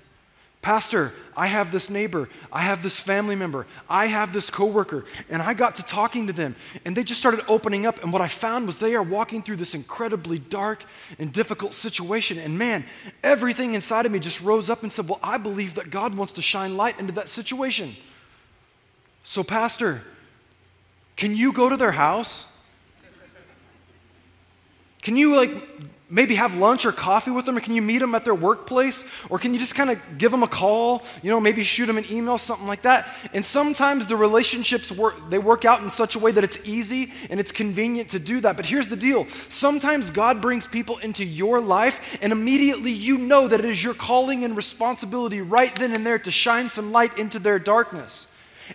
Pastor, 0.67 1.13
I 1.37 1.47
have 1.47 1.71
this 1.71 1.89
neighbor, 1.89 2.29
I 2.51 2.63
have 2.63 2.83
this 2.83 2.99
family 2.99 3.37
member, 3.37 3.69
I 3.89 4.07
have 4.07 4.33
this 4.33 4.51
coworker, 4.51 5.05
and 5.31 5.41
I 5.41 5.55
got 5.55 5.77
to 5.77 5.85
talking 5.85 6.27
to 6.27 6.33
them, 6.33 6.57
and 6.85 6.97
they 6.97 7.05
just 7.05 7.21
started 7.21 7.45
opening 7.47 7.87
up. 7.87 8.03
And 8.03 8.13
what 8.13 8.21
I 8.21 8.27
found 8.27 8.67
was 8.67 8.81
they 8.81 8.97
are 8.97 9.03
walking 9.05 9.45
through 9.45 9.59
this 9.59 9.77
incredibly 9.77 10.41
dark 10.41 10.83
and 11.21 11.33
difficult 11.33 11.73
situation. 11.73 12.37
And 12.39 12.59
man, 12.59 12.85
everything 13.23 13.75
inside 13.77 14.07
of 14.07 14.11
me 14.11 14.19
just 14.19 14.41
rose 14.41 14.69
up 14.69 14.83
and 14.83 14.91
said, 14.91 15.09
Well, 15.09 15.21
I 15.23 15.39
believe 15.39 15.77
that 15.77 15.91
God 15.91 16.17
wants 16.17 16.33
to 16.33 16.43
shine 16.43 16.77
light 16.77 16.99
into 16.99 17.13
that 17.13 17.29
situation. 17.29 17.95
So, 19.23 19.45
Pastor, 19.45 20.03
can 21.15 21.37
you 21.37 21.53
go 21.53 21.69
to 21.69 21.77
their 21.77 21.93
house? 21.93 22.45
Can 25.01 25.17
you 25.17 25.37
like 25.37 25.53
maybe 26.09 26.37
have 26.37 26.55
lunch 26.55 26.87
or 26.87 26.93
coffee 26.93 27.31
with 27.31 27.47
them 27.47 27.57
or 27.57 27.61
can 27.61 27.75
you 27.75 27.83
meet 27.83 27.99
them 27.99 28.15
at 28.15 28.25
their 28.25 28.35
workplace? 28.35 29.05
Or 29.29 29.39
can 29.39 29.53
you 29.53 29.59
just 29.59 29.75
kind 29.75 29.91
of 29.91 29.99
give 30.19 30.31
them 30.31 30.43
a 30.43 30.49
call 30.49 31.03
you 31.23 31.31
know 31.31 31.41
maybe 31.41 31.63
shoot 31.63 31.87
them 31.87 31.99
an 31.99 32.11
email 32.11 32.39
something 32.39 32.67
like 32.67 32.83
that? 32.83 33.09
And 33.33 33.45
sometimes 33.45 34.07
the 34.07 34.17
relationships 34.17 34.93
work 34.93 35.15
they 35.31 35.39
work 35.39 35.65
out 35.65 35.83
in 35.83 35.91
such 35.91 36.17
a 36.17 36.19
way 36.19 36.33
that 36.33 36.45
it's 36.45 36.59
easy 36.65 37.13
and 37.31 37.41
it's 37.41 37.53
convenient 37.53 38.11
to 38.11 38.19
do 38.19 38.41
that. 38.41 38.57
But 38.57 38.67
here's 38.67 38.89
the 38.89 38.97
deal. 38.97 39.27
Sometimes 39.49 40.11
god 40.11 40.41
brings 40.41 40.67
people 40.67 40.99
into 40.99 41.25
your 41.25 41.61
life 41.61 42.01
and 42.23 42.33
immediately 42.33 42.93
you 42.93 43.19
know 43.19 43.49
that 43.49 43.61
it 43.61 43.67
is 43.67 43.83
your 43.83 43.95
calling 43.95 44.45
and 44.45 44.57
responsibility 44.57 45.41
right 45.41 45.75
then 45.77 45.93
and 45.93 46.07
there 46.07 46.19
to 46.19 46.31
shine 46.31 46.69
some 46.69 46.93
light 46.93 47.19
into 47.19 47.39
their 47.39 47.59
darkness 47.59 48.27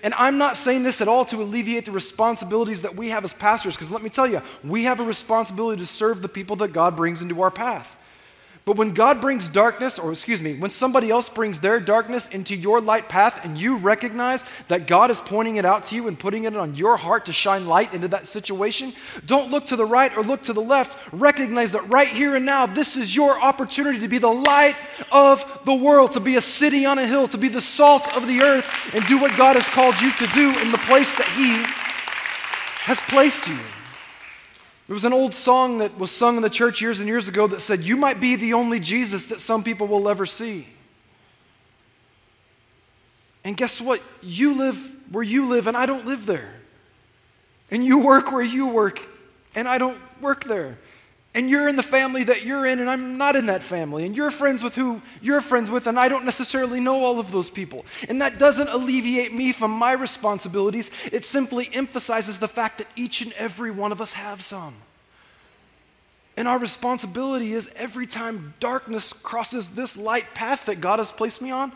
and 0.04 0.13
I'm 0.15 0.38
not 0.38 0.58
saying 0.58 0.84
this 0.84 1.01
at 1.01 1.08
all 1.08 1.25
to 1.25 1.41
alleviate 1.41 1.86
the 1.86 1.91
responsibilities 1.91 2.82
that 2.84 2.95
we 2.95 3.10
have 3.10 3.23
as 3.23 3.34
pastors, 3.34 3.75
because 3.75 3.91
let 3.91 4.01
me 4.01 4.10
tell 4.10 4.27
you, 4.27 4.41
we 4.63 4.84
have 4.84 4.99
a 4.99 5.04
responsibility 5.04 5.80
to 5.82 5.86
serve 5.86 6.21
the 6.21 6.30
people 6.30 6.56
that 6.58 6.69
God 6.69 6.95
brings 6.95 7.21
into 7.21 7.41
our 7.41 7.51
path. 7.51 7.97
But 8.63 8.78
when 8.78 8.93
God 8.93 9.21
brings 9.21 9.50
darkness, 9.50 9.97
or 9.97 10.12
excuse 10.12 10.39
me, 10.39 10.56
when 10.56 10.69
somebody 10.69 11.10
else 11.10 11.30
brings 11.30 11.60
their 11.60 11.80
darkness 11.80 12.28
into 12.28 12.56
your 12.56 12.80
light 12.80 13.10
path 13.10 13.43
and 13.43 13.58
you 13.58 13.78
recognize 13.78 14.45
that 14.67 14.86
God 14.86 15.10
is 15.10 15.19
pointing 15.19 15.56
it 15.56 15.65
out 15.65 15.86
to 15.86 15.95
you 15.95 16.08
and 16.08 16.17
putting 16.17 16.43
it 16.43 16.56
on 16.56 16.76
your 16.76 16.95
heart 16.95 17.26
to 17.26 17.34
shine 17.34 17.65
light 17.65 17.91
into 17.91 18.08
that 18.10 18.28
situation, 18.28 18.93
don't 19.26 19.50
look 19.50 19.65
to 19.67 19.76
the 19.76 19.86
right 19.86 20.15
or 20.15 20.21
look 20.21 20.43
to 20.43 20.54
the 20.54 20.62
left. 20.62 20.95
Recognize 21.12 21.71
that 21.71 21.89
right 21.89 22.08
here 22.08 22.36
and 22.36 22.45
now, 22.45 22.67
this 22.67 22.97
is 22.97 23.15
your 23.15 23.39
opportunity 23.41 23.97
to 23.97 24.08
be 24.08 24.19
the 24.19 24.32
light 24.32 24.76
of 25.12 25.43
the 25.65 25.74
world, 25.74 26.12
to 26.12 26.19
be 26.19 26.36
a 26.36 26.41
city 26.41 26.86
on 26.86 27.00
a 27.00 27.08
hill, 27.08 27.28
to 27.30 27.39
be 27.39 27.47
the 27.47 27.62
salt 27.62 28.15
of 28.15 28.28
the 28.28 28.41
earth, 28.41 28.67
and 28.93 29.04
do 29.08 29.19
what 29.19 29.36
God 29.38 29.56
has 29.56 29.67
called 29.69 30.00
you 30.00 30.12
to 30.12 30.28
do 30.28 30.58
in 30.60 30.69
the 30.69 30.78
place 30.80 31.17
that 31.17 31.28
He 31.30 31.63
has 32.86 33.02
placed 33.02 33.47
you. 33.47 33.58
There 34.91 34.95
was 34.95 35.06
an 35.06 35.13
old 35.13 35.34
song 35.34 35.77
that 35.77 35.97
was 35.97 36.12
sung 36.12 36.36
in 36.36 36.41
the 36.43 36.49
church 36.49 36.82
years 36.82 36.99
and 36.99 37.08
years 37.08 37.30
ago 37.30 37.47
that 37.47 37.62
said, 37.62 37.82
You 37.82 37.95
might 37.95 38.19
be 38.19 38.36
the 38.36 38.56
only 38.56 38.82
Jesus 38.82 39.27
that 39.27 39.39
some 39.39 39.63
people 39.63 39.88
will 39.88 40.10
ever 40.10 40.25
see. 40.25 40.67
And 43.45 43.56
guess 43.56 43.80
what? 43.80 44.01
You 44.21 44.54
live 44.54 44.93
where 45.10 45.23
you 45.23 45.45
live, 45.45 45.67
and 45.67 45.77
I 45.77 45.86
don't 45.86 46.06
live 46.06 46.25
there. 46.25 46.51
And 47.71 47.86
you 47.86 47.99
work 47.99 48.34
where 48.34 48.41
you 48.41 48.67
work, 48.67 49.01
and 49.56 49.65
I 49.65 49.77
don't 49.77 49.97
work 50.19 50.43
there. 50.43 50.77
And 51.34 51.50
you're 51.50 51.70
in 51.70 51.78
the 51.78 51.84
family 51.84 52.26
that 52.26 52.46
you're 52.46 52.65
in, 52.65 52.82
and 52.82 52.89
I'm 52.89 53.17
not 53.17 53.38
in 53.38 53.46
that 53.46 53.63
family. 53.63 54.06
And 54.06 54.15
you're 54.15 54.32
friends 54.32 54.63
with 54.63 54.76
who 54.76 55.02
you're 55.22 55.39
friends 55.39 55.72
with, 55.72 55.88
and 55.88 55.98
I 55.98 56.10
don't 56.10 56.26
necessarily 56.26 56.82
know 56.82 57.04
all 57.04 57.20
of 57.20 57.32
those 57.32 57.50
people. 57.50 57.86
And 58.10 58.22
that 58.22 58.38
doesn't 58.38 58.67
alleviate 58.67 59.34
me 59.34 59.54
from 59.54 59.72
my 59.72 59.94
responsibilities. 59.94 60.91
It 61.12 61.24
simply 61.24 61.70
emphasizes 61.74 62.39
the 62.39 62.50
fact 62.50 62.80
that 62.80 62.88
each 62.98 63.22
and 63.22 63.32
every 63.34 63.72
one 63.72 63.94
of 63.94 64.02
us 64.02 64.13
have 64.13 64.41
some. 64.41 64.76
And 66.36 66.48
our 66.50 66.58
responsibility 66.58 67.54
is 67.54 67.70
every 67.76 68.08
time 68.08 68.54
darkness 68.60 69.13
crosses 69.13 69.70
this 69.70 69.96
light 69.96 70.26
path 70.34 70.65
that 70.65 70.82
God 70.82 71.00
has 71.00 71.13
placed 71.13 71.41
me 71.41 71.52
on, 71.52 71.72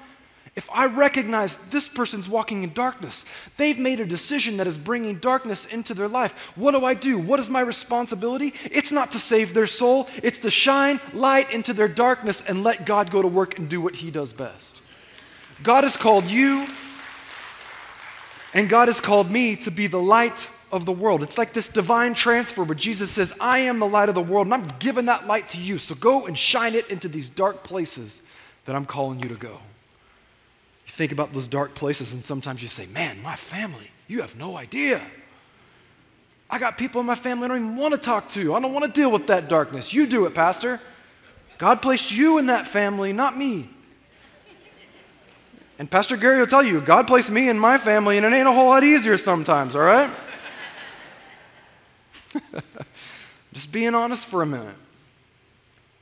if 0.56 0.70
I 0.72 0.86
recognize 0.86 1.58
this 1.70 1.90
person's 1.90 2.30
walking 2.30 2.64
in 2.64 2.72
darkness, 2.72 3.26
they've 3.58 3.78
made 3.78 4.00
a 4.00 4.06
decision 4.06 4.56
that 4.58 4.68
is 4.68 4.78
bringing 4.78 5.18
darkness 5.20 5.66
into 5.66 5.94
their 5.94 6.08
life. 6.08 6.34
What 6.56 6.72
do 6.72 6.86
I 6.86 6.94
do? 6.94 7.20
What 7.20 7.42
is 7.42 7.50
my 7.50 7.60
responsibility? 7.60 8.54
It's 8.64 8.92
not 8.92 9.12
to 9.12 9.20
save 9.20 9.54
their 9.54 9.68
soul, 9.68 10.08
it's 10.24 10.40
to 10.40 10.50
shine 10.50 11.02
light 11.14 11.52
into 11.52 11.74
their 11.74 11.90
darkness 11.90 12.42
and 12.48 12.64
let 12.64 12.86
God 12.86 13.12
go 13.12 13.22
to 13.22 13.28
work 13.28 13.60
and 13.60 13.68
do 13.68 13.82
what 13.82 13.96
He 13.96 14.12
does 14.12 14.32
best. 14.32 14.82
God 15.62 15.84
has 15.84 15.98
called 15.98 16.26
you, 16.26 16.68
and 18.54 18.70
God 18.70 18.88
has 18.88 19.02
called 19.02 19.30
me 19.30 19.58
to 19.58 19.72
be 19.72 19.88
the 19.88 20.00
light 20.00 20.48
of 20.72 20.86
the 20.86 20.92
world. 20.94 21.22
It's 21.22 21.38
like 21.38 21.52
this 21.52 21.68
divine 21.68 22.14
transfer 22.14 22.64
where 22.64 22.76
Jesus 22.76 23.12
says, 23.12 23.34
I 23.42 23.60
am 23.60 23.80
the 23.80 23.88
light 23.88 24.08
of 24.08 24.16
the 24.16 24.22
world, 24.22 24.48
and 24.48 24.54
I'm 24.54 24.68
giving 24.80 25.06
that 25.08 25.28
light 25.28 25.50
to 25.50 25.60
you. 25.60 25.80
So 25.80 25.96
go 25.96 26.28
and 26.28 26.38
shine 26.38 26.76
it 26.76 26.90
into 26.90 27.10
these 27.10 27.30
dark 27.30 27.66
places 27.66 28.22
that 28.64 28.76
I'm 28.76 28.86
calling 28.86 29.20
you 29.20 29.28
to 29.28 29.36
go 29.36 29.60
think 30.96 31.12
about 31.12 31.34
those 31.34 31.48
dark 31.50 31.76
places, 31.76 32.14
and 32.14 32.24
sometimes 32.24 32.64
you 32.64 32.70
say, 32.70 32.86
Man, 32.88 33.22
my 33.22 33.36
family, 33.36 33.92
you 34.08 34.22
have 34.22 34.36
no 34.38 34.56
idea. 34.56 35.02
I 36.50 36.58
got 36.58 36.78
people 36.78 37.02
in 37.02 37.08
my 37.08 37.16
family 37.16 37.46
I 37.46 37.48
don't 37.50 37.58
even 37.58 37.76
want 37.76 37.94
to 37.94 38.00
talk 38.00 38.30
to. 38.30 38.56
I 38.56 38.62
don't 38.62 38.74
want 38.74 38.86
to 38.86 38.92
deal 38.92 39.12
with 39.12 39.28
that 39.28 39.50
darkness. 39.50 39.94
You 39.94 40.06
do 40.06 40.26
it, 40.26 40.34
Pastor. 40.34 40.80
God 41.58 41.82
placed 41.82 42.12
you 42.12 42.38
in 42.38 42.46
that 42.48 42.66
family, 42.66 43.12
not 43.12 43.38
me. 43.38 43.70
And 45.78 45.92
Pastor 45.92 46.16
Gary 46.16 46.40
will 46.40 46.48
tell 46.48 46.64
you, 46.64 46.80
God 46.80 47.08
placed 47.08 47.30
me 47.30 47.50
in 47.50 47.60
my 47.60 47.78
family, 47.78 48.16
and 48.16 48.26
it 48.26 48.32
ain't 48.32 48.48
a 48.48 48.52
whole 48.54 48.68
lot 48.68 48.86
easier 48.86 49.18
sometimes, 49.18 49.76
all 49.76 49.82
right? 49.82 50.10
Just 53.54 53.74
being 53.74 53.94
honest 53.94 54.28
for 54.28 54.42
a 54.42 54.46
minute. 54.46 54.76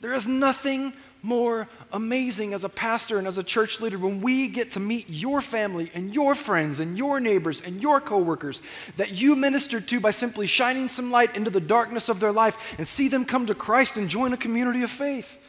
There 0.01 0.13
is 0.13 0.27
nothing 0.27 0.93
more 1.23 1.67
amazing 1.93 2.53
as 2.53 2.63
a 2.63 2.69
pastor 2.69 3.19
and 3.19 3.27
as 3.27 3.37
a 3.37 3.43
church 3.43 3.79
leader 3.79 3.99
when 3.99 4.19
we 4.19 4.47
get 4.47 4.71
to 4.71 4.79
meet 4.79 5.07
your 5.09 5.39
family 5.39 5.91
and 5.93 6.13
your 6.13 6.33
friends 6.33 6.79
and 6.79 6.97
your 6.97 7.19
neighbors 7.19 7.61
and 7.61 7.81
your 7.81 8.01
coworkers 8.01 8.61
that 8.97 9.11
you 9.11 9.35
ministered 9.35 9.87
to 9.87 9.99
by 9.99 10.09
simply 10.09 10.47
shining 10.47 10.89
some 10.89 11.11
light 11.11 11.35
into 11.35 11.51
the 11.51 11.61
darkness 11.61 12.09
of 12.09 12.19
their 12.19 12.31
life 12.31 12.75
and 12.79 12.87
see 12.87 13.07
them 13.07 13.23
come 13.23 13.45
to 13.45 13.55
Christ 13.55 13.95
and 13.95 14.09
join 14.09 14.33
a 14.33 14.37
community 14.37 14.81
of 14.81 14.89
faith. 14.89 15.39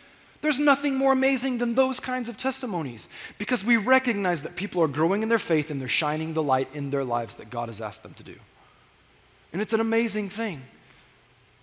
There's 0.43 0.61
nothing 0.61 0.97
more 0.97 1.13
amazing 1.13 1.57
than 1.57 1.75
those 1.75 1.99
kinds 1.99 2.29
of 2.29 2.37
testimonies 2.37 3.09
because 3.39 3.65
we 3.65 3.79
recognize 3.79 4.43
that 4.43 4.57
people 4.57 4.83
are 4.83 4.89
growing 4.89 5.23
in 5.23 5.31
their 5.31 5.39
faith 5.39 5.71
and 5.71 5.81
they're 5.81 5.89
shining 5.89 6.35
the 6.35 6.43
light 6.43 6.69
in 6.75 6.91
their 6.91 7.05
lives 7.05 7.37
that 7.37 7.49
God 7.49 7.71
has 7.71 7.81
asked 7.81 8.03
them 8.03 8.13
to 8.15 8.23
do. 8.23 8.35
And 9.55 9.63
it's 9.63 9.73
an 9.73 9.81
amazing 9.81 10.29
thing. 10.29 10.61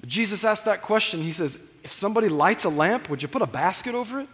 Jesus 0.08 0.44
asked 0.44 0.66
that 0.66 0.82
question. 0.82 1.22
He 1.22 1.32
says, 1.32 1.60
If 1.84 1.92
somebody 1.92 2.28
lights 2.28 2.64
a 2.64 2.70
lamp, 2.70 3.08
would 3.10 3.22
you 3.22 3.28
put 3.28 3.44
a 3.44 3.48
basket 3.48 3.94
over 3.94 4.22
it? 4.22 4.28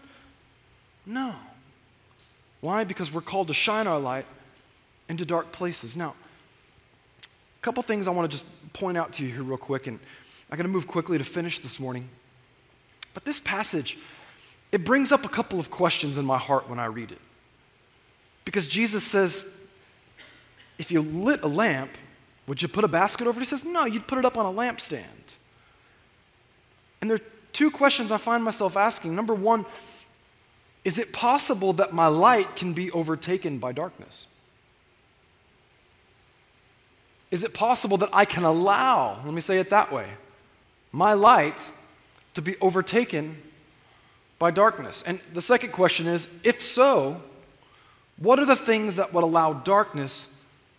No. 1.08 1.34
Why? 2.60 2.84
Because 2.84 3.12
we're 3.12 3.22
called 3.22 3.48
to 3.48 3.54
shine 3.54 3.88
our 3.88 4.00
light 4.00 4.26
into 5.08 5.26
dark 5.26 5.52
places. 5.52 5.96
Now, 5.96 6.14
a 7.24 7.62
couple 7.62 7.82
things 7.82 8.08
I 8.08 8.12
want 8.12 8.30
to 8.30 8.38
just 8.38 8.46
point 8.74 8.98
out 8.98 9.14
to 9.14 9.26
you 9.26 9.34
here, 9.34 9.42
real 9.42 9.58
quick, 9.58 9.88
and 9.88 10.00
I'm 10.52 10.58
going 10.58 10.68
to 10.68 10.72
move 10.72 10.86
quickly 10.86 11.18
to 11.18 11.24
finish 11.24 11.62
this 11.62 11.80
morning. 11.80 12.10
But 13.14 13.26
this 13.26 13.40
passage, 13.40 13.98
it 14.72 14.84
brings 14.84 15.12
up 15.12 15.26
a 15.26 15.30
couple 15.30 15.60
of 15.60 15.72
questions 15.72 16.18
in 16.18 16.26
my 16.26 16.38
heart 16.38 16.70
when 16.70 16.78
I 16.78 16.86
read 16.86 17.12
it. 17.12 17.22
Because 18.44 18.68
Jesus 18.68 19.04
says, 19.04 19.48
if 20.78 20.92
you 20.92 21.02
lit 21.02 21.44
a 21.44 21.48
lamp, 21.48 21.92
would 22.48 22.62
you 22.62 22.68
put 22.68 22.84
a 22.84 22.88
basket 22.88 23.28
over 23.28 23.40
it? 23.40 23.44
He 23.44 23.48
says, 23.48 23.66
no, 23.66 23.86
you'd 23.86 24.08
put 24.08 24.20
it 24.20 24.26
up 24.26 24.38
on 24.38 24.46
a 24.46 24.58
lampstand. 24.58 25.36
And 27.02 27.10
there 27.10 27.16
are 27.16 27.26
two 27.54 27.72
questions 27.72 28.12
I 28.12 28.18
find 28.18 28.44
myself 28.44 28.78
asking. 28.78 29.16
Number 29.16 29.34
one, 29.34 29.66
is 30.88 30.98
it 30.98 31.12
possible 31.12 31.74
that 31.74 31.92
my 31.92 32.08
light 32.08 32.56
can 32.56 32.72
be 32.72 32.90
overtaken 32.92 33.58
by 33.58 33.74
darkness? 33.74 34.26
Is 37.30 37.44
it 37.44 37.54
possible 37.54 37.98
that 37.98 38.10
I 38.14 38.24
can 38.24 38.46
allow, 38.46 39.20
let 39.26 39.34
me 39.34 39.42
say 39.42 39.60
it 39.60 39.70
that 39.72 39.92
way, 39.92 40.06
my 40.94 41.12
light 41.12 41.70
to 42.36 42.42
be 42.42 42.56
overtaken 42.62 43.36
by 44.40 44.50
darkness? 44.50 45.04
And 45.06 45.20
the 45.34 45.42
second 45.42 45.74
question 45.74 46.08
is 46.08 46.30
if 46.46 46.62
so, 46.62 47.22
what 48.16 48.40
are 48.40 48.46
the 48.46 48.56
things 48.56 48.96
that 48.96 49.14
would 49.14 49.26
allow 49.26 49.52
darkness 49.52 50.28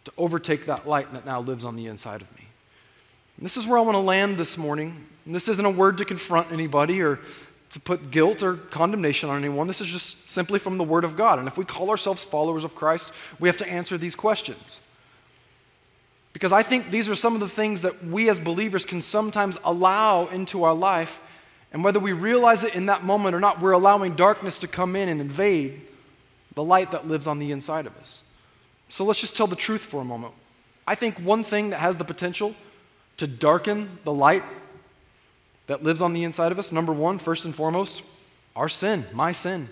to 0.06 0.12
overtake 0.16 0.64
that 0.64 0.88
light 0.88 1.12
that 1.12 1.26
now 1.26 1.42
lives 1.42 1.66
on 1.66 1.76
the 1.76 1.86
inside 1.86 2.22
of 2.22 2.34
me? 2.34 2.46
And 3.36 3.44
this 3.44 3.58
is 3.58 3.66
where 3.66 3.76
I 3.76 3.82
want 3.82 3.96
to 3.96 4.00
land 4.00 4.38
this 4.38 4.56
morning. 4.56 5.04
And 5.26 5.34
this 5.34 5.48
isn't 5.48 5.66
a 5.66 5.70
word 5.70 5.98
to 5.98 6.06
confront 6.06 6.50
anybody 6.50 7.02
or 7.02 7.20
to 7.70 7.80
put 7.80 8.10
guilt 8.10 8.42
or 8.42 8.54
condemnation 8.54 9.28
on 9.28 9.38
anyone. 9.38 9.66
This 9.66 9.80
is 9.80 9.88
just 9.88 10.28
simply 10.28 10.58
from 10.58 10.78
the 10.78 10.84
Word 10.84 11.04
of 11.04 11.16
God. 11.16 11.38
And 11.38 11.46
if 11.46 11.58
we 11.58 11.64
call 11.64 11.90
ourselves 11.90 12.24
followers 12.24 12.64
of 12.64 12.74
Christ, 12.74 13.12
we 13.38 13.48
have 13.48 13.58
to 13.58 13.68
answer 13.68 13.98
these 13.98 14.14
questions. 14.14 14.80
Because 16.32 16.52
I 16.52 16.62
think 16.62 16.90
these 16.90 17.08
are 17.08 17.14
some 17.14 17.34
of 17.34 17.40
the 17.40 17.48
things 17.48 17.82
that 17.82 18.04
we 18.04 18.28
as 18.28 18.38
believers 18.40 18.86
can 18.86 19.02
sometimes 19.02 19.58
allow 19.64 20.26
into 20.28 20.64
our 20.64 20.74
life. 20.74 21.20
And 21.72 21.84
whether 21.84 21.98
we 21.98 22.12
realize 22.12 22.64
it 22.64 22.74
in 22.74 22.86
that 22.86 23.04
moment 23.04 23.34
or 23.34 23.40
not, 23.40 23.60
we're 23.60 23.72
allowing 23.72 24.14
darkness 24.14 24.58
to 24.60 24.68
come 24.68 24.96
in 24.96 25.08
and 25.08 25.20
invade 25.20 25.82
the 26.54 26.64
light 26.64 26.92
that 26.92 27.06
lives 27.06 27.26
on 27.26 27.38
the 27.38 27.52
inside 27.52 27.86
of 27.86 27.96
us. 27.98 28.22
So 28.88 29.04
let's 29.04 29.20
just 29.20 29.36
tell 29.36 29.46
the 29.46 29.56
truth 29.56 29.82
for 29.82 30.00
a 30.00 30.04
moment. 30.04 30.32
I 30.86 30.94
think 30.94 31.18
one 31.18 31.44
thing 31.44 31.70
that 31.70 31.80
has 31.80 31.96
the 31.96 32.04
potential 32.04 32.54
to 33.18 33.26
darken 33.26 33.98
the 34.04 34.12
light 34.12 34.42
that 35.68 35.82
lives 35.82 36.02
on 36.02 36.12
the 36.12 36.24
inside 36.24 36.50
of 36.50 36.58
us, 36.58 36.72
number 36.72 36.92
one, 36.92 37.18
first 37.18 37.44
and 37.44 37.54
foremost, 37.54 38.02
our 38.56 38.68
sin, 38.68 39.06
my 39.12 39.30
sin. 39.32 39.68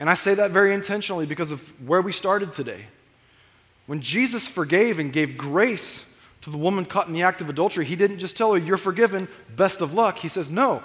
And 0.00 0.10
I 0.10 0.14
say 0.14 0.34
that 0.34 0.50
very 0.50 0.74
intentionally 0.74 1.26
because 1.26 1.50
of 1.50 1.68
where 1.86 2.02
we 2.02 2.12
started 2.12 2.52
today. 2.52 2.84
When 3.86 4.00
Jesus 4.00 4.46
forgave 4.46 4.98
and 4.98 5.12
gave 5.12 5.36
grace 5.36 6.04
to 6.42 6.50
the 6.50 6.58
woman 6.58 6.84
caught 6.84 7.08
in 7.08 7.14
the 7.14 7.22
act 7.22 7.40
of 7.40 7.48
adultery, 7.48 7.84
he 7.84 7.96
didn't 7.96 8.18
just 8.18 8.36
tell 8.36 8.52
her, 8.52 8.58
You're 8.58 8.76
forgiven, 8.76 9.28
best 9.56 9.80
of 9.80 9.94
luck. 9.94 10.18
He 10.18 10.28
says, 10.28 10.50
No, 10.50 10.82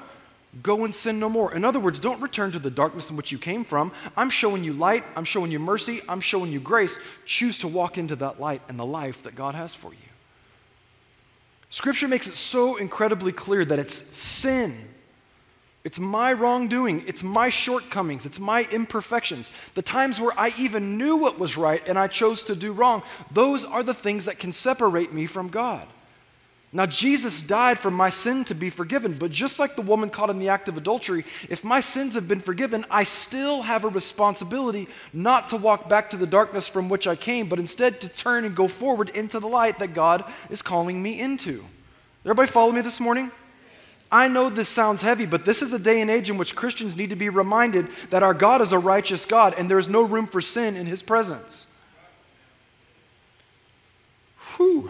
go 0.62 0.86
and 0.86 0.96
sin 0.96 1.20
no 1.20 1.30
more. 1.30 1.54
In 1.54 1.66
other 1.66 1.80
words, 1.80 2.00
don't 2.00 2.22
return 2.22 2.52
to 2.54 2.60
the 2.60 2.72
darkness 2.72 3.10
in 3.10 3.18
which 3.18 3.32
you 3.32 3.38
came 3.38 3.66
from. 3.66 3.92
I'm 4.16 4.30
showing 4.30 4.64
you 4.64 4.74
light, 4.74 5.04
I'm 5.16 5.26
showing 5.26 5.52
you 5.52 5.60
mercy, 5.60 6.02
I'm 6.08 6.22
showing 6.22 6.52
you 6.52 6.60
grace. 6.60 6.98
Choose 7.26 7.60
to 7.60 7.68
walk 7.68 7.98
into 7.98 8.16
that 8.18 8.40
light 8.40 8.62
and 8.68 8.80
the 8.80 8.86
life 8.86 9.24
that 9.24 9.36
God 9.36 9.54
has 9.54 9.76
for 9.76 9.92
you. 9.92 10.03
Scripture 11.74 12.08
makes 12.08 12.28
it 12.28 12.36
so 12.36 12.76
incredibly 12.76 13.32
clear 13.32 13.66
that 13.66 13.80
it's 13.80 13.96
sin. 14.16 14.78
It's 15.84 15.98
my 15.98 16.32
wrongdoing. 16.32 17.04
It's 17.08 17.24
my 17.24 17.50
shortcomings. 17.50 18.28
It's 18.28 18.40
my 18.40 18.68
imperfections. 18.72 19.50
The 19.74 19.82
times 19.82 20.22
where 20.22 20.34
I 20.38 20.54
even 20.56 21.00
knew 21.00 21.16
what 21.16 21.40
was 21.40 21.58
right 21.58 21.82
and 21.88 21.98
I 21.98 22.10
chose 22.10 22.44
to 22.44 22.56
do 22.56 22.74
wrong, 22.74 23.02
those 23.32 23.66
are 23.66 23.82
the 23.82 23.96
things 23.96 24.26
that 24.26 24.38
can 24.38 24.52
separate 24.52 25.14
me 25.14 25.26
from 25.26 25.48
God. 25.48 25.88
Now, 26.76 26.88
Jesus 26.88 27.44
died 27.44 27.78
for 27.78 27.92
my 27.92 28.10
sin 28.10 28.46
to 28.46 28.56
be 28.56 28.72
forgiven, 28.72 29.14
but 29.14 29.30
just 29.30 29.60
like 29.60 29.76
the 29.76 29.84
woman 29.84 30.10
caught 30.10 30.32
in 30.32 30.40
the 30.40 30.50
act 30.50 30.68
of 30.68 30.76
adultery, 30.76 31.24
if 31.48 31.64
my 31.64 31.80
sins 31.80 32.16
have 32.16 32.28
been 32.28 32.40
forgiven, 32.40 32.84
I 32.90 33.04
still 33.04 33.62
have 33.62 33.84
a 33.84 33.90
responsibility 33.90 34.88
not 35.14 35.50
to 35.50 35.58
walk 35.58 35.88
back 35.88 36.10
to 36.10 36.18
the 36.18 36.26
darkness 36.26 36.68
from 36.68 36.90
which 36.90 37.06
I 37.06 37.16
came, 37.16 37.48
but 37.48 37.60
instead 37.60 38.02
to 38.02 38.10
turn 38.10 38.44
and 38.44 38.56
go 38.56 38.68
forward 38.68 39.12
into 39.12 39.40
the 39.40 39.48
light 39.48 39.78
that 39.78 39.94
God 39.94 40.26
is 40.50 40.64
calling 40.64 41.02
me 41.02 41.20
into. 41.20 41.64
Everybody 42.26 42.50
follow 42.50 42.72
me 42.72 42.82
this 42.82 43.00
morning? 43.00 43.32
I 44.12 44.28
know 44.28 44.50
this 44.50 44.70
sounds 44.70 45.04
heavy, 45.04 45.28
but 45.28 45.46
this 45.46 45.62
is 45.62 45.74
a 45.74 45.80
day 45.80 46.02
and 46.02 46.10
age 46.10 46.32
in 46.32 46.38
which 46.38 46.56
Christians 46.56 46.96
need 46.96 47.12
to 47.12 47.16
be 47.16 47.30
reminded 47.30 47.88
that 48.10 48.24
our 48.24 48.34
God 48.34 48.62
is 48.62 48.72
a 48.72 48.80
righteous 48.80 49.26
God 49.26 49.54
and 49.60 49.70
there 49.70 49.80
is 49.80 49.90
no 49.90 50.02
room 50.02 50.26
for 50.26 50.42
sin 50.42 50.76
in 50.76 50.88
his 50.88 51.04
presence. 51.04 51.68
Whew. 54.58 54.90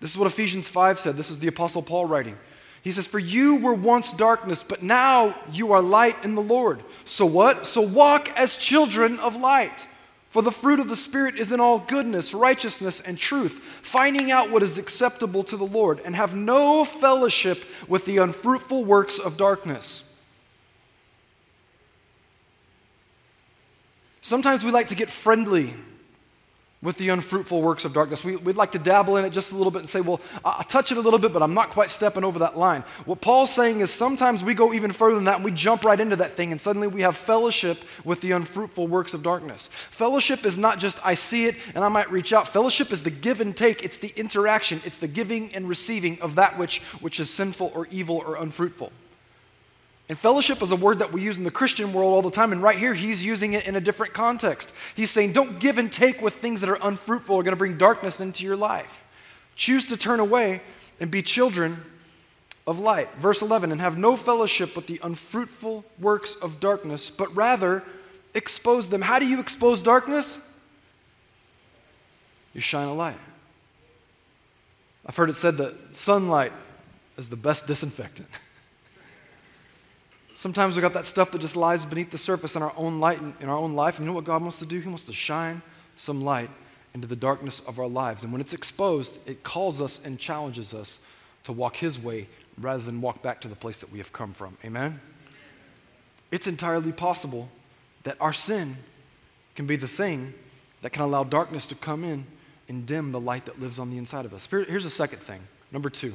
This 0.00 0.10
is 0.10 0.18
what 0.18 0.26
Ephesians 0.26 0.68
5 0.68 0.98
said. 0.98 1.16
This 1.16 1.30
is 1.30 1.38
the 1.38 1.48
Apostle 1.48 1.82
Paul 1.82 2.06
writing. 2.06 2.36
He 2.82 2.92
says, 2.92 3.06
For 3.06 3.18
you 3.18 3.56
were 3.56 3.74
once 3.74 4.12
darkness, 4.12 4.62
but 4.62 4.82
now 4.82 5.34
you 5.52 5.72
are 5.72 5.82
light 5.82 6.16
in 6.24 6.34
the 6.34 6.42
Lord. 6.42 6.82
So 7.04 7.26
what? 7.26 7.66
So 7.66 7.82
walk 7.82 8.30
as 8.36 8.56
children 8.56 9.20
of 9.20 9.36
light. 9.36 9.86
For 10.30 10.42
the 10.42 10.52
fruit 10.52 10.78
of 10.78 10.88
the 10.88 10.96
Spirit 10.96 11.36
is 11.36 11.50
in 11.50 11.58
all 11.58 11.80
goodness, 11.80 12.32
righteousness, 12.32 13.00
and 13.00 13.18
truth, 13.18 13.60
finding 13.82 14.30
out 14.30 14.50
what 14.50 14.62
is 14.62 14.78
acceptable 14.78 15.42
to 15.44 15.56
the 15.56 15.66
Lord, 15.66 16.00
and 16.04 16.14
have 16.14 16.36
no 16.36 16.84
fellowship 16.84 17.58
with 17.88 18.04
the 18.04 18.18
unfruitful 18.18 18.84
works 18.84 19.18
of 19.18 19.36
darkness. 19.36 20.04
Sometimes 24.22 24.62
we 24.62 24.70
like 24.70 24.88
to 24.88 24.94
get 24.94 25.10
friendly 25.10 25.74
with 26.82 26.96
the 26.96 27.10
unfruitful 27.10 27.60
works 27.60 27.84
of 27.84 27.92
darkness. 27.92 28.24
We, 28.24 28.36
would 28.36 28.56
like 28.56 28.72
to 28.72 28.78
dabble 28.78 29.18
in 29.18 29.26
it 29.26 29.30
just 29.30 29.52
a 29.52 29.56
little 29.56 29.70
bit 29.70 29.80
and 29.80 29.88
say, 29.88 30.00
well, 30.00 30.18
I'll 30.42 30.64
touch 30.64 30.90
it 30.90 30.96
a 30.96 31.00
little 31.00 31.18
bit, 31.18 31.30
but 31.32 31.42
I'm 31.42 31.52
not 31.52 31.70
quite 31.70 31.90
stepping 31.90 32.24
over 32.24 32.38
that 32.38 32.56
line. 32.56 32.84
What 33.04 33.20
Paul's 33.20 33.52
saying 33.52 33.80
is 33.80 33.90
sometimes 33.90 34.42
we 34.42 34.54
go 34.54 34.72
even 34.72 34.90
further 34.90 35.16
than 35.16 35.24
that 35.24 35.36
and 35.36 35.44
we 35.44 35.50
jump 35.50 35.84
right 35.84 36.00
into 36.00 36.16
that 36.16 36.36
thing 36.36 36.52
and 36.52 36.60
suddenly 36.60 36.88
we 36.88 37.02
have 37.02 37.16
fellowship 37.16 37.78
with 38.04 38.22
the 38.22 38.32
unfruitful 38.32 38.86
works 38.86 39.12
of 39.12 39.22
darkness. 39.22 39.68
Fellowship 39.90 40.46
is 40.46 40.56
not 40.56 40.78
just 40.78 40.98
I 41.04 41.14
see 41.14 41.44
it 41.44 41.56
and 41.74 41.84
I 41.84 41.88
might 41.88 42.10
reach 42.10 42.32
out. 42.32 42.48
Fellowship 42.48 42.92
is 42.92 43.02
the 43.02 43.10
give 43.10 43.42
and 43.42 43.54
take, 43.54 43.84
it's 43.84 43.98
the 43.98 44.12
interaction, 44.16 44.80
it's 44.86 44.98
the 44.98 45.08
giving 45.08 45.54
and 45.54 45.68
receiving 45.68 46.18
of 46.22 46.36
that 46.36 46.56
which, 46.58 46.80
which 47.00 47.20
is 47.20 47.28
sinful 47.28 47.72
or 47.74 47.88
evil 47.90 48.22
or 48.26 48.36
unfruitful. 48.36 48.90
And 50.10 50.18
fellowship 50.18 50.60
is 50.60 50.72
a 50.72 50.76
word 50.76 50.98
that 50.98 51.12
we 51.12 51.22
use 51.22 51.38
in 51.38 51.44
the 51.44 51.52
Christian 51.52 51.92
world 51.92 52.12
all 52.12 52.20
the 52.20 52.32
time. 52.32 52.50
And 52.50 52.60
right 52.60 52.76
here, 52.76 52.94
he's 52.94 53.24
using 53.24 53.52
it 53.52 53.64
in 53.68 53.76
a 53.76 53.80
different 53.80 54.12
context. 54.12 54.72
He's 54.96 55.08
saying, 55.08 55.34
don't 55.34 55.60
give 55.60 55.78
and 55.78 55.90
take 55.90 56.20
with 56.20 56.34
things 56.34 56.62
that 56.62 56.68
are 56.68 56.78
unfruitful 56.82 57.36
or 57.36 57.44
going 57.44 57.52
to 57.52 57.56
bring 57.56 57.78
darkness 57.78 58.20
into 58.20 58.42
your 58.44 58.56
life. 58.56 59.04
Choose 59.54 59.86
to 59.86 59.96
turn 59.96 60.18
away 60.18 60.62
and 60.98 61.12
be 61.12 61.22
children 61.22 61.84
of 62.66 62.80
light. 62.80 63.08
Verse 63.20 63.40
11, 63.40 63.70
and 63.70 63.80
have 63.80 63.96
no 63.96 64.16
fellowship 64.16 64.74
with 64.74 64.88
the 64.88 64.98
unfruitful 65.00 65.84
works 66.00 66.34
of 66.42 66.58
darkness, 66.58 67.08
but 67.08 67.32
rather 67.36 67.84
expose 68.34 68.88
them. 68.88 69.02
How 69.02 69.20
do 69.20 69.28
you 69.28 69.38
expose 69.38 69.80
darkness? 69.80 70.40
You 72.52 72.60
shine 72.60 72.88
a 72.88 72.94
light. 72.94 73.18
I've 75.06 75.14
heard 75.14 75.30
it 75.30 75.36
said 75.36 75.56
that 75.58 75.94
sunlight 75.94 76.52
is 77.16 77.28
the 77.28 77.36
best 77.36 77.68
disinfectant. 77.68 78.28
Sometimes 80.40 80.74
we've 80.74 80.80
got 80.80 80.94
that 80.94 81.04
stuff 81.04 81.32
that 81.32 81.42
just 81.42 81.54
lies 81.54 81.84
beneath 81.84 82.10
the 82.10 82.16
surface 82.16 82.56
in 82.56 82.62
our 82.62 82.72
own 82.74 82.98
light 82.98 83.20
in 83.20 83.46
our 83.50 83.58
own 83.58 83.74
life. 83.74 83.98
And 83.98 84.06
you 84.06 84.10
know 84.10 84.14
what 84.14 84.24
God 84.24 84.40
wants 84.40 84.58
to 84.60 84.64
do? 84.64 84.80
He 84.80 84.88
wants 84.88 85.04
to 85.04 85.12
shine 85.12 85.60
some 85.96 86.24
light 86.24 86.48
into 86.94 87.06
the 87.06 87.14
darkness 87.14 87.60
of 87.66 87.78
our 87.78 87.86
lives. 87.86 88.24
And 88.24 88.32
when 88.32 88.40
it's 88.40 88.54
exposed, 88.54 89.18
it 89.28 89.42
calls 89.42 89.82
us 89.82 90.00
and 90.02 90.18
challenges 90.18 90.72
us 90.72 91.00
to 91.42 91.52
walk 91.52 91.76
His 91.76 91.98
way 91.98 92.26
rather 92.56 92.82
than 92.82 93.02
walk 93.02 93.20
back 93.20 93.42
to 93.42 93.48
the 93.48 93.54
place 93.54 93.80
that 93.80 93.92
we 93.92 93.98
have 93.98 94.14
come 94.14 94.32
from. 94.32 94.56
Amen? 94.64 94.98
It's 96.30 96.46
entirely 96.46 96.92
possible 96.92 97.50
that 98.04 98.16
our 98.18 98.32
sin 98.32 98.78
can 99.56 99.66
be 99.66 99.76
the 99.76 99.88
thing 99.88 100.32
that 100.80 100.88
can 100.88 101.02
allow 101.02 101.22
darkness 101.22 101.66
to 101.66 101.74
come 101.74 102.02
in 102.02 102.24
and 102.66 102.86
dim 102.86 103.12
the 103.12 103.20
light 103.20 103.44
that 103.44 103.60
lives 103.60 103.78
on 103.78 103.90
the 103.90 103.98
inside 103.98 104.24
of 104.24 104.32
us. 104.32 104.46
here's 104.46 104.86
a 104.86 104.90
second 104.90 105.18
thing. 105.18 105.42
Number 105.70 105.90
two. 105.90 106.14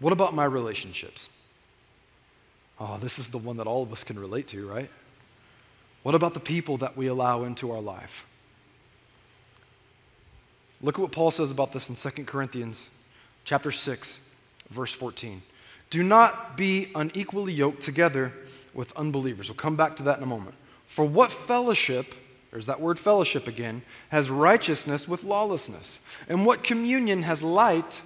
What 0.00 0.12
about 0.12 0.34
my 0.34 0.46
relationships? 0.46 1.28
Oh, 2.78 2.98
this 2.98 3.18
is 3.18 3.28
the 3.28 3.38
one 3.38 3.56
that 3.58 3.66
all 3.66 3.82
of 3.82 3.92
us 3.92 4.02
can 4.02 4.18
relate 4.18 4.48
to, 4.48 4.68
right? 4.68 4.90
What 6.02 6.14
about 6.14 6.34
the 6.34 6.40
people 6.40 6.76
that 6.78 6.96
we 6.96 7.06
allow 7.06 7.44
into 7.44 7.70
our 7.70 7.80
life? 7.80 8.26
Look 10.82 10.96
at 10.98 11.00
what 11.00 11.12
Paul 11.12 11.30
says 11.30 11.50
about 11.50 11.72
this 11.72 11.88
in 11.88 11.96
2 11.96 12.24
Corinthians 12.24 12.90
chapter 13.44 13.70
6, 13.70 14.18
verse 14.70 14.92
14. 14.92 15.42
Do 15.90 16.02
not 16.02 16.56
be 16.56 16.90
unequally 16.94 17.52
yoked 17.52 17.82
together 17.82 18.32
with 18.74 18.92
unbelievers. 18.96 19.48
We'll 19.48 19.56
come 19.56 19.76
back 19.76 19.96
to 19.96 20.02
that 20.04 20.18
in 20.18 20.22
a 20.24 20.26
moment. 20.26 20.56
For 20.86 21.04
what 21.04 21.30
fellowship, 21.32 22.14
there's 22.50 22.66
that 22.66 22.80
word 22.80 22.98
fellowship 22.98 23.46
again, 23.46 23.82
has 24.10 24.30
righteousness 24.30 25.08
with 25.08 25.24
lawlessness? 25.24 26.00
And 26.28 26.44
what 26.44 26.62
communion 26.62 27.22
has 27.22 27.42
light 27.42 28.00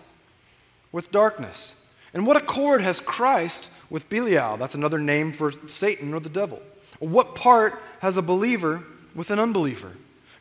with 0.92 1.10
darkness? 1.10 1.74
And 2.14 2.26
what 2.26 2.36
accord 2.36 2.80
has 2.80 3.00
Christ 3.00 3.70
with 3.90 4.08
Belial? 4.08 4.56
That's 4.56 4.74
another 4.74 4.98
name 4.98 5.32
for 5.32 5.52
Satan 5.68 6.14
or 6.14 6.20
the 6.20 6.28
devil. 6.28 6.60
What 6.98 7.34
part 7.34 7.80
has 8.00 8.16
a 8.16 8.22
believer 8.22 8.82
with 9.14 9.30
an 9.30 9.38
unbeliever? 9.38 9.92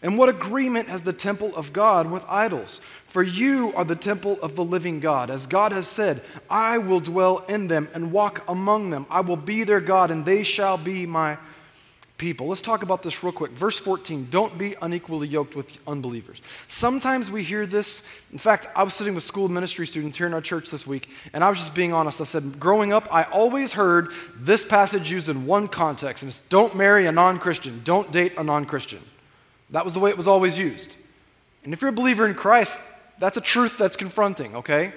And 0.02 0.18
what 0.18 0.30
agreement 0.30 0.90
has 0.90 1.02
the 1.02 1.14
temple 1.14 1.56
of 1.56 1.74
God 1.74 2.12
with 2.12 2.24
idols? 2.28 2.80
For 3.08 3.24
you 3.24 3.74
are 3.76 3.84
the 3.84 3.96
temple 3.96 4.38
of 4.44 4.56
the 4.56 4.64
living 4.64 5.00
God. 5.00 5.32
As 5.32 5.48
God 5.48 5.72
has 5.72 5.88
said, 5.88 6.22
I 6.50 6.78
will 6.78 7.00
dwell 7.00 7.40
in 7.50 7.68
them 7.68 7.90
and 7.94 8.12
walk 8.12 8.44
among 8.48 8.92
them. 8.92 9.08
I 9.10 9.22
will 9.22 9.38
be 9.38 9.64
their 9.64 9.82
God, 9.82 10.12
and 10.12 10.24
they 10.24 10.44
shall 10.44 10.78
be 10.78 11.06
my 11.08 11.38
people. 12.18 12.48
Let's 12.48 12.62
talk 12.62 12.84
about 12.84 13.04
this 13.04 13.24
real 13.24 13.32
quick. 13.32 13.52
Verse 13.52 13.78
14 13.80 14.28
don't 14.30 14.58
be 14.58 14.76
unequally 14.82 15.28
yoked 15.28 15.56
with 15.56 15.78
unbelievers. 15.88 16.42
Sometimes 16.68 17.30
we 17.30 17.44
hear 17.44 17.66
this. 17.66 18.02
In 18.32 18.38
fact, 18.38 18.68
I 18.76 18.84
was 18.84 18.94
sitting 18.94 19.16
with 19.16 19.24
school 19.24 19.50
ministry 19.50 19.86
students 19.88 20.18
here 20.18 20.28
in 20.28 20.34
our 20.34 20.42
church 20.42 20.70
this 20.70 20.88
week, 20.88 21.10
and 21.34 21.44
I 21.44 21.50
was 21.50 21.60
just 21.60 21.76
being 21.76 21.94
honest. 21.94 22.20
I 22.22 22.26
said, 22.26 22.60
growing 22.60 22.94
up, 22.94 23.08
I 23.14 23.24
always 23.24 23.74
heard 23.74 24.12
this 24.36 24.66
passage 24.66 25.12
used 25.12 25.30
in 25.30 25.46
one 25.46 25.68
context, 25.68 26.24
and 26.24 26.30
it's 26.30 26.42
don't 26.42 26.76
marry 26.76 27.06
a 27.06 27.12
non 27.12 27.40
Christian, 27.40 27.82
don't 27.84 28.12
date 28.12 28.34
a 28.38 28.44
non 28.44 28.66
Christian. 28.66 29.02
That 29.70 29.84
was 29.84 29.94
the 29.94 30.00
way 30.00 30.10
it 30.10 30.18
was 30.18 30.28
always 30.28 30.58
used. 30.58 30.96
And 31.64 31.74
if 31.74 31.82
you're 31.82 31.90
a 31.90 31.94
believer 31.94 32.26
in 32.26 32.34
Christ, 32.34 32.82
that's 33.20 33.38
a 33.38 33.42
truth 33.42 33.78
that's 33.78 33.98
confronting, 33.98 34.56
okay? 34.56 34.94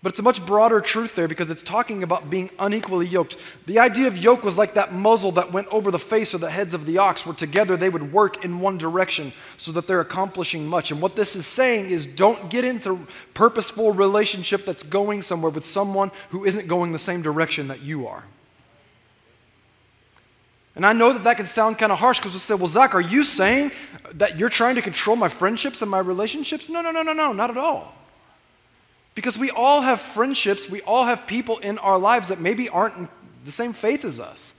But 0.00 0.12
it's 0.12 0.20
a 0.20 0.22
much 0.22 0.46
broader 0.46 0.80
truth 0.80 1.16
there 1.16 1.26
because 1.26 1.50
it's 1.50 1.62
talking 1.62 2.04
about 2.04 2.30
being 2.30 2.50
unequally 2.60 3.06
yoked. 3.06 3.36
The 3.66 3.80
idea 3.80 4.06
of 4.06 4.16
yoke 4.16 4.44
was 4.44 4.56
like 4.56 4.74
that 4.74 4.92
muzzle 4.92 5.32
that 5.32 5.52
went 5.52 5.66
over 5.68 5.90
the 5.90 5.98
face 5.98 6.32
or 6.32 6.38
the 6.38 6.50
heads 6.50 6.72
of 6.72 6.86
the 6.86 6.98
ox, 6.98 7.26
where 7.26 7.34
together 7.34 7.76
they 7.76 7.88
would 7.88 8.12
work 8.12 8.44
in 8.44 8.60
one 8.60 8.78
direction 8.78 9.32
so 9.56 9.72
that 9.72 9.88
they're 9.88 10.00
accomplishing 10.00 10.68
much. 10.68 10.92
And 10.92 11.02
what 11.02 11.16
this 11.16 11.34
is 11.34 11.46
saying 11.46 11.90
is 11.90 12.06
don't 12.06 12.48
get 12.48 12.64
into 12.64 13.08
purposeful 13.34 13.92
relationship 13.92 14.64
that's 14.64 14.84
going 14.84 15.20
somewhere 15.20 15.50
with 15.50 15.66
someone 15.66 16.12
who 16.30 16.44
isn't 16.44 16.68
going 16.68 16.92
the 16.92 16.98
same 16.98 17.20
direction 17.20 17.66
that 17.66 17.80
you 17.80 18.06
are. 18.06 18.22
And 20.76 20.86
I 20.86 20.92
know 20.92 21.12
that 21.12 21.24
that 21.24 21.38
can 21.38 21.46
sound 21.46 21.76
kind 21.76 21.90
of 21.90 21.98
harsh 21.98 22.20
because 22.20 22.34
we'll 22.34 22.38
say, 22.38 22.54
well, 22.54 22.68
Zach, 22.68 22.94
are 22.94 23.00
you 23.00 23.24
saying 23.24 23.72
that 24.14 24.38
you're 24.38 24.48
trying 24.48 24.76
to 24.76 24.82
control 24.82 25.16
my 25.16 25.26
friendships 25.26 25.82
and 25.82 25.90
my 25.90 25.98
relationships? 25.98 26.68
No, 26.68 26.82
no, 26.82 26.92
no, 26.92 27.02
no, 27.02 27.12
no, 27.12 27.32
not 27.32 27.50
at 27.50 27.56
all. 27.56 27.96
Because 29.18 29.36
we 29.36 29.50
all 29.50 29.80
have 29.80 30.00
friendships, 30.00 30.70
we 30.70 30.80
all 30.82 31.04
have 31.04 31.26
people 31.26 31.58
in 31.58 31.76
our 31.78 31.98
lives 31.98 32.28
that 32.28 32.38
maybe 32.38 32.68
aren't 32.68 33.10
the 33.44 33.50
same 33.50 33.72
faith 33.72 34.04
as 34.04 34.20
us. 34.20 34.54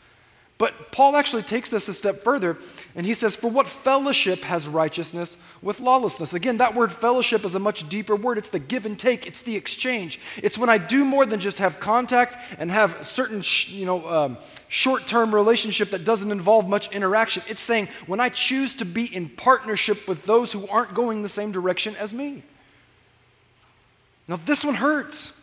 But 0.58 0.92
Paul 0.92 1.16
actually 1.16 1.44
takes 1.44 1.70
this 1.70 1.88
a 1.88 1.94
step 1.94 2.26
further 2.26 2.58
and 2.94 3.06
he 3.06 3.14
says, 3.14 3.38
For 3.38 3.50
what 3.50 3.68
fellowship 3.68 4.42
has 4.42 4.68
righteousness 4.68 5.38
with 5.62 5.80
lawlessness? 5.80 6.34
Again, 6.34 6.58
that 6.58 6.76
word 6.76 6.92
fellowship 6.92 7.46
is 7.46 7.56
a 7.56 7.60
much 7.60 7.88
deeper 7.88 8.18
word. 8.18 8.38
It's 8.38 8.50
the 8.50 8.60
give 8.60 8.86
and 8.86 9.00
take, 9.00 9.26
it's 9.26 9.44
the 9.44 9.56
exchange. 9.56 10.20
It's 10.44 10.58
when 10.58 10.70
I 10.70 10.78
do 10.78 11.06
more 11.06 11.26
than 11.26 11.40
just 11.40 11.60
have 11.60 11.80
contact 11.80 12.36
and 12.58 12.70
have 12.70 13.08
certain 13.08 13.42
you 13.68 13.86
know, 13.86 14.06
um, 14.10 14.38
short 14.68 15.08
term 15.08 15.34
relationship 15.34 15.92
that 15.92 16.04
doesn't 16.04 16.34
involve 16.34 16.68
much 16.68 16.92
interaction. 16.92 17.44
It's 17.48 17.62
saying 17.62 17.88
when 18.08 18.20
I 18.20 18.28
choose 18.28 18.76
to 18.76 18.84
be 18.84 19.06
in 19.06 19.30
partnership 19.30 20.06
with 20.06 20.26
those 20.26 20.52
who 20.52 20.68
aren't 20.68 20.94
going 20.94 21.24
the 21.24 21.30
same 21.30 21.54
direction 21.54 21.96
as 21.96 22.14
me. 22.14 22.44
Now, 24.30 24.40
this 24.46 24.64
one 24.64 24.76
hurts 24.76 25.36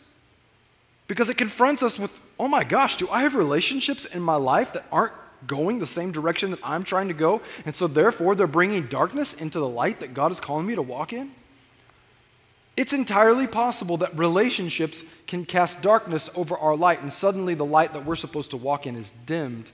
because 1.09 1.29
it 1.29 1.37
confronts 1.37 1.83
us 1.83 1.99
with 1.99 2.19
oh 2.39 2.49
my 2.49 2.65
gosh, 2.65 2.97
do 2.97 3.09
I 3.09 3.23
have 3.23 3.35
relationships 3.35 4.05
in 4.05 4.23
my 4.23 4.37
life 4.37 4.73
that 4.75 4.85
aren't 4.93 5.13
going 5.47 5.79
the 5.79 5.87
same 5.87 6.13
direction 6.13 6.51
that 6.51 6.61
I'm 6.63 6.85
trying 6.85 7.09
to 7.09 7.15
go? 7.15 7.41
And 7.65 7.75
so, 7.75 7.87
therefore, 7.87 8.35
they're 8.35 8.47
bringing 8.47 8.87
darkness 8.87 9.35
into 9.35 9.59
the 9.59 9.69
light 9.69 10.01
that 10.01 10.15
God 10.15 10.31
is 10.31 10.39
calling 10.39 10.67
me 10.67 10.75
to 10.77 10.83
walk 10.83 11.13
in? 11.13 11.33
It's 12.77 12.93
entirely 12.93 13.47
possible 13.47 13.97
that 13.99 14.17
relationships 14.17 15.03
can 15.27 15.47
cast 15.47 15.81
darkness 15.81 16.29
over 16.35 16.57
our 16.59 16.77
light, 16.77 17.01
and 17.01 17.13
suddenly 17.13 17.55
the 17.55 17.65
light 17.65 17.95
that 17.95 18.05
we're 18.05 18.17
supposed 18.17 18.51
to 18.51 18.59
walk 18.59 18.87
in 18.87 18.95
is 18.95 19.13
dimmed 19.25 19.73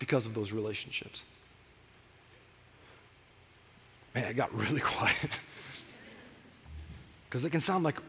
because 0.00 0.26
of 0.26 0.34
those 0.34 0.52
relationships. 0.52 1.22
Man, 4.14 4.24
it 4.24 4.34
got 4.34 4.52
really 4.58 4.80
quiet. 4.80 5.30
Because 7.28 7.44
it 7.44 7.50
can 7.50 7.60
sound 7.60 7.84
like, 7.84 8.00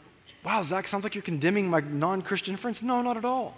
wow, 0.46 0.62
Zach, 0.62 0.88
sounds 0.88 1.04
like 1.04 1.16
you're 1.16 1.22
condemning 1.22 1.70
my 1.70 1.80
non 1.80 2.22
Christian 2.22 2.56
friends. 2.56 2.84
No, 2.84 3.02
not 3.02 3.18
at 3.18 3.26
all. 3.26 3.58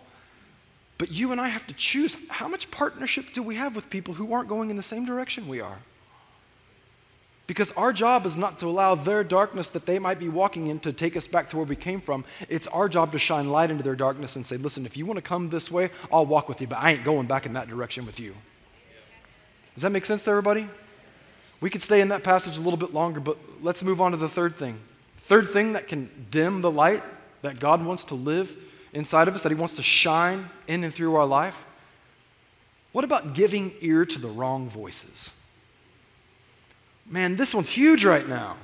But 0.97 1.11
you 1.11 1.31
and 1.31 1.39
I 1.39 1.49
have 1.49 1.67
to 1.67 1.73
choose 1.73 2.17
how 2.29 2.47
much 2.47 2.71
partnership 2.71 3.25
do 3.33 3.43
we 3.43 3.55
have 3.55 3.75
with 3.75 3.89
people 3.89 4.15
who 4.15 4.33
aren't 4.33 4.49
going 4.49 4.71
in 4.71 4.77
the 4.77 4.83
same 4.83 5.05
direction 5.05 5.47
we 5.47 5.59
are? 5.59 5.77
Because 7.45 7.71
our 7.71 7.93
job 7.93 8.25
is 8.25 8.35
not 8.35 8.59
to 8.59 8.65
allow 8.65 8.95
their 8.95 9.23
darkness 9.23 9.69
that 9.69 9.85
they 9.85 9.99
might 9.99 10.19
be 10.19 10.27
walking 10.27 10.67
in 10.67 10.79
to 10.79 10.91
take 10.91 11.15
us 11.15 11.27
back 11.27 11.47
to 11.49 11.57
where 11.57 11.65
we 11.65 11.75
came 11.77 12.01
from. 12.01 12.25
It's 12.49 12.67
our 12.67 12.89
job 12.89 13.11
to 13.13 13.19
shine 13.19 13.49
light 13.49 13.71
into 13.71 13.83
their 13.83 13.95
darkness 13.95 14.35
and 14.35 14.45
say, 14.45 14.57
listen, 14.57 14.85
if 14.85 14.97
you 14.97 15.05
want 15.05 15.17
to 15.17 15.21
come 15.21 15.49
this 15.49 15.71
way, 15.71 15.91
I'll 16.11 16.25
walk 16.25 16.49
with 16.49 16.59
you, 16.59 16.67
but 16.67 16.79
I 16.79 16.91
ain't 16.91 17.05
going 17.05 17.27
back 17.27 17.45
in 17.45 17.53
that 17.53 17.69
direction 17.69 18.05
with 18.05 18.19
you. 18.19 18.35
Does 19.75 19.83
that 19.83 19.91
make 19.91 20.05
sense 20.05 20.23
to 20.23 20.31
everybody? 20.31 20.67
We 21.61 21.69
could 21.69 21.81
stay 21.81 22.01
in 22.01 22.09
that 22.09 22.23
passage 22.23 22.57
a 22.57 22.61
little 22.61 22.77
bit 22.77 22.93
longer, 22.93 23.19
but 23.19 23.37
let's 23.61 23.81
move 23.81 24.01
on 24.01 24.11
to 24.11 24.17
the 24.17 24.29
third 24.29 24.57
thing. 24.57 24.79
Third 25.27 25.49
thing 25.49 25.73
that 25.73 25.89
can 25.89 26.09
dim 26.31 26.61
the 26.61 26.71
light 26.71 27.03
that 27.41 27.59
God 27.59 27.83
wants 27.83 28.05
to 28.05 28.15
live 28.15 28.55
inside 28.93 29.27
of 29.27 29.35
us 29.35 29.43
that 29.43 29.51
He 29.51 29.57
wants 29.57 29.73
to 29.73 29.83
shine 29.83 30.49
in 30.69 30.85
and 30.85 30.93
through 30.93 31.15
our 31.15 31.25
life? 31.25 31.65
What 32.93 33.03
about 33.03 33.33
giving 33.33 33.73
ear 33.81 34.05
to 34.05 34.19
the 34.19 34.29
wrong 34.29 34.69
voices? 34.69 35.31
Man, 37.05 37.35
this 37.35 37.53
one's 37.53 37.67
huge 37.67 38.05
right 38.05 38.25
now. 38.25 38.55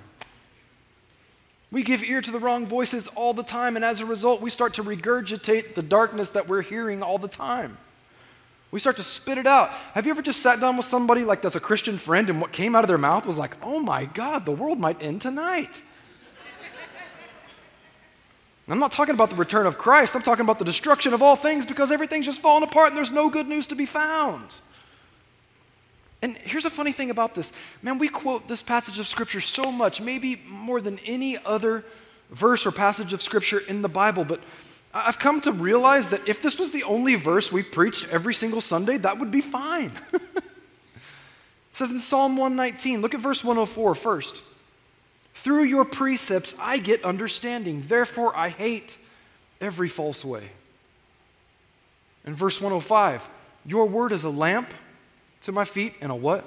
We 1.70 1.84
give 1.84 2.02
ear 2.02 2.22
to 2.22 2.32
the 2.32 2.40
wrong 2.40 2.66
voices 2.66 3.10
all 3.10 3.34
the 3.34 3.44
time, 3.44 3.76
and 3.76 3.84
as 3.84 4.00
a 4.00 4.06
result, 4.06 4.40
we 4.40 4.50
start 4.50 4.76
to 4.76 4.86
regurgitate 4.86 5.76
the 5.76 5.82
darkness 5.82 6.30
that 6.30 6.48
we're 6.48 6.62
hearing 6.62 7.04
all 7.04 7.18
the 7.18 7.28
time. 7.28 7.78
We 8.72 8.80
start 8.80 8.96
to 8.96 9.04
spit 9.04 9.38
it 9.38 9.48
out. 9.48 9.70
Have 9.96 10.06
you 10.06 10.12
ever 10.12 10.22
just 10.22 10.42
sat 10.42 10.62
down 10.62 10.78
with 10.78 10.86
somebody 10.86 11.26
like 11.26 11.42
that's 11.42 11.58
a 11.58 11.60
Christian 11.60 11.98
friend, 11.98 12.30
and 12.30 12.40
what 12.40 12.54
came 12.54 12.74
out 12.74 12.86
of 12.86 12.88
their 12.88 12.98
mouth 12.98 13.26
was 13.26 13.38
like, 13.38 13.58
oh 13.62 13.80
my 13.80 14.06
God, 14.06 14.46
the 14.46 14.54
world 14.54 14.80
might 14.80 15.04
end 15.04 15.22
tonight? 15.22 15.82
I'm 18.68 18.80
not 18.80 18.94
talking 18.94 19.14
about 19.14 19.30
the 19.30 19.36
return 19.36 19.66
of 19.66 19.78
Christ. 19.78 20.16
I'm 20.16 20.22
talking 20.22 20.44
about 20.44 20.58
the 20.58 20.66
destruction 20.66 21.14
of 21.14 21.22
all 21.22 21.36
things 21.36 21.66
because 21.66 21.92
everything's 21.92 22.26
just 22.26 22.42
falling 22.42 22.64
apart 22.64 22.90
and 22.90 22.98
there's 22.98 23.12
no 23.12 23.30
good 23.30 23.48
news 23.48 23.68
to 23.68 23.76
be 23.76 23.86
found. 23.86 24.56
And 26.22 26.38
here's 26.38 26.64
a 26.64 26.70
funny 26.70 26.94
thing 26.94 27.12
about 27.12 27.36
this. 27.36 27.52
Man, 27.82 27.98
we 27.98 28.08
quote 28.08 28.48
this 28.48 28.64
passage 28.64 28.98
of 29.00 29.08
Scripture 29.08 29.42
so 29.42 29.70
much, 29.70 30.00
maybe 30.00 30.42
more 30.48 30.80
than 30.80 30.98
any 31.00 31.38
other 31.46 31.84
verse 32.32 32.66
or 32.66 32.72
passage 32.72 33.12
of 33.12 33.22
Scripture 33.22 33.60
in 33.60 33.82
the 33.82 33.90
Bible, 33.90 34.24
but 34.24 34.40
I've 34.94 35.20
come 35.20 35.42
to 35.42 35.52
realize 35.52 36.10
that 36.10 36.28
if 36.28 36.42
this 36.42 36.60
was 36.60 36.72
the 36.72 36.84
only 36.84 37.16
verse 37.16 37.52
we 37.52 37.64
preached 37.64 38.08
every 38.10 38.34
single 38.34 38.62
Sunday, 38.62 38.98
that 38.98 39.20
would 39.20 39.32
be 39.32 39.42
fine. 39.42 39.92
it 40.14 40.22
says 41.74 41.92
in 41.92 42.00
Psalm 42.00 42.38
119, 42.38 43.02
look 43.02 43.14
at 43.14 43.20
verse 43.20 43.44
104 43.44 43.96
first. 43.96 44.44
Through 45.44 45.64
your 45.64 45.84
precepts 45.84 46.56
I 46.58 46.78
get 46.78 47.04
understanding. 47.04 47.84
Therefore 47.86 48.34
I 48.34 48.48
hate 48.48 48.98
every 49.60 49.90
false 49.90 50.24
way. 50.24 50.50
In 52.26 52.34
verse 52.34 52.62
105, 52.62 53.28
your 53.66 53.86
word 53.86 54.14
is 54.14 54.24
a 54.24 54.30
lamp 54.30 54.74
to 55.42 55.52
my 55.52 55.66
feet 55.66 55.96
and 56.00 56.14
a 56.14 56.16
what? 56.16 56.46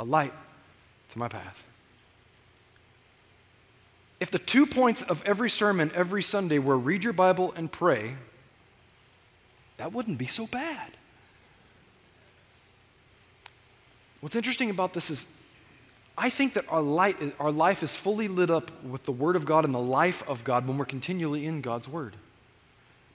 A 0.00 0.04
light 0.04 0.32
to 1.10 1.18
my 1.18 1.28
path. 1.28 1.62
If 4.18 4.32
the 4.32 4.40
two 4.40 4.66
points 4.66 5.02
of 5.02 5.22
every 5.24 5.48
sermon 5.48 5.92
every 5.94 6.24
Sunday 6.24 6.58
were 6.58 6.76
read 6.76 7.04
your 7.04 7.12
Bible 7.12 7.54
and 7.56 7.70
pray, 7.70 8.16
that 9.76 9.92
wouldn't 9.92 10.18
be 10.18 10.26
so 10.26 10.48
bad. 10.48 10.90
What's 14.20 14.34
interesting 14.34 14.70
about 14.70 14.92
this 14.92 15.08
is 15.08 15.24
I 16.22 16.28
think 16.28 16.52
that 16.52 16.66
our, 16.68 16.82
light, 16.82 17.16
our 17.40 17.50
life 17.50 17.82
is 17.82 17.96
fully 17.96 18.28
lit 18.28 18.50
up 18.50 18.70
with 18.84 19.04
the 19.04 19.10
Word 19.12 19.36
of 19.36 19.46
God 19.46 19.64
and 19.64 19.72
the 19.72 19.78
life 19.78 20.22
of 20.28 20.44
God 20.44 20.68
when 20.68 20.76
we're 20.76 20.84
continually 20.84 21.46
in 21.46 21.62
God's 21.62 21.88
Word. 21.88 22.14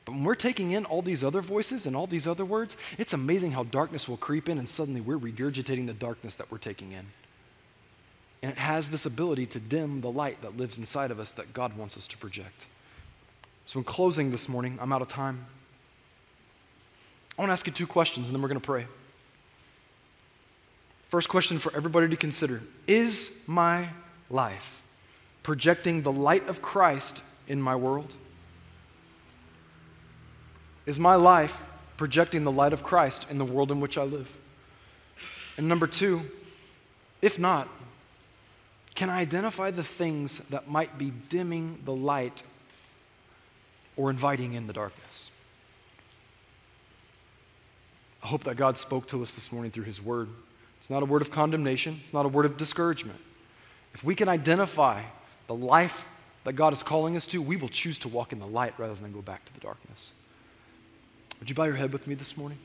But 0.06 0.14
when 0.14 0.24
we're 0.24 0.34
taking 0.34 0.72
in 0.72 0.86
all 0.86 1.04
these 1.04 1.24
other 1.24 1.42
voices 1.42 1.86
and 1.86 1.96
all 1.96 2.08
these 2.08 2.26
other 2.26 2.44
words, 2.44 2.76
it's 2.98 3.14
amazing 3.14 3.52
how 3.52 3.62
darkness 3.62 4.10
will 4.10 4.18
creep 4.18 4.50
in 4.50 4.58
and 4.58 4.68
suddenly 4.68 5.02
we're 5.02 5.20
regurgitating 5.20 5.86
the 5.86 5.94
darkness 5.94 6.36
that 6.38 6.50
we're 6.52 6.58
taking 6.58 6.94
in. 6.94 7.06
And 8.42 8.52
it 8.52 8.58
has 8.58 8.90
this 8.90 9.06
ability 9.06 9.46
to 9.48 9.60
dim 9.60 10.02
the 10.02 10.12
light 10.12 10.42
that 10.42 10.58
lives 10.58 10.80
inside 10.80 11.12
of 11.12 11.20
us 11.20 11.30
that 11.32 11.54
God 11.54 11.78
wants 11.78 11.98
us 11.98 12.08
to 12.08 12.18
project. 12.18 12.66
So, 13.68 13.78
in 13.78 13.84
closing 13.84 14.32
this 14.32 14.50
morning, 14.50 14.80
I'm 14.82 14.92
out 14.92 15.04
of 15.04 15.10
time. 15.10 15.46
I 17.38 17.42
want 17.44 17.50
to 17.50 17.54
ask 17.54 17.68
you 17.68 17.74
two 17.74 17.88
questions 17.88 18.28
and 18.28 18.36
then 18.36 18.42
we're 18.42 18.50
going 18.50 18.62
to 18.62 18.66
pray. 18.66 18.88
First 21.16 21.30
question 21.30 21.60
for 21.60 21.74
everybody 21.74 22.10
to 22.10 22.18
consider 22.18 22.62
Is 22.88 23.40
my 23.48 23.88
life 24.30 24.84
projecting 25.44 26.02
the 26.02 26.12
light 26.12 26.46
of 26.50 26.62
Christ 26.62 27.24
in 27.48 27.62
my 27.62 27.74
world? 27.74 28.18
Is 30.86 31.00
my 31.00 31.16
life 31.16 31.58
projecting 31.96 32.44
the 32.44 32.52
light 32.52 32.74
of 32.74 32.84
Christ 32.84 33.28
in 33.30 33.38
the 33.38 33.46
world 33.46 33.72
in 33.72 33.80
which 33.80 33.98
I 33.98 34.04
live? 34.04 34.30
And 35.56 35.70
number 35.70 35.88
two, 35.88 36.24
if 37.22 37.40
not, 37.40 37.70
can 38.94 39.10
I 39.10 39.22
identify 39.22 39.72
the 39.72 39.84
things 39.84 40.40
that 40.50 40.68
might 40.68 40.98
be 40.98 41.14
dimming 41.30 41.80
the 41.86 41.96
light 41.96 42.44
or 43.96 44.10
inviting 44.10 44.52
in 44.52 44.68
the 44.68 44.74
darkness? 44.74 45.32
I 48.22 48.28
hope 48.28 48.44
that 48.44 48.58
God 48.58 48.78
spoke 48.78 49.08
to 49.08 49.24
us 49.24 49.34
this 49.34 49.54
morning 49.54 49.72
through 49.72 49.86
His 49.86 50.02
Word. 50.02 50.28
It's 50.86 50.90
not 50.92 51.02
a 51.02 51.08
word 51.08 51.24
of 51.24 51.32
condemnation, 51.32 52.00
it's 52.04 52.14
not 52.14 52.28
a 52.28 52.30
word 52.30 52.46
of 52.46 52.58
discouragement. 52.58 53.18
If 53.96 54.04
we 54.04 54.14
can 54.14 54.30
identify 54.30 55.02
the 55.48 55.56
life 55.56 56.08
that 56.44 56.54
God 56.54 56.74
is 56.74 56.84
calling 56.84 57.16
us 57.16 57.26
to, 57.26 57.42
we 57.42 57.56
will 57.56 57.70
choose 57.70 57.98
to 58.00 58.08
walk 58.08 58.32
in 58.32 58.38
the 58.38 58.46
light 58.46 58.76
rather 58.78 58.94
than 58.94 59.12
go 59.12 59.24
back 59.24 59.44
to 59.46 59.54
the 59.56 59.60
darkness. 59.62 60.14
Would 61.40 61.50
you 61.50 61.56
bow 61.56 61.64
your 61.64 61.74
head 61.74 61.92
with 61.92 62.06
me 62.06 62.14
this 62.14 62.38
morning? 62.38 62.60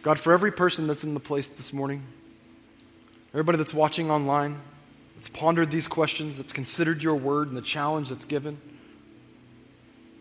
God, 0.00 0.18
for 0.18 0.32
every 0.32 0.50
person 0.50 0.86
that's 0.86 1.04
in 1.04 1.12
the 1.12 1.20
place 1.20 1.50
this 1.50 1.74
morning, 1.74 2.02
everybody 3.34 3.58
that's 3.58 3.74
watching 3.74 4.10
online, 4.10 4.58
that's 5.16 5.28
pondered 5.28 5.70
these 5.70 5.86
questions, 5.86 6.38
that's 6.38 6.54
considered 6.54 7.02
your 7.02 7.16
word 7.16 7.48
and 7.48 7.58
the 7.58 7.60
challenge 7.60 8.08
that's 8.08 8.24
given, 8.24 8.58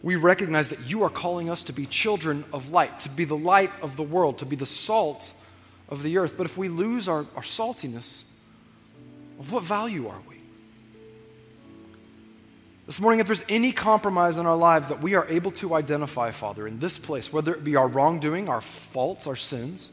we 0.03 0.17
recognize 0.17 0.67
that 0.67 0.81
you 0.81 1.03
are 1.03 1.09
calling 1.09 1.49
us 1.49 1.63
to 1.63 1.71
be 1.71 1.85
children 1.85 2.43
of 2.51 2.69
light, 2.69 2.99
to 2.99 3.09
be 3.09 3.23
the 3.23 3.37
light 3.37 3.71
of 3.81 3.95
the 3.95 4.03
world, 4.03 4.39
to 4.39 4.45
be 4.45 4.57
the 4.57 4.65
salt 4.65 5.31
of 5.89 6.03
the 6.03 6.17
earth. 6.17 6.33
But 6.37 6.45
if 6.45 6.57
we 6.57 6.69
lose 6.69 7.07
our, 7.07 7.25
our 7.35 7.43
saltiness, 7.43 8.23
of 9.39 9.51
what 9.51 9.63
value 9.63 10.07
are 10.07 10.19
we? 10.27 10.35
This 12.85 13.01
morning, 13.01 13.19
if 13.19 13.27
there's 13.27 13.43
any 13.49 13.73
compromise 13.73 14.37
in 14.37 14.45
our 14.45 14.55
lives 14.55 14.87
that 14.87 15.01
we 15.01 15.15
are 15.15 15.27
able 15.27 15.51
to 15.51 15.73
identify, 15.73 16.31
Father, 16.31 16.65
in 16.65 16.79
this 16.79 16.97
place, 16.97 17.33
whether 17.33 17.53
it 17.53 17.63
be 17.63 17.75
our 17.75 17.87
wrongdoing, 17.87 18.47
our 18.47 18.61
faults, 18.61 19.27
our 19.27 19.35
sins, 19.35 19.91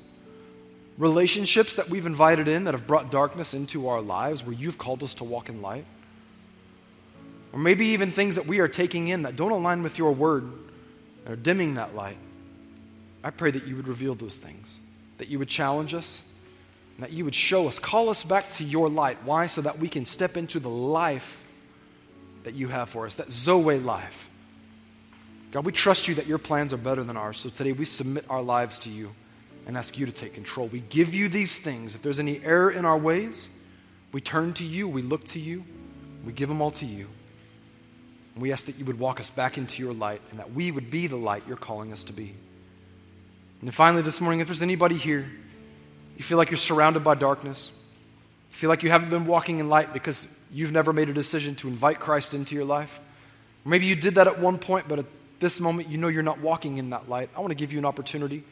relationships 0.96 1.74
that 1.74 1.90
we've 1.90 2.06
invited 2.06 2.46
in 2.46 2.64
that 2.64 2.74
have 2.74 2.86
brought 2.86 3.10
darkness 3.10 3.52
into 3.52 3.88
our 3.88 4.00
lives 4.00 4.44
where 4.44 4.54
you've 4.54 4.78
called 4.78 5.02
us 5.02 5.14
to 5.14 5.24
walk 5.24 5.48
in 5.48 5.60
light, 5.60 5.84
or 7.52 7.58
maybe 7.58 7.86
even 7.86 8.12
things 8.12 8.36
that 8.36 8.46
we 8.46 8.60
are 8.60 8.68
taking 8.68 9.08
in 9.08 9.22
that 9.22 9.34
don't 9.34 9.50
align 9.50 9.82
with 9.82 9.98
your 9.98 10.12
word 10.12 10.44
and 11.24 11.32
are 11.32 11.36
dimming 11.36 11.74
that 11.74 11.96
light, 11.96 12.16
I 13.24 13.30
pray 13.30 13.50
that 13.50 13.66
you 13.66 13.74
would 13.74 13.88
reveal 13.88 14.14
those 14.14 14.36
things 14.36 14.78
that 15.18 15.28
you 15.28 15.38
would 15.38 15.48
challenge 15.48 15.94
us, 15.94 16.22
that 16.98 17.12
you 17.12 17.24
would 17.24 17.34
show 17.34 17.66
us, 17.66 17.78
call 17.78 18.08
us 18.08 18.22
back 18.22 18.50
to 18.50 18.64
your 18.64 18.88
light. 18.88 19.18
Why? 19.24 19.46
So 19.46 19.62
that 19.62 19.78
we 19.78 19.88
can 19.88 20.06
step 20.06 20.36
into 20.36 20.60
the 20.60 20.70
life 20.70 21.40
that 22.44 22.54
you 22.54 22.68
have 22.68 22.90
for 22.90 23.06
us, 23.06 23.16
that 23.16 23.32
Zoe 23.32 23.78
life. 23.78 24.28
God, 25.50 25.64
we 25.64 25.72
trust 25.72 26.08
you 26.08 26.16
that 26.16 26.26
your 26.26 26.38
plans 26.38 26.72
are 26.72 26.78
better 26.78 27.02
than 27.02 27.16
ours. 27.16 27.38
So 27.38 27.48
today 27.48 27.72
we 27.72 27.84
submit 27.84 28.24
our 28.28 28.42
lives 28.42 28.78
to 28.80 28.90
you 28.90 29.10
and 29.66 29.76
ask 29.76 29.96
you 29.96 30.04
to 30.06 30.12
take 30.12 30.34
control. 30.34 30.68
We 30.68 30.80
give 30.80 31.14
you 31.14 31.28
these 31.28 31.58
things. 31.58 31.94
If 31.94 32.02
there's 32.02 32.18
any 32.18 32.44
error 32.44 32.70
in 32.70 32.84
our 32.84 32.98
ways, 32.98 33.50
we 34.12 34.20
turn 34.20 34.52
to 34.54 34.64
you, 34.64 34.88
we 34.88 35.02
look 35.02 35.24
to 35.26 35.38
you, 35.38 35.64
we 36.24 36.32
give 36.32 36.48
them 36.48 36.60
all 36.60 36.70
to 36.72 36.86
you. 36.86 37.06
And 38.34 38.42
we 38.42 38.52
ask 38.52 38.66
that 38.66 38.78
you 38.78 38.84
would 38.84 38.98
walk 38.98 39.20
us 39.20 39.30
back 39.30 39.56
into 39.56 39.82
your 39.82 39.94
light 39.94 40.20
and 40.30 40.38
that 40.38 40.52
we 40.52 40.70
would 40.70 40.90
be 40.90 41.06
the 41.06 41.16
light 41.16 41.44
you're 41.46 41.56
calling 41.56 41.92
us 41.92 42.04
to 42.04 42.12
be. 42.12 42.34
And 43.64 43.74
finally, 43.74 44.02
this 44.02 44.20
morning, 44.20 44.40
if 44.40 44.48
there's 44.48 44.60
anybody 44.60 44.98
here, 44.98 45.26
you 46.18 46.22
feel 46.22 46.36
like 46.36 46.50
you're 46.50 46.58
surrounded 46.58 47.02
by 47.02 47.14
darkness, 47.14 47.72
you 48.50 48.56
feel 48.58 48.68
like 48.68 48.82
you 48.82 48.90
haven't 48.90 49.08
been 49.08 49.24
walking 49.24 49.58
in 49.58 49.70
light 49.70 49.94
because 49.94 50.28
you've 50.52 50.70
never 50.70 50.92
made 50.92 51.08
a 51.08 51.14
decision 51.14 51.54
to 51.56 51.68
invite 51.68 51.98
Christ 51.98 52.34
into 52.34 52.54
your 52.54 52.66
life, 52.66 53.00
or 53.64 53.70
maybe 53.70 53.86
you 53.86 53.96
did 53.96 54.16
that 54.16 54.26
at 54.26 54.38
one 54.38 54.58
point, 54.58 54.86
but 54.86 54.98
at 54.98 55.06
this 55.40 55.60
moment 55.60 55.88
you 55.88 55.96
know 55.96 56.08
you're 56.08 56.22
not 56.22 56.40
walking 56.40 56.76
in 56.76 56.90
that 56.90 57.08
light, 57.08 57.30
I 57.34 57.40
want 57.40 57.52
to 57.52 57.56
give 57.56 57.72
you 57.72 57.78
an 57.78 57.86
opportunity 57.86 58.44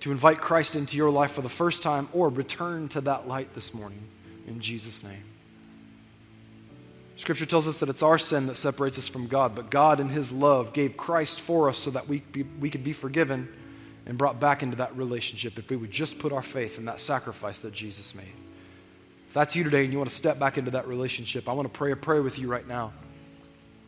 to 0.00 0.12
invite 0.12 0.36
Christ 0.36 0.76
into 0.76 0.98
your 0.98 1.08
life 1.08 1.32
for 1.32 1.40
the 1.40 1.48
first 1.48 1.82
time 1.82 2.06
or 2.12 2.28
return 2.28 2.90
to 2.90 3.00
that 3.00 3.26
light 3.26 3.54
this 3.54 3.72
morning 3.72 4.02
in 4.46 4.60
Jesus' 4.60 5.02
name. 5.02 5.24
Scripture 7.16 7.46
tells 7.46 7.66
us 7.66 7.80
that 7.80 7.88
it's 7.88 8.02
our 8.02 8.18
sin 8.18 8.46
that 8.48 8.58
separates 8.58 8.98
us 8.98 9.08
from 9.08 9.28
God, 9.28 9.54
but 9.54 9.70
God, 9.70 9.98
in 9.98 10.10
His 10.10 10.30
love, 10.30 10.74
gave 10.74 10.98
Christ 10.98 11.40
for 11.40 11.70
us 11.70 11.78
so 11.78 11.90
that 11.92 12.06
we, 12.06 12.18
be, 12.18 12.42
we 12.42 12.68
could 12.68 12.84
be 12.84 12.92
forgiven 12.92 13.48
and 14.08 14.16
brought 14.16 14.40
back 14.40 14.62
into 14.62 14.76
that 14.76 14.96
relationship 14.96 15.58
if 15.58 15.68
we 15.70 15.76
would 15.76 15.90
just 15.90 16.18
put 16.18 16.32
our 16.32 16.42
faith 16.42 16.78
in 16.78 16.86
that 16.86 17.00
sacrifice 17.00 17.58
that 17.60 17.74
Jesus 17.74 18.14
made. 18.14 18.32
If 19.28 19.34
that's 19.34 19.54
you 19.54 19.62
today 19.62 19.84
and 19.84 19.92
you 19.92 19.98
want 19.98 20.08
to 20.08 20.16
step 20.16 20.38
back 20.38 20.56
into 20.56 20.70
that 20.72 20.88
relationship, 20.88 21.46
I 21.48 21.52
want 21.52 21.70
to 21.70 21.78
pray 21.78 21.92
a 21.92 21.96
prayer 21.96 22.22
with 22.22 22.38
you 22.38 22.48
right 22.48 22.66
now. 22.66 22.92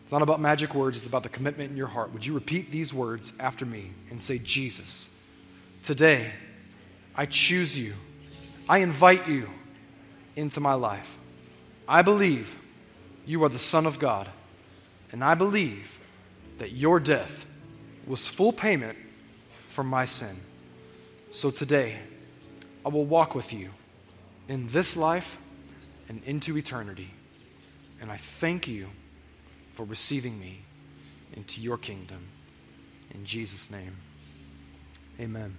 It's 0.02 0.12
not 0.12 0.20
about 0.20 0.38
magic 0.38 0.74
words, 0.74 0.98
it's 0.98 1.06
about 1.06 1.22
the 1.22 1.30
commitment 1.30 1.70
in 1.70 1.76
your 1.76 1.86
heart. 1.86 2.12
Would 2.12 2.26
you 2.26 2.34
repeat 2.34 2.70
these 2.70 2.92
words 2.92 3.32
after 3.40 3.64
me 3.64 3.92
and 4.10 4.20
say, 4.20 4.38
Jesus, 4.38 5.08
today 5.82 6.32
I 7.16 7.24
choose 7.24 7.76
you. 7.78 7.94
I 8.68 8.78
invite 8.78 9.26
you 9.26 9.48
into 10.36 10.60
my 10.60 10.74
life. 10.74 11.16
I 11.88 12.02
believe 12.02 12.54
you 13.24 13.42
are 13.44 13.48
the 13.48 13.58
Son 13.58 13.86
of 13.86 13.98
God. 13.98 14.28
And 15.12 15.24
I 15.24 15.34
believe 15.34 15.98
that 16.58 16.72
your 16.72 17.00
death 17.00 17.46
was 18.06 18.26
full 18.26 18.52
payment 18.52 18.98
my 19.82 20.04
sin. 20.04 20.36
So 21.30 21.50
today, 21.50 21.96
I 22.84 22.88
will 22.88 23.04
walk 23.04 23.34
with 23.34 23.52
you 23.52 23.70
in 24.48 24.66
this 24.68 24.96
life 24.96 25.38
and 26.08 26.22
into 26.24 26.56
eternity. 26.56 27.10
And 28.00 28.10
I 28.10 28.16
thank 28.16 28.66
you 28.66 28.88
for 29.74 29.84
receiving 29.84 30.40
me 30.40 30.60
into 31.34 31.60
your 31.60 31.78
kingdom. 31.78 32.26
In 33.14 33.24
Jesus' 33.24 33.70
name, 33.70 33.96
amen. 35.20 35.56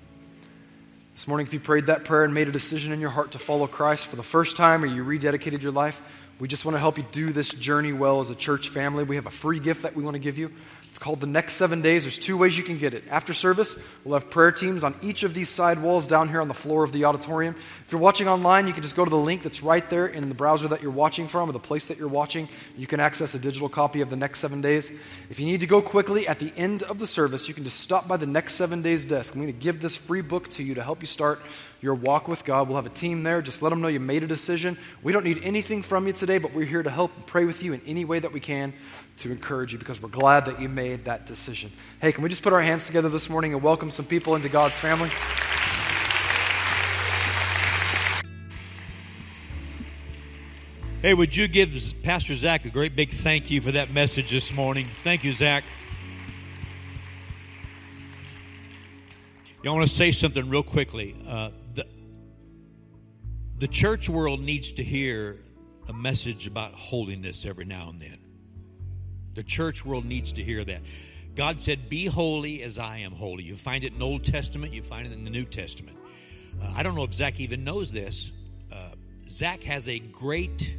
This 1.14 1.28
morning, 1.28 1.46
if 1.46 1.54
you 1.54 1.60
prayed 1.60 1.86
that 1.86 2.04
prayer 2.04 2.24
and 2.24 2.34
made 2.34 2.48
a 2.48 2.52
decision 2.52 2.92
in 2.92 3.00
your 3.00 3.10
heart 3.10 3.32
to 3.32 3.40
follow 3.40 3.68
Christ 3.68 4.08
for 4.08 4.16
the 4.16 4.24
first 4.24 4.58
time 4.58 4.84
or 4.84 4.88
you 4.88 5.04
rededicated 5.04 5.62
your 5.62 5.72
life, 5.72 6.02
we 6.40 6.48
just 6.48 6.66
want 6.66 6.76
to 6.76 6.80
help 6.80 6.98
you 6.98 7.06
do 7.12 7.28
this 7.28 7.50
journey 7.50 7.94
well 7.94 8.20
as 8.20 8.30
a 8.32 8.36
church 8.36 8.70
family. 8.70 9.04
We 9.04 9.16
have 9.18 9.28
a 9.28 9.32
free 9.32 9.60
gift 9.60 9.84
that 9.84 9.96
we 9.96 10.04
want 10.04 10.16
to 10.16 10.20
give 10.20 10.38
you. 10.38 10.52
It's 10.92 11.00
called 11.00 11.22
the 11.22 11.26
next 11.28 11.54
seven 11.54 11.82
days. 11.82 12.04
There's 12.04 12.20
two 12.20 12.36
ways 12.36 12.58
you 12.58 12.66
can 12.66 12.78
get 12.78 12.94
it. 12.94 13.06
After 13.10 13.34
service, 13.34 13.78
we'll 14.04 14.20
have 14.20 14.30
prayer 14.30 14.52
teams 14.52 14.84
on 14.84 14.94
each 15.02 15.24
of 15.24 15.34
these 15.34 15.48
side 15.48 15.82
walls 15.82 16.06
down 16.06 16.28
here 16.28 16.42
on 16.42 16.50
the 16.50 16.54
floor 16.54 16.84
of 16.84 16.92
the 16.92 17.06
auditorium. 17.06 17.56
If 17.86 17.94
you're 17.94 18.02
watching 18.02 18.28
online, 18.28 18.68
you 18.68 18.74
can 18.74 18.84
just 18.84 18.98
go 18.98 19.06
to 19.06 19.10
the 19.10 19.18
link 19.18 19.42
that's 19.42 19.64
right 19.64 19.90
there 19.90 20.08
in 20.08 20.28
the 20.28 20.36
browser 20.36 20.68
that 20.68 20.82
you're 20.82 20.92
watching 20.92 21.30
from 21.30 21.50
or 21.50 21.54
the 21.54 21.60
place 21.60 21.88
that 21.88 21.98
you're 21.98 22.10
watching. 22.10 22.50
You 22.76 22.88
can 22.88 23.00
access 23.00 23.34
a 23.36 23.40
digital 23.40 23.70
copy 23.70 24.02
of 24.02 24.10
the 24.10 24.18
next 24.18 24.42
seven 24.42 24.60
days. 24.60 24.92
If 25.30 25.40
you 25.40 25.46
need 25.46 25.62
to 25.62 25.66
go 25.66 25.82
quickly 25.82 26.28
at 26.28 26.40
the 26.40 26.52
end 26.58 26.84
of 26.84 27.00
the 27.00 27.08
service, 27.08 27.48
you 27.48 27.54
can 27.54 27.64
just 27.64 27.80
stop 27.80 28.10
by 28.10 28.18
the 28.18 28.28
next 28.28 28.56
seven 28.56 28.82
days 28.82 29.06
desk. 29.06 29.34
I'm 29.34 29.42
going 29.42 29.54
to 29.54 29.58
give 29.58 29.82
this 29.82 29.96
free 29.96 30.22
book 30.22 30.50
to 30.50 30.64
you 30.64 30.76
to 30.76 30.84
help 30.84 31.00
you 31.00 31.08
start 31.08 31.40
your 31.80 31.96
walk 31.96 32.28
with 32.28 32.44
God. 32.44 32.68
We'll 32.68 32.76
have 32.76 32.86
a 32.86 32.90
team 32.90 33.24
there. 33.24 33.42
Just 33.42 33.62
let 33.62 33.70
them 33.70 33.82
know 33.82 33.88
you 33.88 34.02
made 34.02 34.24
a 34.24 34.28
decision. 34.28 34.78
We 35.04 35.14
don't 35.14 35.24
need 35.24 35.40
anything 35.42 35.84
from 35.84 36.06
you 36.06 36.12
today, 36.14 36.38
but 36.38 36.54
we're 36.54 36.66
here 36.66 36.84
to 36.84 36.92
help 36.92 37.16
and 37.16 37.26
pray 37.26 37.46
with 37.46 37.64
you 37.64 37.72
in 37.72 37.82
any 37.86 38.04
way 38.04 38.20
that 38.20 38.34
we 38.34 38.42
can 38.42 38.74
to 39.18 39.32
encourage 39.32 39.74
you 39.74 39.80
because 39.80 40.02
we're 40.02 40.10
glad 40.10 40.46
that 40.46 40.60
you 40.60 40.68
made 40.68 40.81
that 40.90 41.26
decision. 41.26 41.72
Hey, 42.02 42.12
can 42.12 42.24
we 42.24 42.30
just 42.30 42.44
put 42.44 42.54
our 42.54 42.62
hands 42.62 42.86
together 42.86 43.10
this 43.10 43.30
morning 43.30 43.54
and 43.54 43.62
welcome 43.62 43.92
some 43.92 44.06
people 44.06 44.36
into 44.36 44.50
God's 44.50 44.78
family? 44.80 45.10
Hey, 51.02 51.14
would 51.14 51.36
you 51.36 51.48
give 51.48 51.70
Pastor 52.04 52.36
Zach 52.36 52.66
a 52.66 52.70
great 52.70 52.96
big 52.96 53.12
thank 53.12 53.50
you 53.50 53.60
for 53.62 53.72
that 53.72 53.92
message 53.92 54.30
this 54.32 54.54
morning? 54.54 54.88
Thank 55.04 55.24
you, 55.24 55.32
Zach. 55.32 55.64
I 59.66 59.70
want 59.70 59.88
to 59.88 59.94
say 59.94 60.12
something 60.12 60.50
real 60.50 60.64
quickly. 60.64 61.16
Uh, 61.28 61.52
the, 61.74 61.86
the 63.58 63.68
church 63.68 64.10
world 64.10 64.42
needs 64.42 64.74
to 64.74 64.84
hear 64.84 65.40
a 65.88 65.94
message 65.94 66.48
about 66.48 66.74
holiness 66.74 67.46
every 67.46 67.66
now 67.66 67.90
and 67.90 68.00
then. 68.00 68.31
The 69.34 69.44
church 69.44 69.86
world 69.86 70.06
needs 70.06 70.34
to 70.34 70.44
hear 70.44 70.64
that. 70.66 70.82
God 71.36 71.62
said, 71.62 71.90
Be 71.90 72.06
holy 72.08 72.62
as 72.64 72.78
I 72.78 72.98
am 72.98 73.14
holy. 73.14 73.44
You 73.44 73.56
find 73.56 73.84
it 73.84 73.94
in 73.94 74.00
the 74.00 74.06
Old 74.06 74.24
Testament, 74.24 74.74
you 74.74 74.82
find 74.82 75.08
it 75.08 75.14
in 75.14 75.24
the 75.24 75.30
New 75.30 75.46
Testament. 75.46 75.98
Uh, 76.62 76.74
I 76.76 76.84
don't 76.84 76.96
know 76.96 77.04
if 77.04 77.14
Zach 77.14 77.40
even 77.40 77.64
knows 77.64 77.92
this. 77.92 78.32
Uh, 78.72 78.90
Zach 79.30 79.64
has 79.64 79.88
a 79.88 80.00
great, 80.00 80.78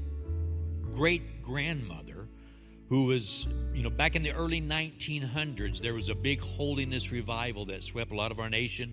great 0.91 1.43
grandmother 1.43 2.29
who 2.89 3.07
was, 3.07 3.47
you 3.73 3.83
know, 3.83 3.89
back 3.89 4.17
in 4.17 4.23
the 4.23 4.33
early 4.33 4.61
1900s, 4.61 5.81
there 5.81 5.95
was 5.95 6.11
a 6.11 6.15
big 6.15 6.43
holiness 6.43 7.11
revival 7.11 7.65
that 7.65 7.83
swept 7.83 8.13
a 8.13 8.15
lot 8.15 8.31
of 8.31 8.39
our 8.39 8.51
nation. 8.51 8.93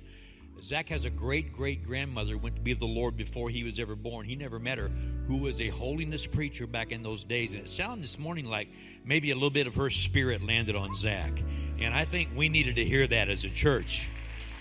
Zach 0.63 0.89
has 0.89 1.05
a 1.05 1.09
great 1.09 1.53
great 1.53 1.83
grandmother 1.83 2.37
went 2.37 2.55
to 2.55 2.61
be 2.61 2.71
of 2.71 2.79
the 2.79 2.85
Lord 2.85 3.17
before 3.17 3.49
he 3.49 3.63
was 3.63 3.79
ever 3.79 3.95
born. 3.95 4.25
He 4.25 4.35
never 4.35 4.59
met 4.59 4.77
her, 4.77 4.89
who 5.27 5.37
was 5.37 5.59
a 5.61 5.69
holiness 5.69 6.25
preacher 6.25 6.67
back 6.67 6.91
in 6.91 7.03
those 7.03 7.23
days. 7.23 7.53
And 7.53 7.63
it 7.63 7.69
sounded 7.69 8.03
this 8.03 8.19
morning 8.19 8.45
like 8.45 8.69
maybe 9.05 9.31
a 9.31 9.35
little 9.35 9.49
bit 9.49 9.67
of 9.67 9.75
her 9.75 9.89
spirit 9.89 10.41
landed 10.41 10.75
on 10.75 10.93
Zach. 10.93 11.31
And 11.79 11.93
I 11.93 12.05
think 12.05 12.29
we 12.35 12.49
needed 12.49 12.75
to 12.75 12.85
hear 12.85 13.07
that 13.07 13.29
as 13.29 13.45
a 13.45 13.49
church. 13.49 14.09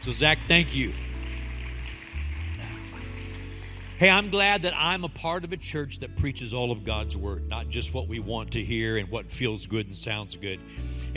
So, 0.02 0.10
Zach, 0.12 0.38
thank 0.46 0.74
you. 0.74 0.92
Hey, 3.98 4.10
I'm 4.10 4.30
glad 4.30 4.62
that 4.62 4.74
I'm 4.76 5.02
a 5.02 5.08
part 5.08 5.42
of 5.42 5.52
a 5.52 5.56
church 5.56 5.98
that 5.98 6.16
preaches 6.16 6.54
all 6.54 6.70
of 6.70 6.84
God's 6.84 7.16
word, 7.16 7.48
not 7.48 7.68
just 7.68 7.92
what 7.92 8.06
we 8.06 8.20
want 8.20 8.52
to 8.52 8.62
hear 8.62 8.96
and 8.96 9.08
what 9.10 9.32
feels 9.32 9.66
good 9.66 9.88
and 9.88 9.96
sounds 9.96 10.36
good. 10.36 10.60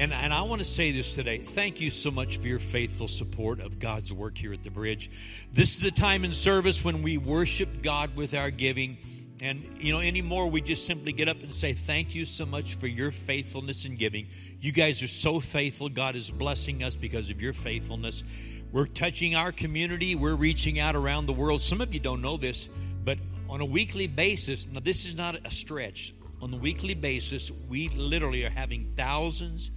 And, 0.02 0.12
and 0.14 0.34
I 0.34 0.42
want 0.42 0.58
to 0.58 0.66
say 0.66 0.92
this 0.92 1.14
today. 1.14 1.38
Thank 1.38 1.80
you 1.80 1.92
so 1.92 2.10
much 2.10 2.40
for 2.40 2.48
your 2.48 2.58
faithful 2.58 3.08
support 3.08 3.60
of 3.60 3.78
God's 3.78 4.12
work 4.12 4.36
here 4.36 4.52
at 4.52 4.64
the 4.64 4.72
bridge. 4.72 5.12
This 5.54 5.76
is 5.76 5.80
the 5.80 5.92
time 5.92 6.26
in 6.26 6.32
service 6.32 6.84
when 6.84 7.04
we 7.04 7.20
worship 7.20 7.84
God 7.84 8.16
with 8.16 8.34
our 8.34 8.50
giving. 8.50 8.98
And, 9.44 9.64
you 9.78 9.94
know, 9.94 10.00
anymore, 10.00 10.48
we 10.48 10.60
just 10.62 10.88
simply 10.88 11.12
get 11.14 11.28
up 11.28 11.44
and 11.44 11.54
say, 11.54 11.74
Thank 11.74 12.16
you 12.16 12.26
so 12.26 12.48
much 12.48 12.78
for 12.78 12.88
your 12.88 13.12
faithfulness 13.12 13.86
in 13.86 13.96
giving. 13.96 14.26
You 14.60 14.72
guys 14.72 15.04
are 15.04 15.08
so 15.08 15.40
faithful. 15.40 15.88
God 15.88 16.16
is 16.16 16.32
blessing 16.32 16.84
us 16.84 16.96
because 16.96 17.30
of 17.30 17.40
your 17.40 17.54
faithfulness. 17.54 18.24
We're 18.72 18.88
touching 18.88 19.36
our 19.36 19.52
community, 19.52 20.16
we're 20.16 20.34
reaching 20.34 20.80
out 20.80 20.96
around 20.96 21.28
the 21.28 21.34
world. 21.34 21.62
Some 21.62 21.80
of 21.80 21.94
you 21.94 22.00
don't 22.00 22.24
know 22.24 22.38
this, 22.38 22.70
but 23.06 23.20
on 23.48 23.62
a 23.62 23.66
weekly 23.66 24.08
basis, 24.08 24.66
now 24.66 24.80
this 24.80 25.06
is 25.06 25.16
not 25.16 25.36
a 25.46 25.52
stretch. 25.52 26.16
On 26.42 26.52
a 26.52 26.58
weekly 26.58 26.96
basis, 26.96 27.52
we 27.70 27.90
literally 27.90 28.44
are 28.46 28.50
having 28.50 28.94
thousands 28.98 29.70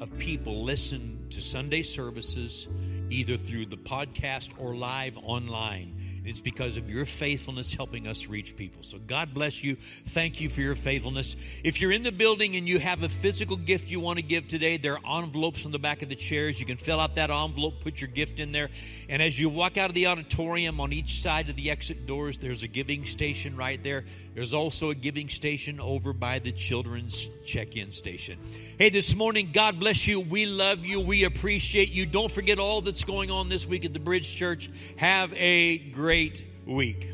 of 0.00 0.16
people 0.18 0.62
listen 0.62 1.26
to 1.30 1.42
Sunday 1.42 1.82
services 1.82 2.68
either 3.10 3.36
through 3.36 3.66
the 3.66 3.76
podcast 3.76 4.50
or 4.58 4.74
live 4.74 5.18
online. 5.22 5.94
It's 6.24 6.40
because 6.42 6.76
of 6.76 6.90
your 6.90 7.06
faithfulness 7.06 7.72
helping 7.72 8.06
us 8.06 8.26
reach 8.26 8.54
people. 8.54 8.82
So 8.82 8.98
God 8.98 9.32
bless 9.32 9.64
you. 9.64 9.76
Thank 10.08 10.42
you 10.42 10.50
for 10.50 10.60
your 10.60 10.74
faithfulness. 10.74 11.36
If 11.64 11.80
you're 11.80 11.92
in 11.92 12.02
the 12.02 12.12
building 12.12 12.54
and 12.54 12.68
you 12.68 12.78
have 12.80 13.02
a 13.02 13.08
physical 13.08 13.56
gift 13.56 13.90
you 13.90 13.98
want 13.98 14.18
to 14.18 14.22
give 14.22 14.46
today, 14.46 14.76
there 14.76 14.98
are 14.98 15.22
envelopes 15.22 15.64
on 15.64 15.72
the 15.72 15.78
back 15.78 16.02
of 16.02 16.10
the 16.10 16.14
chairs. 16.14 16.60
You 16.60 16.66
can 16.66 16.76
fill 16.76 17.00
out 17.00 17.14
that 17.14 17.30
envelope, 17.30 17.80
put 17.80 18.02
your 18.02 18.10
gift 18.10 18.40
in 18.40 18.52
there. 18.52 18.68
And 19.08 19.22
as 19.22 19.40
you 19.40 19.48
walk 19.48 19.78
out 19.78 19.88
of 19.88 19.94
the 19.94 20.08
auditorium 20.08 20.80
on 20.80 20.92
each 20.92 21.22
side 21.22 21.48
of 21.48 21.56
the 21.56 21.70
exit 21.70 22.06
doors, 22.06 22.36
there's 22.36 22.62
a 22.62 22.68
giving 22.68 23.06
station 23.06 23.56
right 23.56 23.82
there. 23.82 24.04
There's 24.34 24.52
also 24.52 24.90
a 24.90 24.94
giving 24.94 25.30
station 25.30 25.80
over 25.80 26.12
by 26.12 26.40
the 26.40 26.52
children's 26.52 27.26
check 27.46 27.74
in 27.74 27.90
station. 27.90 28.38
Hey, 28.78 28.90
this 28.90 29.16
morning, 29.16 29.50
God 29.52 29.80
bless 29.80 30.06
you. 30.06 30.20
We 30.20 30.46
love 30.46 30.86
you. 30.86 31.00
We 31.00 31.24
appreciate 31.24 31.90
you. 31.90 32.06
Don't 32.06 32.30
forget 32.30 32.60
all 32.60 32.80
that's 32.80 33.02
going 33.02 33.28
on 33.28 33.48
this 33.48 33.66
week 33.66 33.84
at 33.84 33.92
the 33.92 33.98
Bridge 33.98 34.36
Church. 34.36 34.70
Have 34.98 35.32
a 35.34 35.78
great 35.78 36.44
week. 36.64 37.10